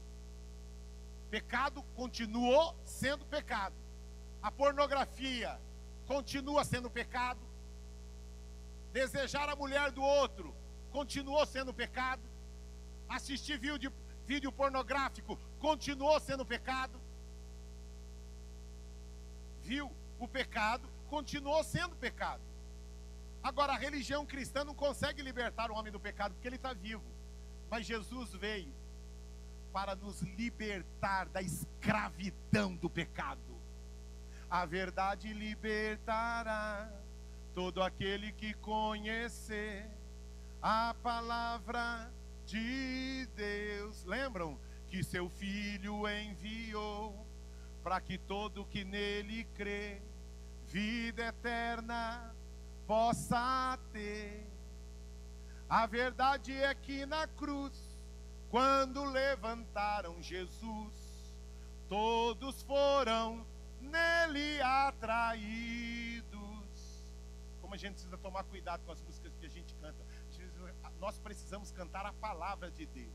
Pecado 1.29 1.83
continuou 1.95 2.75
sendo 2.83 3.25
pecado. 3.25 3.75
A 4.41 4.51
pornografia 4.51 5.59
continua 6.05 6.63
sendo 6.63 6.89
pecado. 6.89 7.39
Desejar 8.91 9.49
a 9.49 9.55
mulher 9.55 9.91
do 9.91 10.01
outro 10.01 10.55
continuou 10.91 11.45
sendo 11.45 11.73
pecado. 11.73 12.21
Assistir 13.09 13.57
vídeo, 13.57 13.91
vídeo 14.25 14.51
pornográfico 14.51 15.39
continuou 15.59 16.19
sendo 16.19 16.45
pecado. 16.45 16.99
Viu? 19.61 19.91
O 20.19 20.27
pecado 20.27 20.87
continuou 21.09 21.63
sendo 21.63 21.95
pecado. 21.95 22.41
Agora, 23.43 23.73
a 23.73 23.77
religião 23.77 24.25
cristã 24.25 24.63
não 24.63 24.73
consegue 24.73 25.21
libertar 25.21 25.69
o 25.69 25.75
homem 25.75 25.91
do 25.91 25.99
pecado 25.99 26.33
porque 26.33 26.47
ele 26.47 26.55
está 26.55 26.73
vivo. 26.73 27.03
Mas 27.69 27.85
Jesus 27.85 28.33
veio 28.33 28.73
para 29.71 29.95
nos 29.95 30.21
libertar 30.21 31.27
da 31.27 31.41
escravidão 31.41 32.75
do 32.75 32.89
pecado. 32.89 33.41
A 34.49 34.65
verdade 34.65 35.33
libertará 35.33 36.89
todo 37.53 37.83
aquele 37.83 38.31
que 38.31 38.53
conhecer 38.55 39.85
a 40.61 40.95
palavra 41.03 42.11
de 42.45 43.25
Deus. 43.35 44.03
Lembram 44.03 44.59
que 44.87 45.03
seu 45.03 45.29
filho 45.29 46.07
enviou 46.07 47.25
para 47.83 47.99
que 47.99 48.17
todo 48.17 48.65
que 48.65 48.83
nele 48.83 49.43
crê 49.55 50.01
vida 50.67 51.27
eterna 51.27 52.33
possa 52.87 53.77
ter. 53.91 54.47
A 55.67 55.85
verdade 55.85 56.53
é 56.53 56.73
que 56.75 57.05
na 57.05 57.27
cruz, 57.27 57.99
quando 58.49 59.03
levantaram 59.03 60.21
Jesus, 60.21 60.93
todos 61.89 62.61
foram 62.63 63.45
nele 63.81 64.61
atraídos. 64.61 66.25
Como 67.61 67.73
a 67.73 67.77
gente 67.77 67.93
precisa 67.93 68.17
tomar 68.17 68.43
cuidado 68.43 68.83
com 68.85 68.91
as 68.91 69.01
músicas 69.01 69.35
que 69.35 69.45
a 69.45 69.49
gente 69.49 69.73
canta. 69.75 70.05
Nós 71.05 71.19
precisamos 71.19 71.71
cantar 71.71 72.03
a 72.03 72.13
palavra 72.13 72.71
de 72.71 72.87
Deus. 72.87 73.13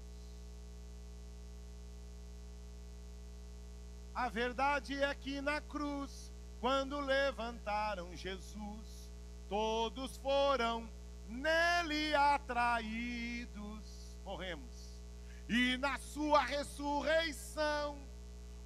A 4.15 4.29
verdade 4.29 5.03
é 5.03 5.13
que 5.13 5.41
na 5.41 5.61
cruz, 5.61 6.33
quando 6.61 7.01
levantaram 7.01 8.15
Jesus, 8.15 9.11
todos 9.49 10.17
foram 10.19 10.89
nele 11.27 12.15
atraídos. 12.15 13.83
Morremos. 14.25 15.03
E 15.49 15.77
na 15.79 15.99
sua 15.99 16.45
ressurreição, 16.45 17.99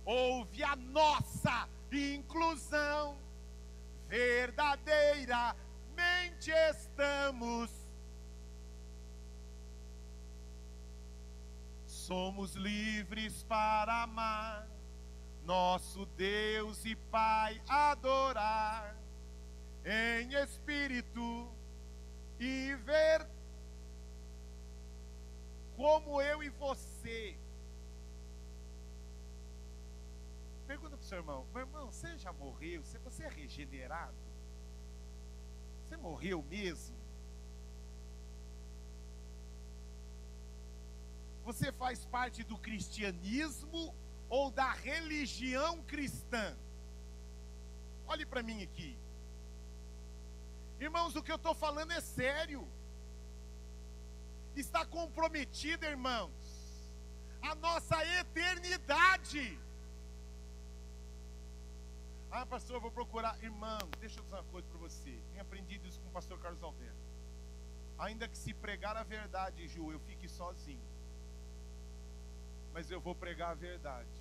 houve 0.05 0.63
a 0.63 0.77
nossa 0.77 1.67
inclusão. 1.91 3.17
Verdadeiramente 4.07 6.51
estamos. 6.51 7.84
Somos 12.07 12.55
livres 12.55 13.43
para 13.45 14.03
amar 14.03 14.69
nosso 15.43 16.05
Deus 16.05 16.85
e 16.85 16.95
Pai 16.95 17.59
adorar 17.67 18.95
em 19.83 20.35
espírito 20.35 21.51
e 22.39 22.75
ver 22.85 23.27
como 25.77 26.21
eu 26.21 26.43
e 26.43 26.51
você. 26.51 27.39
Pergunta 30.67 30.99
para 30.99 31.05
o 31.05 31.09
seu 31.09 31.17
irmão: 31.17 31.47
meu 31.55 31.63
irmão, 31.63 31.91
você 31.91 32.19
já 32.19 32.35
morreu? 32.35 32.83
Você 32.83 33.23
é 33.23 33.29
regenerado? 33.29 34.15
Você 35.83 35.97
morreu 35.97 36.43
mesmo? 36.43 37.04
Você 41.45 41.71
faz 41.73 42.05
parte 42.07 42.43
do 42.43 42.57
cristianismo 42.59 43.95
ou 44.29 44.51
da 44.51 44.73
religião 44.73 45.83
cristã. 45.83 46.57
Olhe 48.07 48.25
para 48.25 48.43
mim 48.43 48.63
aqui. 48.63 48.97
Irmãos, 50.81 51.15
o 51.17 51.23
que 51.23 51.33
eu 51.33 51.37
estou 51.37 51.55
falando 51.55 51.93
é 51.93 52.01
sério. 52.01 52.67
está 54.57 54.87
comprometida, 54.87 55.87
irmãos, 55.87 56.33
a 57.43 57.55
nossa 57.57 57.97
eternidade. 58.21 59.59
Ah, 62.31 62.47
pastor, 62.47 62.77
eu 62.77 62.81
vou 62.81 62.91
procurar. 62.91 63.41
Irmão, 63.43 63.79
deixa 64.01 64.19
eu 64.19 64.25
dizer 64.25 64.37
uma 64.37 64.45
coisa 64.45 64.67
para 64.69 64.79
você. 64.79 65.13
Tenho 65.31 65.43
aprendido 65.43 65.87
isso 65.89 66.01
com 66.01 66.09
o 66.09 66.13
pastor 66.13 66.39
Carlos 66.39 66.63
Alberto. 66.63 67.05
Ainda 67.99 68.29
que 68.29 68.37
se 68.37 68.53
pregar 68.55 68.97
a 68.97 69.03
verdade, 69.03 69.69
Ju, 69.69 69.93
eu 69.93 70.01
fique 70.01 70.29
sozinho. 70.29 70.94
Mas 72.75 72.91
eu 72.91 73.01
vou 73.01 73.15
pregar 73.15 73.53
a 73.53 73.55
verdade. 73.55 74.21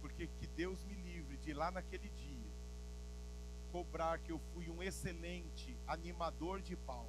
Porque 0.00 0.26
que 0.26 0.46
Deus 0.46 0.82
me 0.84 0.94
livre 0.94 1.36
de 1.36 1.52
lá 1.52 1.70
naquele 1.70 2.08
dia 2.08 2.38
cobrar 3.70 4.18
que 4.18 4.32
eu 4.32 4.38
fui 4.54 4.70
um 4.70 4.82
excelente 4.82 5.78
animador 5.86 6.62
de 6.62 6.74
pau. 6.74 7.06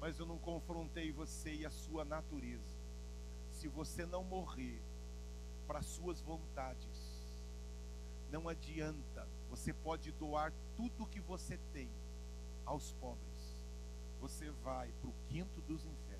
Mas 0.00 0.18
eu 0.18 0.26
não 0.26 0.36
confrontei 0.36 1.12
você 1.12 1.54
e 1.54 1.64
a 1.64 1.70
sua 1.70 2.04
natureza. 2.04 2.76
Se 3.52 3.68
você 3.68 4.04
não 4.04 4.24
morrer 4.24 4.82
para 5.68 5.80
suas 5.80 6.20
vontades, 6.20 7.22
não 8.30 8.48
adianta. 8.48 9.28
Você 9.48 9.72
pode 9.72 10.10
doar 10.10 10.52
tudo 10.76 11.06
que 11.06 11.20
você 11.20 11.56
tem 11.72 11.88
aos 12.64 12.92
pobres. 12.94 13.62
Você 14.20 14.50
vai 14.50 14.90
para 15.00 15.08
o 15.08 15.14
quinto 15.28 15.60
dos 15.60 15.84
infernos. 15.84 16.11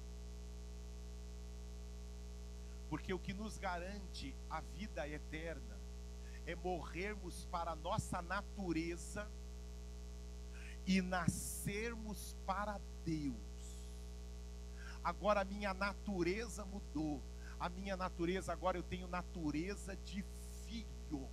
Porque 2.93 3.14
o 3.14 3.18
que 3.18 3.32
nos 3.32 3.57
garante 3.57 4.36
a 4.51 4.61
vida 4.61 5.09
eterna 5.09 5.80
é 6.45 6.55
morrermos 6.55 7.47
para 7.47 7.70
a 7.70 7.74
nossa 7.74 8.20
natureza 8.20 9.26
e 10.86 11.01
nascermos 11.01 12.36
para 12.45 12.78
Deus. 13.03 13.90
Agora 15.03 15.40
a 15.40 15.45
minha 15.45 15.72
natureza 15.72 16.66
mudou. 16.66 17.22
A 17.59 17.70
minha 17.70 17.97
natureza, 17.97 18.53
agora 18.53 18.76
eu 18.76 18.82
tenho 18.82 19.09
natureza 19.09 19.97
de 19.97 20.22
filho. 20.66 21.26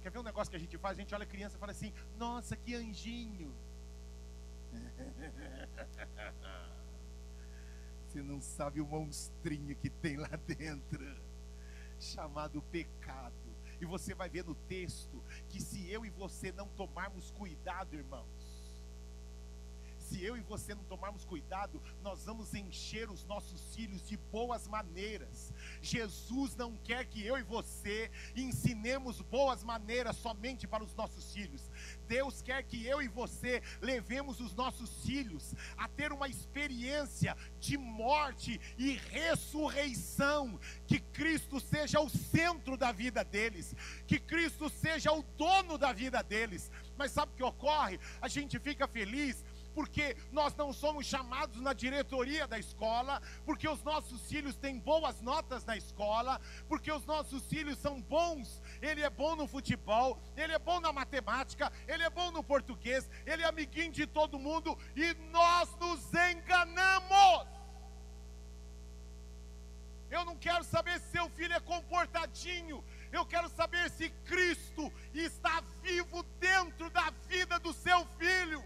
Quer 0.00 0.10
ver 0.10 0.20
um 0.20 0.22
negócio 0.22 0.50
que 0.50 0.56
a 0.56 0.60
gente 0.60 0.78
faz? 0.78 0.96
A 0.96 1.02
gente 1.02 1.14
olha 1.14 1.24
a 1.24 1.26
criança 1.26 1.54
e 1.54 1.60
fala 1.60 1.72
assim: 1.72 1.92
Nossa, 2.16 2.56
que 2.56 2.74
anjinho. 2.74 3.54
Você 8.16 8.22
não 8.22 8.40
sabe 8.40 8.80
o 8.80 8.86
monstrinho 8.86 9.76
que 9.76 9.90
tem 9.90 10.16
lá 10.16 10.30
dentro 10.46 11.04
chamado 12.00 12.62
pecado. 12.62 13.34
E 13.78 13.84
você 13.84 14.14
vai 14.14 14.26
ver 14.26 14.42
no 14.42 14.54
texto 14.54 15.22
que 15.50 15.60
se 15.60 15.90
eu 15.90 16.02
e 16.02 16.08
você 16.08 16.50
não 16.50 16.66
tomarmos 16.66 17.30
cuidado, 17.30 17.94
irmãos, 17.94 18.45
se 20.06 20.22
eu 20.24 20.36
e 20.36 20.40
você 20.40 20.74
não 20.74 20.84
tomarmos 20.84 21.24
cuidado, 21.24 21.82
nós 22.00 22.24
vamos 22.24 22.54
encher 22.54 23.10
os 23.10 23.24
nossos 23.24 23.74
filhos 23.74 24.06
de 24.06 24.16
boas 24.16 24.66
maneiras. 24.68 25.52
Jesus 25.82 26.54
não 26.54 26.76
quer 26.76 27.04
que 27.06 27.24
eu 27.26 27.36
e 27.36 27.42
você 27.42 28.10
ensinemos 28.36 29.20
boas 29.20 29.64
maneiras 29.64 30.16
somente 30.16 30.66
para 30.66 30.84
os 30.84 30.94
nossos 30.94 31.32
filhos. 31.32 31.70
Deus 32.06 32.40
quer 32.40 32.62
que 32.62 32.86
eu 32.86 33.02
e 33.02 33.08
você 33.08 33.62
levemos 33.80 34.40
os 34.40 34.54
nossos 34.54 35.04
filhos 35.04 35.54
a 35.76 35.88
ter 35.88 36.12
uma 36.12 36.28
experiência 36.28 37.36
de 37.58 37.76
morte 37.76 38.60
e 38.78 38.92
ressurreição. 39.10 40.58
Que 40.86 41.00
Cristo 41.00 41.58
seja 41.58 42.00
o 42.00 42.08
centro 42.08 42.76
da 42.76 42.92
vida 42.92 43.24
deles, 43.24 43.74
que 44.06 44.20
Cristo 44.20 44.70
seja 44.70 45.12
o 45.12 45.22
dono 45.36 45.76
da 45.76 45.92
vida 45.92 46.22
deles. 46.22 46.70
Mas 46.96 47.10
sabe 47.10 47.32
o 47.32 47.36
que 47.36 47.42
ocorre? 47.42 47.98
A 48.20 48.28
gente 48.28 48.58
fica 48.58 48.86
feliz 48.86 49.44
porque 49.76 50.16
nós 50.32 50.56
não 50.56 50.72
somos 50.72 51.04
chamados 51.04 51.60
na 51.60 51.74
diretoria 51.74 52.46
da 52.46 52.58
escola, 52.58 53.20
porque 53.44 53.68
os 53.68 53.82
nossos 53.82 54.26
filhos 54.26 54.56
têm 54.56 54.78
boas 54.78 55.20
notas 55.20 55.66
na 55.66 55.76
escola, 55.76 56.40
porque 56.66 56.90
os 56.90 57.04
nossos 57.04 57.44
filhos 57.44 57.76
são 57.76 58.00
bons. 58.00 58.62
Ele 58.80 59.02
é 59.02 59.10
bom 59.10 59.36
no 59.36 59.46
futebol, 59.46 60.18
ele 60.34 60.54
é 60.54 60.58
bom 60.58 60.80
na 60.80 60.94
matemática, 60.94 61.70
ele 61.86 62.02
é 62.02 62.08
bom 62.08 62.30
no 62.30 62.42
português, 62.42 63.10
ele 63.26 63.42
é 63.42 63.46
amiguinho 63.46 63.92
de 63.92 64.06
todo 64.06 64.38
mundo 64.38 64.78
e 64.96 65.12
nós 65.30 65.68
nos 65.76 66.00
enganamos. 66.14 67.46
Eu 70.10 70.24
não 70.24 70.36
quero 70.36 70.64
saber 70.64 70.98
se 71.00 71.10
seu 71.10 71.28
filho 71.28 71.52
é 71.52 71.60
comportadinho. 71.60 72.82
Eu 73.12 73.26
quero 73.26 73.50
saber 73.50 73.90
se 73.90 74.08
Cristo 74.24 74.90
está 75.12 75.62
vivo 75.82 76.22
dentro 76.40 76.88
da 76.88 77.10
vida 77.28 77.58
do 77.58 77.74
seu 77.74 78.06
filho. 78.18 78.64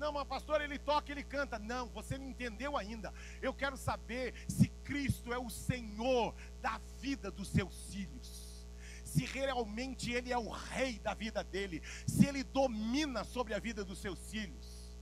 Não, 0.00 0.10
mas 0.10 0.26
pastor, 0.26 0.62
ele 0.62 0.78
toca, 0.78 1.12
ele 1.12 1.22
canta. 1.22 1.58
Não, 1.58 1.86
você 1.90 2.16
não 2.16 2.26
entendeu 2.26 2.74
ainda. 2.74 3.12
Eu 3.42 3.52
quero 3.52 3.76
saber 3.76 4.32
se 4.48 4.68
Cristo 4.82 5.30
é 5.30 5.38
o 5.38 5.50
Senhor 5.50 6.34
da 6.62 6.80
vida 6.98 7.30
dos 7.30 7.48
seus 7.48 7.92
filhos. 7.92 8.66
Se 9.04 9.26
realmente 9.26 10.10
ele 10.10 10.32
é 10.32 10.38
o 10.38 10.48
rei 10.48 10.98
da 10.98 11.12
vida 11.12 11.44
dele, 11.44 11.82
se 12.06 12.24
ele 12.24 12.42
domina 12.42 13.24
sobre 13.24 13.52
a 13.52 13.58
vida 13.58 13.84
dos 13.84 13.98
seus 13.98 14.30
filhos. 14.30 14.96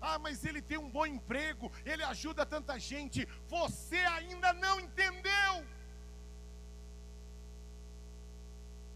Ah, 0.00 0.18
mas 0.18 0.42
ele 0.42 0.62
tem 0.62 0.78
um 0.78 0.88
bom 0.88 1.04
emprego, 1.04 1.70
ele 1.84 2.02
ajuda 2.04 2.46
tanta 2.46 2.78
gente. 2.78 3.28
Você 3.48 3.98
ainda 3.98 4.54
não 4.54 4.80
entendeu. 4.80 5.66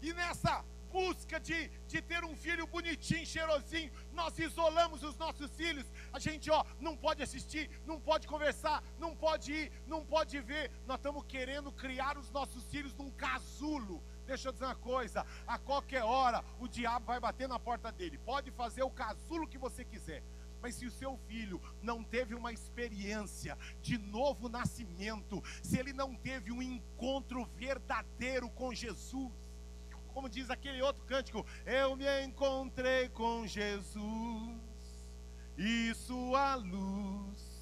E 0.01 0.11
nessa 0.13 0.65
busca 0.93 1.39
de, 1.39 1.69
de 1.87 1.99
ter 2.03 2.23
um 2.23 2.35
filho 2.35 2.67
bonitinho, 2.67 3.25
cheirosinho, 3.25 3.91
nós 4.13 4.37
isolamos 4.37 5.01
os 5.01 5.17
nossos 5.17 5.49
filhos. 5.55 5.91
A 6.13 6.19
gente, 6.19 6.51
ó, 6.51 6.63
não 6.79 6.95
pode 6.95 7.23
assistir, 7.23 7.67
não 7.83 7.99
pode 7.99 8.27
conversar, 8.27 8.83
não 8.99 9.15
pode 9.15 9.51
ir, 9.51 9.71
não 9.87 10.05
pode 10.05 10.39
ver. 10.39 10.69
Nós 10.85 10.97
estamos 10.97 11.25
querendo 11.25 11.71
criar 11.71 12.15
os 12.15 12.29
nossos 12.29 12.63
filhos 12.65 12.93
num 12.93 13.09
casulo. 13.09 14.03
Deixa 14.27 14.49
eu 14.49 14.53
dizer 14.53 14.65
uma 14.65 14.75
coisa: 14.75 15.25
a 15.47 15.57
qualquer 15.57 16.03
hora 16.03 16.45
o 16.59 16.67
diabo 16.67 17.07
vai 17.07 17.19
bater 17.19 17.47
na 17.47 17.57
porta 17.57 17.91
dele. 17.91 18.19
Pode 18.19 18.51
fazer 18.51 18.83
o 18.83 18.91
casulo 18.91 19.47
que 19.47 19.57
você 19.57 19.83
quiser. 19.83 20.23
Mas 20.61 20.75
se 20.75 20.85
o 20.85 20.91
seu 20.91 21.17
filho 21.27 21.61
não 21.81 22.01
teve 22.03 22.33
uma 22.33 22.53
experiência 22.53 23.57
de 23.81 23.97
novo 23.97 24.47
nascimento, 24.47 25.43
se 25.61 25.77
ele 25.77 25.91
não 25.91 26.15
teve 26.15 26.53
um 26.53 26.61
encontro 26.61 27.45
verdadeiro 27.57 28.49
com 28.49 28.73
Jesus, 28.73 29.29
como 30.13 30.29
diz 30.29 30.49
aquele 30.49 30.81
outro 30.81 31.03
cântico, 31.05 31.45
eu 31.65 31.95
me 31.95 32.05
encontrei 32.23 33.09
com 33.09 33.47
Jesus 33.47 34.61
e 35.57 35.93
sua 35.95 36.55
luz. 36.55 37.53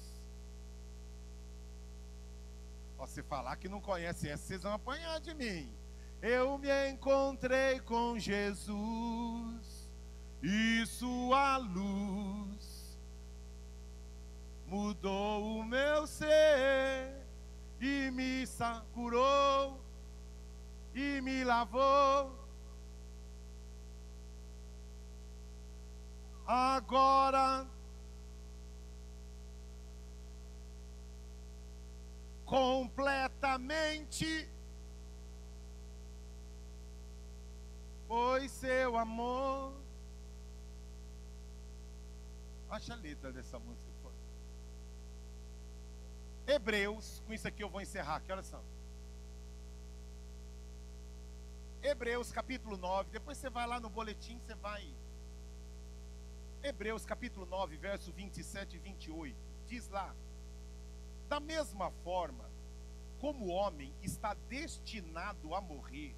Você 2.98 3.22
falar 3.22 3.56
que 3.56 3.68
não 3.68 3.80
conhece 3.80 4.28
essa, 4.28 4.44
vocês 4.44 4.62
vão 4.62 4.74
apanhar 4.74 5.20
de 5.20 5.34
mim. 5.34 5.74
Eu 6.20 6.56
me 6.56 6.68
encontrei 6.88 7.80
com 7.80 8.18
Jesus 8.18 9.90
e 10.42 10.84
sua 10.86 11.56
luz 11.56 12.98
mudou 14.66 15.58
o 15.58 15.64
meu 15.64 16.06
ser 16.06 17.26
e 17.80 18.10
me 18.12 18.44
curou 18.92 19.80
e 20.94 21.20
me 21.20 21.42
lavou 21.42 22.41
agora 26.52 27.66
completamente, 32.44 34.46
pois 38.06 38.50
seu 38.50 38.98
amor. 38.98 39.72
Acha 42.68 42.92
a 42.92 42.96
letra 42.96 43.32
dessa 43.32 43.58
música. 43.58 43.90
Hebreus, 46.46 47.22
com 47.26 47.32
isso 47.32 47.48
aqui 47.48 47.62
eu 47.62 47.70
vou 47.70 47.80
encerrar. 47.80 48.20
Que 48.20 48.30
horas 48.30 48.46
são? 48.46 48.62
Hebreus 51.82 52.30
capítulo 52.30 52.76
9. 52.76 53.08
Depois 53.10 53.38
você 53.38 53.48
vai 53.48 53.66
lá 53.66 53.80
no 53.80 53.88
boletim, 53.88 54.38
você 54.38 54.54
vai 54.56 54.94
Hebreus 56.64 57.04
capítulo 57.04 57.44
9, 57.44 57.76
verso 57.76 58.12
27 58.12 58.76
e 58.76 58.78
28, 58.78 59.36
diz 59.66 59.88
lá: 59.88 60.14
Da 61.28 61.40
mesma 61.40 61.90
forma, 62.04 62.48
como 63.18 63.46
o 63.46 63.50
homem 63.50 63.92
está 64.00 64.34
destinado 64.48 65.56
a 65.56 65.60
morrer. 65.60 66.14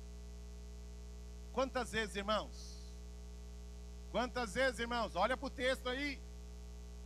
Quantas 1.55 1.93
vezes, 1.93 2.17
irmãos? 2.17 2.93
Quantas 4.13 4.53
vezes, 4.53 4.81
irmãos? 4.81 5.17
Olha 5.17 5.35
para 5.37 5.47
o 5.47 5.51
texto 5.51 5.89
aí. 5.89 6.21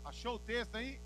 Achou 0.04 0.34
o 0.34 0.38
texto 0.40 0.74
aí? 0.74 1.00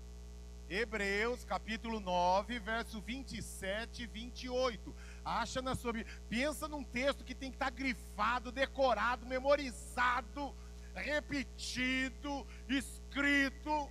Hebreus 0.67 1.45
capítulo 1.45 1.99
9, 1.99 2.57
verso 2.57 2.99
27 2.99 4.03
e 4.03 4.07
28. 4.07 4.95
Acha 5.23 5.61
na 5.61 5.75
sua 5.75 5.93
Pensa 6.27 6.67
num 6.67 6.83
texto 6.83 7.23
que 7.23 7.35
tem 7.35 7.51
que 7.51 7.57
estar 7.57 7.69
grifado, 7.69 8.51
decorado, 8.51 9.23
memorizado 9.23 10.55
repetido, 10.95 12.45
escrito. 12.67 13.89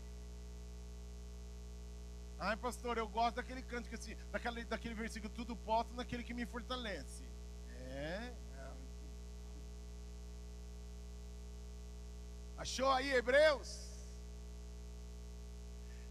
Ai, 2.39 2.57
pastor, 2.57 2.99
eu 2.99 3.09
gosto 3.09 3.37
daquele 3.37 3.63
cântico 3.63 3.95
assim, 3.95 4.17
daquele, 4.31 4.65
daquele 4.65 4.95
versículo, 4.95 5.33
tudo 5.33 5.55
posso 5.55 5.93
naquele 5.95 6.25
que 6.25 6.35
me 6.35 6.45
fortalece. 6.45 7.25
É. 7.69 8.33
Achou 12.63 12.91
aí, 12.91 13.13
Hebreus? 13.13 13.71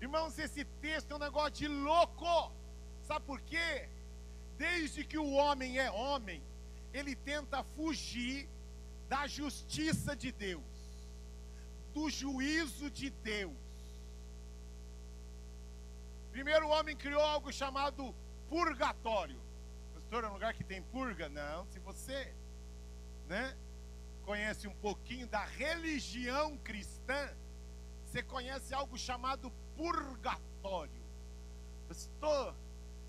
Irmãos, 0.02 0.38
esse 0.38 0.64
texto 0.86 1.12
é 1.12 1.16
um 1.16 1.20
negócio 1.28 1.52
de 1.52 1.68
louco. 1.68 2.52
Sabe 3.04 3.26
por 3.26 3.40
quê? 3.42 3.88
Desde 4.58 5.06
que 5.06 5.18
o 5.18 5.32
homem 5.32 5.80
é 5.80 5.90
homem, 5.92 6.44
ele 6.94 7.16
tenta 7.16 7.64
fugir 7.76 8.50
da 9.08 9.28
justiça 9.28 10.16
de 10.16 10.32
Deus, 10.32 10.71
do 11.94 12.10
juízo 12.10 12.90
de 12.90 13.10
Deus. 13.10 13.56
Primeiro, 16.32 16.68
o 16.68 16.70
homem 16.70 16.96
criou 16.96 17.22
algo 17.22 17.52
chamado 17.52 18.16
purgatório. 18.50 19.40
Pastor, 19.94 20.24
é 20.24 20.28
um 20.28 20.34
lugar 20.34 20.54
que 20.54 20.64
tem 20.64 20.82
purga? 20.82 21.28
Não. 21.30 21.66
Se 21.68 21.80
você, 21.80 22.34
né, 23.28 23.56
conhece 24.24 24.68
um 24.68 24.74
pouquinho 24.76 25.28
da 25.28 25.44
religião 25.44 26.58
cristã, 26.58 27.30
você 28.06 28.24
conhece 28.24 28.74
algo 28.74 28.98
chamado 28.98 29.52
purgatório. 29.76 31.02
Pastor, 31.88 32.56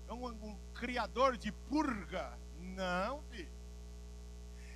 é 0.07 0.13
um, 0.13 0.27
um 0.27 0.57
criador 0.73 1.37
de 1.37 1.51
purga? 1.51 2.37
Não, 2.59 3.21
filho. 3.23 3.51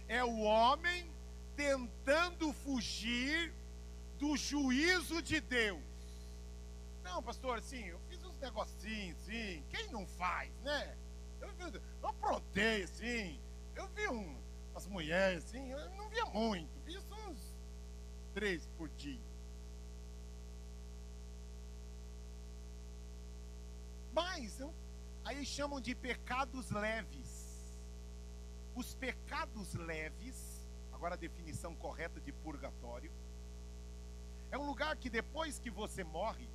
É 0.07 0.23
o 0.23 0.39
homem 0.39 1.11
tentando 1.55 2.53
fugir 2.53 3.53
do 4.17 4.35
juízo 4.35 5.21
de 5.21 5.39
Deus. 5.39 5.83
Não, 7.03 7.21
pastor, 7.23 7.57
assim, 7.57 7.85
eu 7.85 7.99
fiz 8.09 8.23
uns 8.23 8.37
negocinhos, 8.39 9.17
sim. 9.19 9.63
Quem 9.69 9.89
não 9.89 10.05
faz, 10.05 10.51
né? 10.61 10.97
Eu, 11.39 11.49
eu, 11.59 11.81
eu 12.01 12.09
aprontei, 12.09 12.83
assim. 12.83 13.39
Eu 13.75 13.87
vi 13.89 14.07
um, 14.07 14.37
umas 14.71 14.87
mulheres, 14.87 15.45
assim. 15.45 15.71
Eu 15.71 15.89
não 15.91 16.09
via 16.09 16.25
muito. 16.25 16.79
Vi 16.83 16.97
uns 16.97 17.55
três 18.33 18.67
por 18.77 18.89
dia. 18.89 19.21
Mas, 24.11 24.59
eu, 24.59 24.73
aí 25.23 25.45
chamam 25.45 25.79
de 25.79 25.95
pecados 25.95 26.71
leves. 26.71 27.47
Os 28.75 28.93
pecados 28.95 29.73
leves 29.73 30.57
Agora 30.97 31.13
a 31.13 31.17
definição 31.17 31.75
correta 31.75 32.19
de 32.19 32.31
purgatório. 32.31 33.11
É 34.51 34.57
um 34.57 34.65
lugar 34.65 34.95
que 34.97 35.09
depois 35.09 35.59
que 35.59 35.69
você 35.69 36.03
morre 36.03 36.49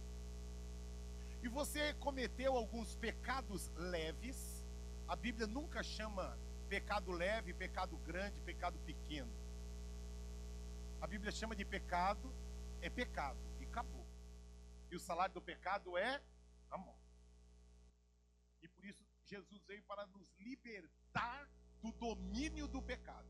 e 1.43 1.49
você 1.49 1.93
cometeu 1.95 2.57
alguns 2.57 2.95
pecados 2.97 3.70
leves, 3.76 4.64
a 5.07 5.16
Bíblia 5.16 5.47
nunca 5.47 5.82
chama 5.82 6.38
pecado 6.68 7.11
leve, 7.11 7.53
pecado 7.53 7.97
grande, 7.99 8.40
pecado 8.40 8.78
pequeno. 8.80 9.32
A 11.01 11.07
Bíblia 11.07 11.32
chama 11.32 11.55
de 11.55 11.64
pecado, 11.64 12.32
é 12.80 12.88
pecado, 12.88 13.38
e 13.61 13.64
acabou. 13.64 14.07
E 14.90 14.97
o 14.97 15.01
salário 15.01 15.34
do 15.34 15.43
pecado 15.43 15.99
é 15.99 16.22
a 16.70 16.78
morte. 16.78 17.03
E 18.62 18.68
por 18.68 18.84
isso 18.84 19.05
Jesus 19.24 19.62
veio 19.64 19.82
para 19.82 20.07
nos 20.07 20.32
libertar 20.38 21.49
do 21.82 21.93
domínio 21.93 22.68
do 22.68 22.80
pecado. 22.80 23.28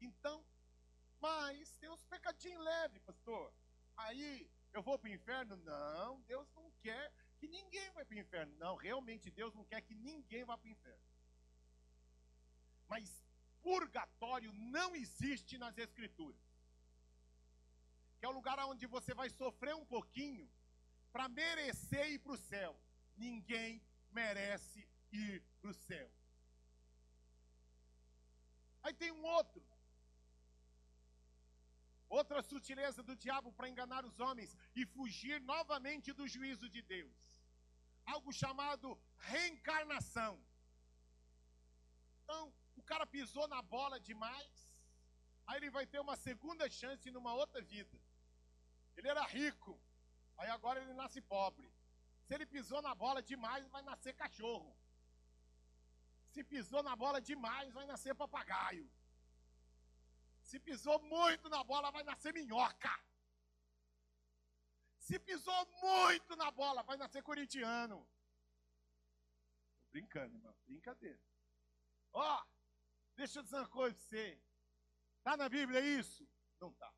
Então, 0.00 0.44
mas 1.22 1.76
tem 1.76 1.88
uns 1.88 2.04
pecadinhos 2.04 2.64
leves, 2.64 3.00
pastor. 3.02 3.54
Aí 3.96 4.50
eu 4.72 4.82
vou 4.82 4.98
para 4.98 5.08
o 5.08 5.14
inferno? 5.14 5.56
Não, 5.58 6.20
Deus 6.22 6.48
não 6.56 6.68
quer 6.82 7.12
que 7.38 7.46
ninguém 7.46 7.88
vá 7.92 8.04
para 8.04 8.16
o 8.16 8.18
inferno. 8.18 8.52
Não, 8.58 8.74
realmente 8.74 9.30
Deus 9.30 9.54
não 9.54 9.64
quer 9.64 9.80
que 9.82 9.94
ninguém 9.94 10.44
vá 10.44 10.58
para 10.58 10.66
o 10.66 10.72
inferno. 10.72 11.06
Mas 12.88 13.24
purgatório 13.62 14.52
não 14.52 14.96
existe 14.96 15.56
nas 15.56 15.78
Escrituras. 15.78 16.42
Que 18.18 18.26
é 18.26 18.28
o 18.28 18.32
lugar 18.32 18.58
onde 18.66 18.86
você 18.86 19.14
vai 19.14 19.30
sofrer 19.30 19.76
um 19.76 19.84
pouquinho 19.84 20.50
para 21.12 21.28
merecer 21.28 22.10
ir 22.10 22.18
para 22.18 22.32
o 22.32 22.36
céu. 22.36 22.76
Ninguém 23.16 23.80
merece 24.10 24.88
ir 25.12 25.40
para 25.60 25.70
o 25.70 25.74
céu. 25.74 26.10
Aí 28.82 28.92
tem 28.94 29.12
um 29.12 29.24
outro 29.24 29.62
Outra 32.18 32.40
sutileza 32.42 33.02
do 33.08 33.14
diabo 33.16 33.50
para 33.56 33.70
enganar 33.72 34.04
os 34.08 34.16
homens 34.24 34.50
e 34.80 34.84
fugir 34.94 35.36
novamente 35.52 36.12
do 36.18 36.24
juízo 36.32 36.68
de 36.74 36.82
Deus. 36.82 37.20
Algo 38.04 38.30
chamado 38.40 38.88
reencarnação. 39.30 40.34
Então, 42.22 42.52
o 42.76 42.82
cara 42.90 43.06
pisou 43.06 43.46
na 43.54 43.62
bola 43.62 43.98
demais, 44.10 44.52
aí 45.46 45.56
ele 45.56 45.70
vai 45.70 45.86
ter 45.86 46.00
uma 46.00 46.16
segunda 46.26 46.68
chance 46.68 47.10
numa 47.10 47.32
outra 47.32 47.62
vida. 47.62 47.98
Ele 48.94 49.08
era 49.08 49.24
rico, 49.38 49.72
aí 50.36 50.50
agora 50.50 50.82
ele 50.82 50.92
nasce 50.92 51.22
pobre. 51.22 51.68
Se 52.26 52.34
ele 52.34 52.44
pisou 52.44 52.82
na 52.82 52.94
bola 52.94 53.22
demais, 53.22 53.66
vai 53.68 53.82
nascer 53.90 54.12
cachorro. 54.12 54.70
Se 56.34 56.44
pisou 56.44 56.82
na 56.82 56.94
bola 56.94 57.22
demais, 57.22 57.72
vai 57.72 57.86
nascer 57.86 58.14
papagaio. 58.14 58.86
Se 60.52 60.60
pisou 60.60 60.98
muito 61.04 61.48
na 61.48 61.64
bola, 61.64 61.90
vai 61.90 62.02
nascer 62.02 62.30
minhoca. 62.34 62.94
Se 64.98 65.18
pisou 65.18 65.66
muito 65.80 66.36
na 66.36 66.50
bola, 66.50 66.82
vai 66.82 66.98
nascer 66.98 67.22
corintiano. 67.22 68.06
Tô 69.78 69.86
brincando, 69.92 70.36
irmão. 70.36 70.54
Brincadeira. 70.66 71.18
Ó, 72.12 72.44
deixa 73.16 73.38
eu 73.38 73.42
dizer 73.44 73.56
uma 73.56 73.68
coisa 73.68 73.96
pra 73.96 74.04
você. 74.04 74.42
Tá 75.22 75.38
na 75.38 75.48
Bíblia 75.48 75.80
isso? 75.80 76.28
Não 76.60 76.70
tá. 76.74 76.92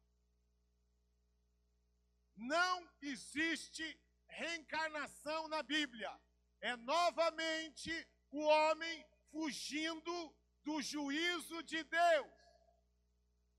Não 2.34 2.90
existe 3.02 3.86
reencarnação 4.26 5.46
na 5.46 5.62
Bíblia. 5.62 6.12
É 6.60 6.74
novamente 6.78 7.92
o 8.32 8.40
homem 8.40 9.06
fugindo 9.30 10.36
do 10.64 10.82
juízo 10.82 11.62
de 11.62 11.84
Deus. 11.84 12.43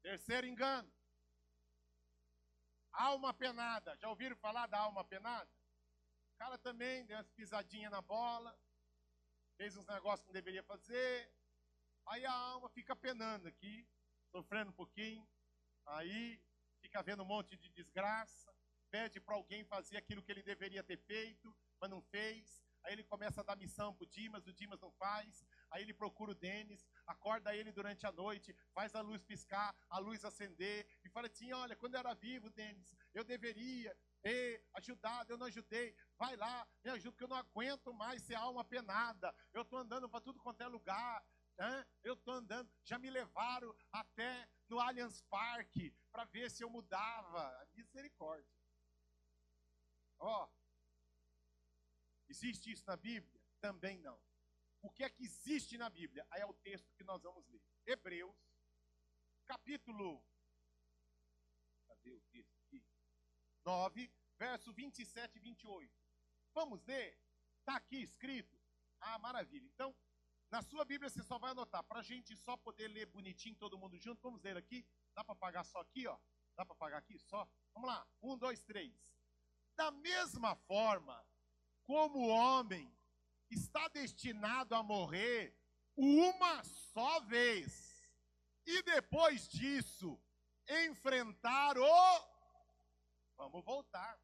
Terceiro 0.05 0.45
engano. 0.45 0.87
Alma 2.91 3.33
penada. 3.33 3.97
Já 3.97 4.07
ouviram 4.07 4.35
falar 4.35 4.67
da 4.67 4.77
alma 4.77 5.03
penada? 5.03 5.49
O 6.29 6.37
cara 6.37 6.59
também 6.59 7.03
deu 7.07 7.17
umas 7.17 7.31
pisadinhas 7.31 7.91
na 7.91 8.03
bola, 8.03 8.55
fez 9.57 9.75
uns 9.75 9.87
negócios 9.87 10.21
que 10.21 10.27
não 10.27 10.33
deveria 10.33 10.61
fazer. 10.61 11.33
Aí 12.05 12.23
a 12.23 12.31
alma 12.31 12.69
fica 12.69 12.95
penando 12.95 13.47
aqui, 13.47 13.89
sofrendo 14.29 14.69
um 14.69 14.75
pouquinho. 14.75 15.27
Aí 15.87 16.39
fica 16.81 17.01
vendo 17.01 17.23
um 17.23 17.31
monte 17.33 17.57
de 17.57 17.67
desgraça. 17.69 18.55
Pede 18.91 19.19
para 19.19 19.33
alguém 19.33 19.65
fazer 19.65 19.97
aquilo 19.97 20.21
que 20.21 20.31
ele 20.31 20.43
deveria 20.43 20.83
ter 20.83 20.97
feito, 20.97 21.57
mas 21.81 21.89
não 21.89 22.03
fez. 22.03 22.63
Aí 22.83 22.93
ele 22.93 23.03
começa 23.03 23.41
a 23.41 23.43
dar 23.43 23.55
missão 23.55 23.91
para 23.95 24.03
o 24.03 24.07
Dimas, 24.07 24.45
o 24.45 24.53
Dimas 24.53 24.79
não 24.79 24.91
faz. 24.91 25.43
Aí 25.75 25.81
ele 25.83 25.93
procura 25.93 26.31
o 26.31 26.35
Denis, 26.35 26.87
acorda 27.05 27.53
ele 27.53 27.69
durante 27.69 28.07
a 28.07 28.11
noite, 28.13 28.55
faz 28.73 28.95
a 28.95 29.01
luz 29.01 29.21
piscar, 29.25 29.75
a 29.89 29.99
luz 29.99 30.23
acender, 30.23 30.87
e 31.03 31.09
fala 31.09 31.27
assim: 31.27 31.51
olha, 31.51 31.75
quando 31.75 31.95
eu 31.95 31.99
era 31.99 32.13
vivo, 32.13 32.49
Denis, 32.49 32.95
eu 33.13 33.25
deveria 33.25 33.93
ter 34.21 34.65
ajudado, 34.75 35.33
eu 35.33 35.37
não 35.37 35.47
ajudei. 35.47 35.93
Vai 36.17 36.37
lá, 36.37 36.65
me 36.81 36.91
ajuda, 36.91 37.11
porque 37.11 37.25
eu 37.25 37.27
não 37.27 37.35
aguento 37.35 37.93
mais 37.93 38.21
ser 38.21 38.35
alma 38.35 38.63
penada. 38.63 39.35
Eu 39.51 39.63
estou 39.63 39.79
andando 39.79 40.07
para 40.07 40.21
tudo 40.21 40.39
quanto 40.39 40.61
é 40.61 40.67
lugar. 40.67 41.21
Né? 41.57 41.85
Eu 42.05 42.13
estou 42.13 42.33
andando, 42.33 42.71
já 42.85 42.97
me 42.97 43.09
levaram 43.09 43.75
até 43.91 44.47
no 44.69 44.79
Allianz 44.79 45.21
Parque 45.23 45.93
para 46.09 46.23
ver 46.23 46.49
se 46.49 46.63
eu 46.63 46.69
mudava. 46.69 47.67
Misericórdia. 47.73 48.49
Ó, 50.19 50.45
oh, 50.45 50.49
Existe 52.29 52.71
isso 52.71 52.85
na 52.87 52.95
Bíblia? 52.95 53.41
Também 53.59 53.99
não. 53.99 54.17
O 54.81 54.89
que 54.89 55.03
é 55.03 55.09
que 55.09 55.23
existe 55.23 55.77
na 55.77 55.89
Bíblia? 55.89 56.25
Aí 56.31 56.41
é 56.41 56.45
o 56.45 56.53
texto 56.53 56.93
que 56.93 57.03
nós 57.03 57.21
vamos 57.23 57.47
ler. 57.47 57.61
Hebreus, 57.85 58.35
capítulo. 59.45 60.23
Cadê 61.87 62.11
o 62.11 62.21
texto 62.31 62.55
aqui? 62.65 62.83
9, 63.65 64.11
verso 64.37 64.73
27 64.73 65.37
e 65.37 65.39
28. 65.39 65.91
Vamos 66.53 66.83
ler? 66.85 67.17
Está 67.59 67.77
aqui 67.77 67.97
escrito. 68.01 68.55
Ah, 69.01 69.17
maravilha. 69.19 69.65
Então, 69.65 69.95
na 70.51 70.61
sua 70.61 70.85
Bíblia 70.85 71.09
você 71.09 71.23
só 71.23 71.37
vai 71.37 71.51
anotar. 71.51 71.83
Para 71.83 71.99
a 71.99 72.03
gente 72.03 72.35
só 72.37 72.55
poder 72.57 72.87
ler 72.87 73.07
bonitinho 73.07 73.55
todo 73.55 73.77
mundo 73.77 73.97
junto, 73.97 74.21
vamos 74.21 74.41
ler 74.41 74.55
aqui. 74.55 74.85
Dá 75.13 75.23
para 75.23 75.35
pagar 75.35 75.63
só 75.63 75.79
aqui, 75.79 76.07
ó? 76.07 76.17
Dá 76.55 76.65
para 76.65 76.75
pagar 76.75 76.97
aqui 76.99 77.17
só? 77.19 77.47
Vamos 77.73 77.89
lá. 77.89 78.07
Um, 78.21 78.37
dois, 78.37 78.61
três. 78.63 78.93
Da 79.75 79.91
mesma 79.91 80.55
forma 80.55 81.25
como 81.83 82.19
o 82.19 82.27
homem 82.29 82.91
está 83.55 83.87
destinado 83.87 84.75
a 84.75 84.83
morrer 84.83 85.57
uma 85.95 86.63
só 86.63 87.21
vez, 87.21 88.03
e 88.65 88.81
depois 88.83 89.47
disso, 89.47 90.21
enfrentar 90.67 91.77
o. 91.77 92.35
Vamos 93.37 93.63
voltar. 93.63 94.19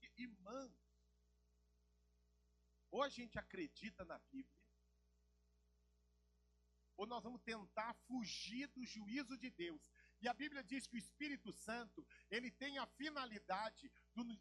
Porque, 0.00 0.22
irmãos, 0.22 0.72
ou 2.90 3.02
a 3.02 3.08
gente 3.08 3.38
acredita 3.38 4.04
na 4.04 4.18
Bíblia, 4.30 4.54
ou 6.96 7.06
nós 7.06 7.22
vamos 7.22 7.42
tentar 7.42 7.94
fugir 8.06 8.68
do 8.68 8.84
juízo 8.84 9.36
de 9.36 9.50
Deus. 9.50 9.80
E 10.20 10.28
a 10.28 10.34
Bíblia 10.34 10.62
diz 10.62 10.86
que 10.86 10.96
o 10.96 10.98
Espírito 10.98 11.52
Santo, 11.52 12.06
ele 12.30 12.50
tem 12.50 12.78
a 12.78 12.86
finalidade 12.86 13.90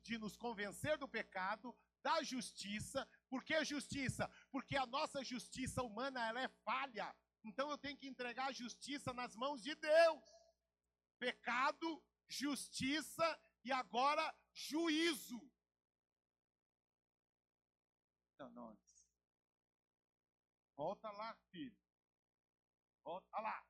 de 0.03 0.17
nos 0.17 0.37
convencer 0.37 0.97
do 0.97 1.07
pecado, 1.07 1.75
da 2.03 2.21
justiça. 2.21 3.07
Por 3.29 3.43
que 3.43 3.63
justiça? 3.63 4.29
Porque 4.51 4.75
a 4.75 4.85
nossa 4.85 5.23
justiça 5.23 5.81
humana 5.81 6.27
ela 6.27 6.41
é 6.41 6.47
falha. 6.63 7.15
Então 7.43 7.69
eu 7.69 7.77
tenho 7.77 7.97
que 7.97 8.07
entregar 8.07 8.47
a 8.47 8.51
justiça 8.51 9.13
nas 9.13 9.35
mãos 9.35 9.63
de 9.63 9.73
Deus. 9.75 10.23
Pecado, 11.17 12.03
justiça 12.27 13.39
e 13.63 13.71
agora 13.71 14.35
juízo. 14.53 15.41
Então, 18.33 18.49
nós. 18.51 18.79
Volta 20.75 21.09
lá, 21.11 21.33
filho. 21.49 21.77
Volta 23.03 23.39
lá. 23.39 23.65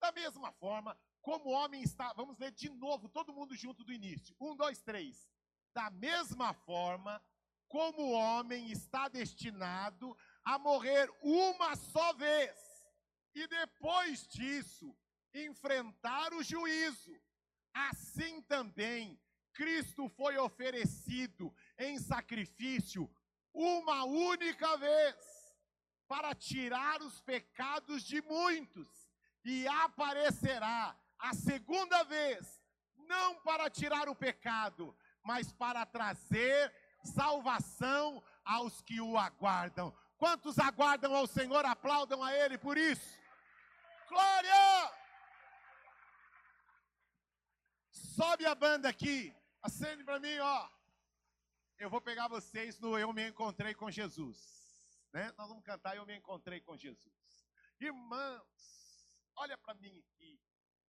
Da 0.00 0.12
mesma 0.12 0.52
forma, 0.52 0.98
como 1.20 1.46
o 1.46 1.52
homem 1.52 1.82
está. 1.82 2.12
Vamos 2.12 2.38
ler 2.38 2.52
de 2.52 2.68
novo, 2.68 3.08
todo 3.08 3.32
mundo 3.32 3.56
junto 3.56 3.82
do 3.82 3.92
início. 3.92 4.36
Um, 4.40 4.54
dois, 4.54 4.80
três. 4.82 5.28
Da 5.74 5.90
mesma 5.90 6.54
forma, 6.54 7.22
como 7.68 8.02
o 8.02 8.12
homem 8.12 8.70
está 8.70 9.08
destinado 9.08 10.16
a 10.44 10.58
morrer 10.58 11.10
uma 11.22 11.76
só 11.76 12.12
vez, 12.14 12.56
e 13.34 13.46
depois 13.46 14.26
disso 14.28 14.96
enfrentar 15.34 16.32
o 16.32 16.42
juízo, 16.42 17.14
assim 17.72 18.40
também 18.42 19.20
Cristo 19.52 20.08
foi 20.08 20.36
oferecido 20.38 21.54
em 21.78 21.98
sacrifício 21.98 23.10
uma 23.52 24.04
única 24.04 24.76
vez 24.76 25.16
para 26.06 26.34
tirar 26.34 27.02
os 27.02 27.20
pecados 27.20 28.02
de 28.02 28.22
muitos, 28.22 28.88
e 29.44 29.66
aparecerá 29.68 30.98
a 31.18 31.34
segunda 31.34 32.02
vez, 32.04 32.62
não 32.96 33.40
para 33.40 33.68
tirar 33.68 34.08
o 34.08 34.14
pecado, 34.14 34.96
mas 35.22 35.52
para 35.52 35.84
trazer 35.84 36.74
salvação 37.08 38.22
aos 38.44 38.80
que 38.82 39.00
o 39.00 39.16
aguardam. 39.16 39.94
Quantos 40.16 40.58
aguardam 40.58 41.14
ao 41.14 41.26
Senhor, 41.26 41.64
aplaudam 41.64 42.22
a 42.22 42.34
Ele 42.34 42.58
por 42.58 42.76
isso. 42.76 43.18
Glória! 44.08 44.92
Sobe 47.90 48.46
a 48.46 48.54
banda 48.54 48.88
aqui, 48.88 49.34
acende 49.62 50.02
para 50.04 50.18
mim, 50.18 50.38
ó. 50.38 50.68
Eu 51.78 51.88
vou 51.88 52.00
pegar 52.00 52.26
vocês 52.26 52.78
no 52.80 52.98
Eu 52.98 53.12
Me 53.12 53.28
Encontrei 53.28 53.72
com 53.74 53.88
Jesus. 53.88 54.36
Né? 55.12 55.32
Nós 55.38 55.48
vamos 55.48 55.62
cantar 55.62 55.96
Eu 55.96 56.04
Me 56.04 56.16
Encontrei 56.16 56.60
com 56.60 56.76
Jesus. 56.76 57.14
Irmãos, 57.80 59.06
olha 59.36 59.56
para 59.56 59.74
mim 59.74 59.96
aqui. 60.00 60.40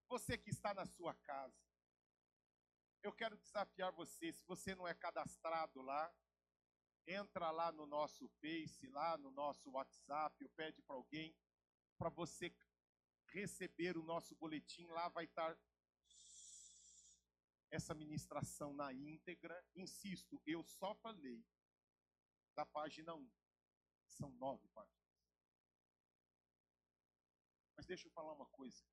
Você 0.07 0.37
que 0.39 0.49
está 0.49 0.73
na 0.73 0.87
sua 0.87 1.13
casa. 1.13 1.68
Eu 3.01 3.13
quero 3.13 3.37
desafiar 3.37 3.91
você, 3.93 4.33
se 4.33 4.45
você 4.45 4.75
não 4.75 4.87
é 4.87 4.93
cadastrado 4.93 5.81
lá, 5.81 6.13
entra 7.07 7.49
lá 7.49 7.71
no 7.71 7.85
nosso 7.85 8.27
Face, 8.41 8.87
lá 8.87 9.17
no 9.17 9.31
nosso 9.31 9.71
WhatsApp, 9.71 10.43
ou 10.43 10.49
pede 10.51 10.81
para 10.81 10.95
alguém 10.95 11.35
para 11.97 12.09
você 12.09 12.53
receber 13.27 13.97
o 13.97 14.03
nosso 14.03 14.35
boletim, 14.35 14.87
lá 14.87 15.07
vai 15.09 15.25
estar 15.25 15.57
essa 17.71 17.93
ministração 17.93 18.73
na 18.73 18.91
íntegra. 18.93 19.63
Insisto, 19.75 20.41
eu 20.45 20.63
só 20.63 20.95
falei 20.95 21.45
da 22.55 22.65
página 22.65 23.13
1. 23.13 23.31
São 24.07 24.31
nove 24.31 24.67
páginas. 24.69 24.99
Mas 27.75 27.85
deixa 27.85 28.07
eu 28.07 28.11
falar 28.11 28.33
uma 28.33 28.47
coisa. 28.47 28.83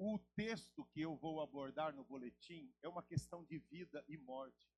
O 0.00 0.16
texto 0.36 0.86
que 0.86 1.00
eu 1.00 1.16
vou 1.16 1.40
abordar 1.40 1.92
no 1.92 2.04
boletim 2.04 2.72
é 2.80 2.88
uma 2.88 3.02
questão 3.02 3.44
de 3.44 3.58
vida 3.58 4.04
e 4.06 4.16
morte. 4.16 4.70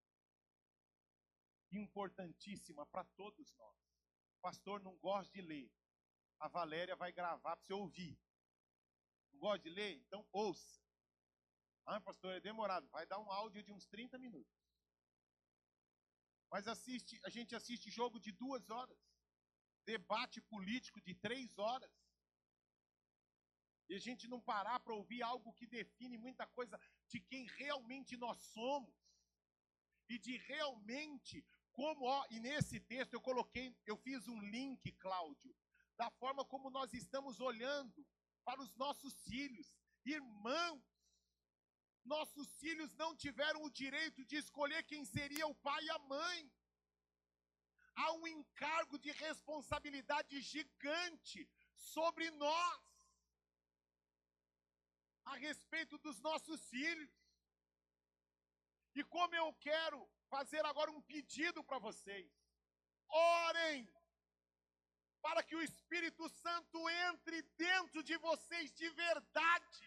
Importantíssima 1.70 2.86
para 2.86 3.04
todos 3.04 3.54
nós. 3.54 3.76
Pastor 4.40 4.82
não 4.82 4.96
gosta 4.96 5.30
de 5.30 5.42
ler. 5.42 5.70
A 6.38 6.48
Valéria 6.48 6.96
vai 6.96 7.12
gravar 7.12 7.54
para 7.54 7.66
você 7.66 7.74
ouvir. 7.74 8.18
Não 9.30 9.40
gosta 9.40 9.58
de 9.58 9.68
ler? 9.68 9.98
Então 10.06 10.26
ouça. 10.32 10.80
Ah, 11.84 12.00
pastor, 12.00 12.32
é 12.32 12.40
demorado. 12.40 12.88
Vai 12.88 13.04
dar 13.04 13.18
um 13.18 13.30
áudio 13.30 13.62
de 13.62 13.72
uns 13.72 13.84
30 13.84 14.18
minutos. 14.18 14.58
Mas 16.50 16.66
assiste, 16.66 17.20
a 17.24 17.28
gente 17.28 17.54
assiste 17.54 17.90
jogo 17.90 18.18
de 18.18 18.32
duas 18.32 18.70
horas. 18.70 18.98
Debate 19.84 20.40
político 20.40 20.98
de 21.02 21.14
três 21.14 21.58
horas 21.58 21.92
e 23.90 23.96
a 23.96 23.98
gente 23.98 24.28
não 24.28 24.40
parar 24.40 24.78
para 24.78 24.94
ouvir 24.94 25.20
algo 25.20 25.52
que 25.52 25.66
define 25.66 26.16
muita 26.16 26.46
coisa 26.46 26.80
de 27.08 27.18
quem 27.18 27.44
realmente 27.46 28.16
nós 28.16 28.38
somos 28.38 28.94
e 30.08 30.16
de 30.16 30.36
realmente 30.36 31.44
como, 31.72 32.04
ó, 32.04 32.24
e 32.30 32.38
nesse 32.38 32.78
texto 32.78 33.14
eu 33.14 33.20
coloquei, 33.20 33.76
eu 33.84 33.96
fiz 33.96 34.28
um 34.28 34.40
link, 34.42 34.92
Cláudio, 34.92 35.52
da 35.96 36.08
forma 36.08 36.44
como 36.44 36.70
nós 36.70 36.92
estamos 36.92 37.40
olhando 37.40 38.06
para 38.44 38.62
os 38.62 38.72
nossos 38.76 39.12
filhos, 39.24 39.74
irmãos. 40.04 40.84
Nossos 42.04 42.48
filhos 42.58 42.94
não 42.94 43.14
tiveram 43.16 43.62
o 43.64 43.70
direito 43.70 44.24
de 44.24 44.36
escolher 44.36 44.84
quem 44.84 45.04
seria 45.04 45.48
o 45.48 45.54
pai 45.56 45.84
e 45.84 45.90
a 45.90 45.98
mãe. 45.98 46.52
Há 47.96 48.12
um 48.12 48.26
encargo 48.26 48.98
de 48.98 49.10
responsabilidade 49.10 50.40
gigante 50.40 51.48
sobre 51.76 52.30
nós 52.30 52.89
a 55.30 55.36
respeito 55.36 55.96
dos 55.98 56.20
nossos 56.20 56.60
filhos. 56.68 57.10
E 58.94 59.04
como 59.04 59.34
eu 59.34 59.48
quero 59.68 59.98
fazer 60.28 60.64
agora 60.66 60.90
um 60.90 61.02
pedido 61.12 61.62
para 61.62 61.78
vocês: 61.78 62.28
orem 63.08 63.88
para 65.22 65.42
que 65.42 65.54
o 65.54 65.62
Espírito 65.62 66.28
Santo 66.28 66.78
entre 67.08 67.42
dentro 67.66 68.02
de 68.02 68.16
vocês 68.18 68.72
de 68.72 68.88
verdade. 68.90 69.86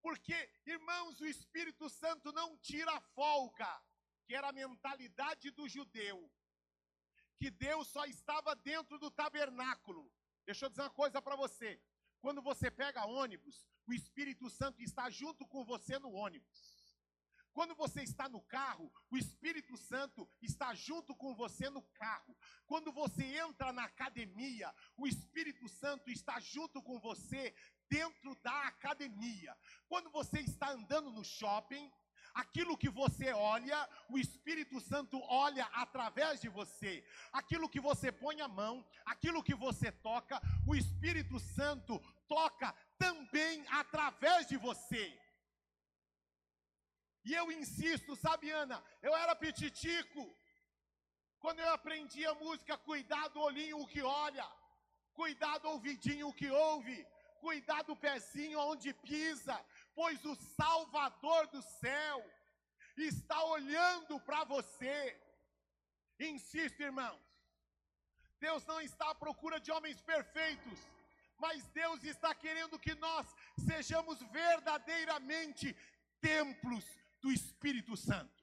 Porque, 0.00 0.38
irmãos, 0.66 1.20
o 1.20 1.26
Espírito 1.26 1.88
Santo 1.88 2.32
não 2.32 2.56
tira 2.58 3.00
folga, 3.16 3.72
que 4.24 4.34
era 4.34 4.48
a 4.48 4.52
mentalidade 4.52 5.50
do 5.50 5.68
judeu, 5.68 6.18
que 7.36 7.50
Deus 7.50 7.88
só 7.88 8.04
estava 8.06 8.54
dentro 8.56 8.98
do 8.98 9.10
tabernáculo. 9.10 10.10
Deixa 10.44 10.64
eu 10.64 10.70
dizer 10.70 10.82
uma 10.82 10.90
coisa 10.90 11.20
para 11.20 11.36
você: 11.36 11.80
quando 12.22 12.40
você 12.40 12.70
pega 12.70 13.04
ônibus, 13.04 13.66
o 13.86 13.92
Espírito 13.92 14.48
Santo 14.48 14.80
está 14.80 15.10
junto 15.10 15.44
com 15.44 15.64
você 15.64 15.98
no 15.98 16.12
ônibus. 16.12 16.80
Quando 17.52 17.74
você 17.74 18.02
está 18.02 18.28
no 18.28 18.40
carro, 18.42 18.90
o 19.10 19.16
Espírito 19.16 19.76
Santo 19.76 20.26
está 20.40 20.72
junto 20.72 21.14
com 21.16 21.34
você 21.34 21.68
no 21.68 21.82
carro. 21.82 22.34
Quando 22.64 22.92
você 22.92 23.24
entra 23.24 23.72
na 23.72 23.84
academia, 23.84 24.72
o 24.96 25.06
Espírito 25.06 25.68
Santo 25.68 26.10
está 26.10 26.38
junto 26.40 26.80
com 26.80 26.98
você 27.00 27.54
dentro 27.90 28.34
da 28.36 28.68
academia. 28.68 29.54
Quando 29.88 30.08
você 30.10 30.40
está 30.40 30.70
andando 30.70 31.10
no 31.10 31.24
shopping, 31.24 31.92
Aquilo 32.34 32.76
que 32.76 32.88
você 32.88 33.32
olha, 33.32 33.88
o 34.08 34.18
Espírito 34.18 34.80
Santo 34.80 35.20
olha 35.28 35.64
através 35.72 36.40
de 36.40 36.48
você. 36.48 37.04
Aquilo 37.32 37.68
que 37.68 37.80
você 37.80 38.10
põe 38.10 38.40
a 38.40 38.48
mão, 38.48 38.84
aquilo 39.04 39.42
que 39.42 39.54
você 39.54 39.92
toca, 39.92 40.40
o 40.66 40.74
Espírito 40.74 41.38
Santo 41.38 41.98
toca 42.26 42.74
também 42.98 43.64
através 43.68 44.46
de 44.46 44.56
você. 44.56 45.18
E 47.24 47.34
eu 47.34 47.52
insisto, 47.52 48.16
sabe, 48.16 48.50
Ana, 48.50 48.82
eu 49.00 49.14
era 49.14 49.34
petitico. 49.36 50.22
Quando 51.38 51.60
eu 51.60 51.72
aprendi 51.72 52.24
a 52.24 52.34
música, 52.34 52.78
cuidado 52.78 53.40
olhinho 53.40 53.78
o 53.80 53.86
que 53.86 54.02
olha, 54.02 54.46
cuidado 55.12 55.68
ouvidinho 55.68 56.28
o 56.28 56.32
que 56.32 56.48
ouve, 56.50 57.06
cuidado 57.40 57.96
pezinho 57.96 58.58
onde 58.60 58.94
pisa, 58.94 59.56
pois 59.94 60.24
o 60.24 60.34
Salvador 60.34 61.46
do 61.48 61.62
céu 61.62 62.24
está 62.96 63.42
olhando 63.44 64.20
para 64.20 64.44
você. 64.44 65.18
Insisto, 66.18 66.80
irmãos, 66.82 67.20
Deus 68.38 68.64
não 68.66 68.80
está 68.80 69.10
à 69.10 69.14
procura 69.14 69.60
de 69.60 69.70
homens 69.70 70.00
perfeitos, 70.00 70.78
mas 71.38 71.66
Deus 71.68 72.02
está 72.04 72.34
querendo 72.34 72.78
que 72.78 72.94
nós 72.96 73.26
sejamos 73.66 74.20
verdadeiramente 74.30 75.76
templos 76.20 76.84
do 77.20 77.30
Espírito 77.32 77.96
Santo. 77.96 78.41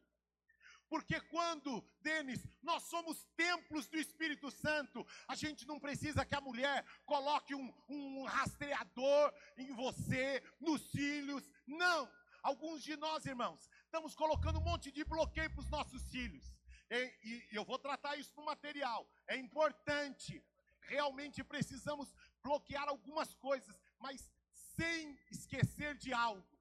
Porque 0.90 1.22
quando, 1.22 1.88
Denis, 2.02 2.44
nós 2.64 2.84
somos 2.84 3.24
templos 3.36 3.88
do 3.88 3.98
Espírito 3.98 4.50
Santo, 4.50 5.06
a 5.28 5.36
gente 5.36 5.68
não 5.68 5.80
precisa 5.80 6.26
que 6.26 6.36
a 6.36 6.42
mulher 6.42 6.84
coloque 7.06 7.54
um, 7.54 7.72
um 7.88 8.24
rastreador 8.24 9.34
em 9.56 9.72
você, 9.74 10.44
nos 10.60 10.82
cílios. 10.90 11.50
Não. 11.68 12.12
Alguns 12.42 12.82
de 12.82 12.96
nós, 12.96 13.26
irmãos, 13.26 13.70
estamos 13.84 14.16
colocando 14.16 14.60
um 14.60 14.64
monte 14.64 14.92
de 14.92 15.04
bloqueio 15.04 15.52
para 15.52 15.62
os 15.62 15.70
nossos 15.70 16.02
filhos. 16.10 16.56
E, 16.90 17.14
e 17.24 17.56
eu 17.56 17.64
vou 17.64 17.78
tratar 17.78 18.16
isso 18.16 18.34
no 18.36 18.46
material. 18.46 19.08
É 19.28 19.38
importante. 19.38 20.44
Realmente 20.82 21.44
precisamos 21.44 22.12
bloquear 22.42 22.88
algumas 22.88 23.36
coisas, 23.36 23.80
mas 24.00 24.28
sem 24.76 25.20
esquecer 25.30 25.96
de 25.98 26.12
algo. 26.12 26.59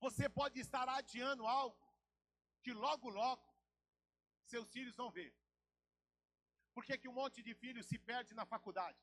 Você 0.00 0.28
pode 0.28 0.60
estar 0.60 0.88
adiando 0.88 1.46
algo 1.46 1.76
que 2.62 2.72
logo, 2.72 3.08
logo 3.08 3.48
seus 4.44 4.70
filhos 4.70 4.96
vão 4.96 5.10
ver. 5.10 5.34
Por 6.72 6.84
que, 6.84 6.96
que 6.96 7.08
um 7.08 7.12
monte 7.12 7.42
de 7.42 7.54
filhos 7.54 7.86
se 7.86 7.98
perde 7.98 8.34
na 8.34 8.46
faculdade? 8.46 8.98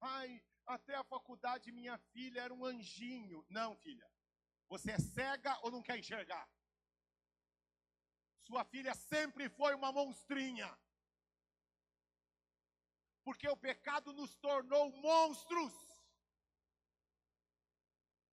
Ai, 0.00 0.42
até 0.66 0.94
a 0.94 1.04
faculdade 1.04 1.70
minha 1.70 1.98
filha 2.12 2.40
era 2.40 2.54
um 2.54 2.64
anjinho. 2.64 3.44
Não, 3.48 3.76
filha. 3.76 4.10
Você 4.68 4.92
é 4.92 4.98
cega 4.98 5.58
ou 5.62 5.70
não 5.70 5.82
quer 5.82 5.98
enxergar? 5.98 6.48
Sua 8.42 8.64
filha 8.64 8.94
sempre 8.94 9.48
foi 9.48 9.74
uma 9.74 9.92
monstrinha. 9.92 10.78
Porque 13.22 13.48
o 13.48 13.56
pecado 13.56 14.12
nos 14.12 14.34
tornou 14.36 14.90
monstros. 14.90 15.89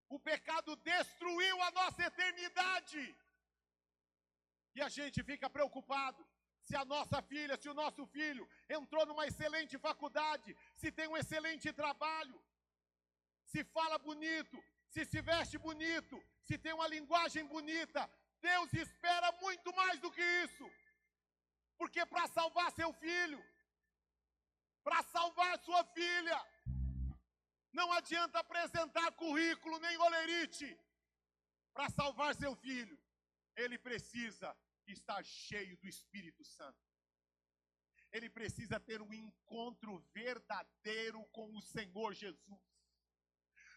O 0.10 0.20
pecado 0.20 0.76
destruiu 0.78 1.62
a 1.62 1.72
nossa 1.72 2.04
eternidade. 2.04 3.16
E 4.76 4.82
a 4.82 4.90
gente 4.90 5.24
fica 5.24 5.50
preocupado 5.50 6.26
se 6.68 6.76
a 6.76 6.86
nossa 6.86 7.22
filha, 7.22 7.56
se 7.58 7.70
o 7.70 7.74
nosso 7.74 8.06
filho 8.08 8.48
entrou 8.78 9.06
numa 9.06 9.26
excelente 9.26 9.78
faculdade, 9.78 10.56
se 10.80 10.92
tem 10.92 11.08
um 11.08 11.18
excelente 11.18 11.72
trabalho, 11.72 12.38
se 13.52 13.64
fala 13.76 13.98
bonito, 13.98 14.58
se 14.94 15.06
se 15.06 15.22
veste 15.22 15.58
bonito, 15.58 16.16
se 16.48 16.58
tem 16.58 16.74
uma 16.74 16.88
linguagem 16.96 17.46
bonita. 17.46 18.02
Deus 18.42 18.74
espera 18.74 19.32
muito 19.42 19.76
mais 19.76 20.00
do 20.00 20.12
que 20.12 20.26
isso. 20.46 20.66
Porque 21.78 22.06
para 22.06 22.28
salvar 22.28 22.72
seu 22.72 22.92
filho, 22.94 23.42
para 24.84 25.02
salvar 25.04 25.54
sua 25.60 25.84
filha, 25.98 26.38
não 27.72 27.92
adianta 27.94 28.40
apresentar 28.40 29.12
currículo 29.14 29.80
nem 29.80 29.98
olerite 29.98 30.80
para 31.74 31.90
salvar 31.90 32.36
seu 32.36 32.56
filho. 32.56 32.98
Ele 33.56 33.78
precisa 33.78 34.56
estar 34.88 35.24
cheio 35.24 35.78
do 35.78 35.88
Espírito 35.88 36.44
Santo. 36.44 36.80
Ele 38.12 38.30
precisa 38.30 38.80
ter 38.80 39.02
um 39.02 39.14
encontro 39.14 40.00
verdadeiro 40.14 41.24
com 41.26 41.54
o 41.56 41.62
Senhor 41.62 42.14
Jesus. 42.14 42.78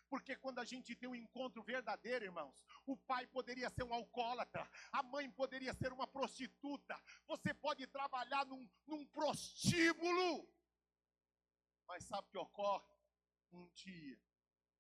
Porque 0.09 0.35
quando 0.37 0.59
a 0.59 0.65
gente 0.65 0.97
tem 0.97 1.09
um 1.09 1.15
encontro 1.15 1.63
verdadeiro, 1.63 2.25
irmãos, 2.25 2.65
o 2.85 2.97
pai 2.97 3.27
poderia 3.29 3.71
ser 3.71 3.85
um 3.85 3.95
alcoólatra, 3.95 4.69
a 4.91 5.03
mãe 5.05 5.31
poderia 5.31 5.73
ser 5.73 5.93
uma 5.93 6.07
prostituta, 6.07 7.01
você 7.27 7.55
pode 7.55 7.87
trabalhar 7.87 8.45
num, 8.45 8.69
num 8.87 9.07
prostíbulo. 9.07 10.49
Mas 11.87 12.05
sabe 12.05 12.27
o 12.27 12.31
que 12.31 12.39
ocorre? 12.39 13.00
Um 13.53 13.69
dia 13.71 14.21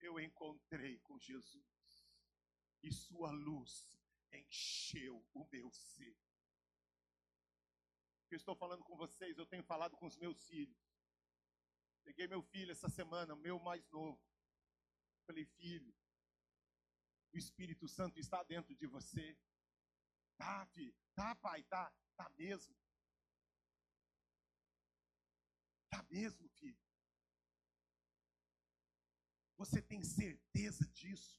eu 0.00 0.18
encontrei 0.18 0.98
com 1.00 1.18
Jesus 1.18 2.06
e 2.82 2.92
sua 2.92 3.30
luz 3.30 3.88
encheu 4.32 5.26
o 5.34 5.44
meu 5.46 5.70
ser. 5.72 6.16
Eu 8.30 8.36
estou 8.36 8.54
falando 8.54 8.84
com 8.84 8.96
vocês, 8.96 9.36
eu 9.36 9.46
tenho 9.46 9.64
falado 9.64 9.96
com 9.96 10.06
os 10.06 10.16
meus 10.16 10.46
filhos. 10.46 10.78
Peguei 12.04 12.28
meu 12.28 12.42
filho 12.42 12.70
essa 12.70 12.88
semana, 12.88 13.34
meu 13.34 13.58
mais 13.58 13.86
novo. 13.88 14.22
Falei, 15.26 15.44
filho, 15.44 15.94
o 17.32 17.36
Espírito 17.36 17.88
Santo 17.88 18.18
está 18.18 18.42
dentro 18.42 18.74
de 18.74 18.86
você. 18.86 19.36
Tá, 20.36 20.64
filho? 20.66 20.94
Tá, 21.14 21.34
pai? 21.34 21.62
Tá, 21.64 21.92
tá 22.16 22.28
mesmo. 22.30 22.74
Tá 25.88 26.02
mesmo, 26.04 26.48
filho. 26.50 26.89
Você 29.61 29.82
tem 29.82 30.02
certeza 30.02 30.88
disso? 30.88 31.38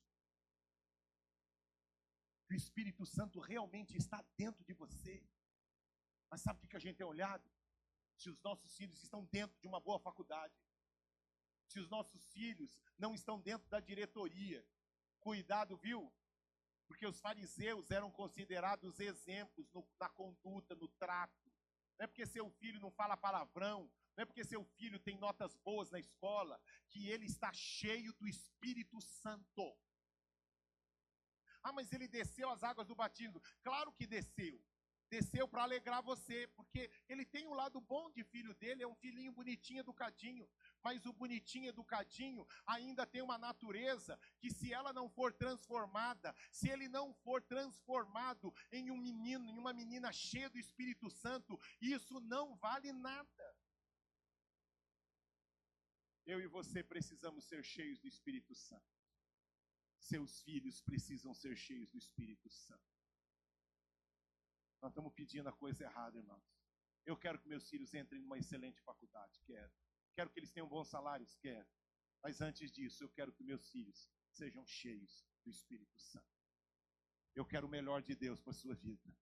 Que 2.45 2.53
o 2.53 2.55
Espírito 2.55 3.03
Santo 3.03 3.39
realmente 3.39 3.97
está 3.97 4.23
dentro 4.37 4.63
de 4.63 4.73
você? 4.73 5.27
Mas 6.29 6.41
sabe 6.41 6.63
o 6.63 6.67
que 6.69 6.77
a 6.77 6.79
gente 6.79 6.97
tem 6.97 7.05
olhado? 7.07 7.49
Se 8.15 8.29
os 8.29 8.39
nossos 8.43 8.77
filhos 8.77 9.01
estão 9.01 9.25
dentro 9.25 9.59
de 9.59 9.67
uma 9.67 9.79
boa 9.79 9.99
faculdade, 9.99 10.53
se 11.65 11.79
os 11.79 11.89
nossos 11.89 12.23
filhos 12.27 12.79
não 12.95 13.15
estão 13.15 13.41
dentro 13.41 13.67
da 13.69 13.79
diretoria, 13.79 14.63
cuidado, 15.19 15.75
viu? 15.75 16.13
Porque 16.85 17.07
os 17.07 17.19
fariseus 17.19 17.89
eram 17.89 18.11
considerados 18.11 18.99
exemplos 18.99 19.67
no, 19.73 19.83
na 19.99 20.09
conduta, 20.09 20.75
no 20.75 20.87
trato. 20.89 21.51
Não 21.97 22.03
é 22.03 22.07
porque 22.07 22.27
seu 22.27 22.51
filho 22.51 22.79
não 22.79 22.91
fala 22.91 23.17
palavrão, 23.17 23.91
não 24.15 24.23
é 24.23 24.25
porque 24.25 24.43
seu 24.43 24.63
filho 24.77 24.99
tem 24.99 25.17
notas 25.17 25.55
boas 25.57 25.89
na 25.91 25.99
escola 25.99 26.61
que 26.89 27.09
ele 27.09 27.25
está 27.25 27.51
cheio 27.53 28.13
do 28.13 28.27
Espírito 28.27 28.99
Santo. 29.01 29.77
Ah, 31.63 31.71
mas 31.71 31.91
ele 31.91 32.07
desceu 32.07 32.49
as 32.49 32.63
águas 32.63 32.87
do 32.87 32.95
batismo. 32.95 33.41
Claro 33.61 33.93
que 33.93 34.07
desceu. 34.07 34.63
Desceu 35.11 35.45
para 35.45 35.63
alegrar 35.63 36.01
você, 36.01 36.47
porque 36.55 36.89
ele 37.09 37.25
tem 37.25 37.45
um 37.45 37.53
lado 37.53 37.81
bom 37.81 38.09
de 38.11 38.23
filho 38.23 38.55
dele, 38.55 38.81
é 38.81 38.87
um 38.87 38.95
filhinho 38.95 39.33
bonitinho, 39.33 39.81
educadinho. 39.81 40.49
Mas 40.81 41.05
o 41.05 41.11
bonitinho, 41.11 41.67
educadinho, 41.67 42.47
ainda 42.65 43.05
tem 43.05 43.21
uma 43.21 43.37
natureza 43.37 44.17
que, 44.39 44.49
se 44.49 44.73
ela 44.73 44.93
não 44.93 45.09
for 45.09 45.33
transformada, 45.33 46.33
se 46.49 46.69
ele 46.69 46.87
não 46.87 47.13
for 47.13 47.41
transformado 47.41 48.53
em 48.71 48.89
um 48.89 48.95
menino, 48.95 49.49
em 49.49 49.57
uma 49.57 49.73
menina 49.73 50.13
cheia 50.13 50.49
do 50.49 50.57
Espírito 50.57 51.09
Santo, 51.09 51.59
isso 51.81 52.21
não 52.21 52.55
vale 52.55 52.93
nada. 52.93 53.55
Eu 56.25 56.39
e 56.39 56.47
você 56.47 56.83
precisamos 56.83 57.45
ser 57.45 57.63
cheios 57.63 57.99
do 57.99 58.07
Espírito 58.07 58.53
Santo. 58.53 58.85
Seus 59.99 60.41
filhos 60.41 60.81
precisam 60.81 61.33
ser 61.33 61.55
cheios 61.55 61.89
do 61.89 61.97
Espírito 61.97 62.49
Santo. 62.49 62.91
Nós 64.81 64.91
estamos 64.91 65.13
pedindo 65.13 65.47
a 65.47 65.53
coisa 65.53 65.83
errada, 65.83 66.17
irmãos. 66.17 66.43
Eu 67.05 67.17
quero 67.17 67.39
que 67.39 67.47
meus 67.47 67.69
filhos 67.69 67.93
entrem 67.93 68.21
numa 68.21 68.37
excelente 68.37 68.81
faculdade, 68.81 69.39
quero. 69.45 69.71
Quero 70.13 70.29
que 70.29 70.39
eles 70.39 70.51
tenham 70.51 70.67
bons 70.67 70.87
salários, 70.87 71.35
quero. 71.35 71.67
Mas 72.23 72.41
antes 72.41 72.71
disso, 72.71 73.03
eu 73.03 73.09
quero 73.09 73.31
que 73.33 73.43
meus 73.43 73.69
filhos 73.69 74.09
sejam 74.29 74.65
cheios 74.65 75.25
do 75.43 75.49
Espírito 75.49 75.97
Santo. 75.99 76.41
Eu 77.35 77.45
quero 77.45 77.67
o 77.67 77.69
melhor 77.69 78.01
de 78.01 78.15
Deus 78.15 78.39
para 78.41 78.51
a 78.51 78.55
sua 78.55 78.75
vida. 78.75 79.15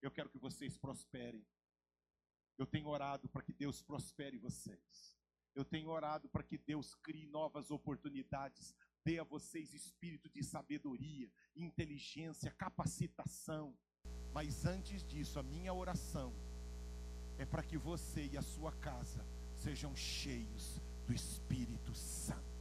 Eu 0.00 0.10
quero 0.10 0.30
que 0.30 0.38
vocês 0.38 0.76
prosperem. 0.76 1.46
Eu 2.58 2.66
tenho 2.66 2.88
orado 2.88 3.28
para 3.28 3.42
que 3.42 3.52
Deus 3.52 3.82
prospere 3.82 4.38
vocês. 4.38 5.21
Eu 5.54 5.64
tenho 5.64 5.90
orado 5.90 6.28
para 6.28 6.42
que 6.42 6.56
Deus 6.56 6.94
crie 6.94 7.26
novas 7.26 7.70
oportunidades, 7.70 8.74
dê 9.04 9.18
a 9.18 9.24
vocês 9.24 9.74
espírito 9.74 10.28
de 10.30 10.42
sabedoria, 10.42 11.30
inteligência, 11.54 12.50
capacitação. 12.52 13.76
Mas 14.32 14.64
antes 14.64 15.04
disso, 15.04 15.38
a 15.38 15.42
minha 15.42 15.74
oração 15.74 16.34
é 17.38 17.44
para 17.44 17.62
que 17.62 17.76
você 17.76 18.26
e 18.32 18.38
a 18.38 18.42
sua 18.42 18.72
casa 18.72 19.26
sejam 19.54 19.94
cheios 19.94 20.80
do 21.06 21.12
Espírito 21.12 21.94
Santo. 21.94 22.51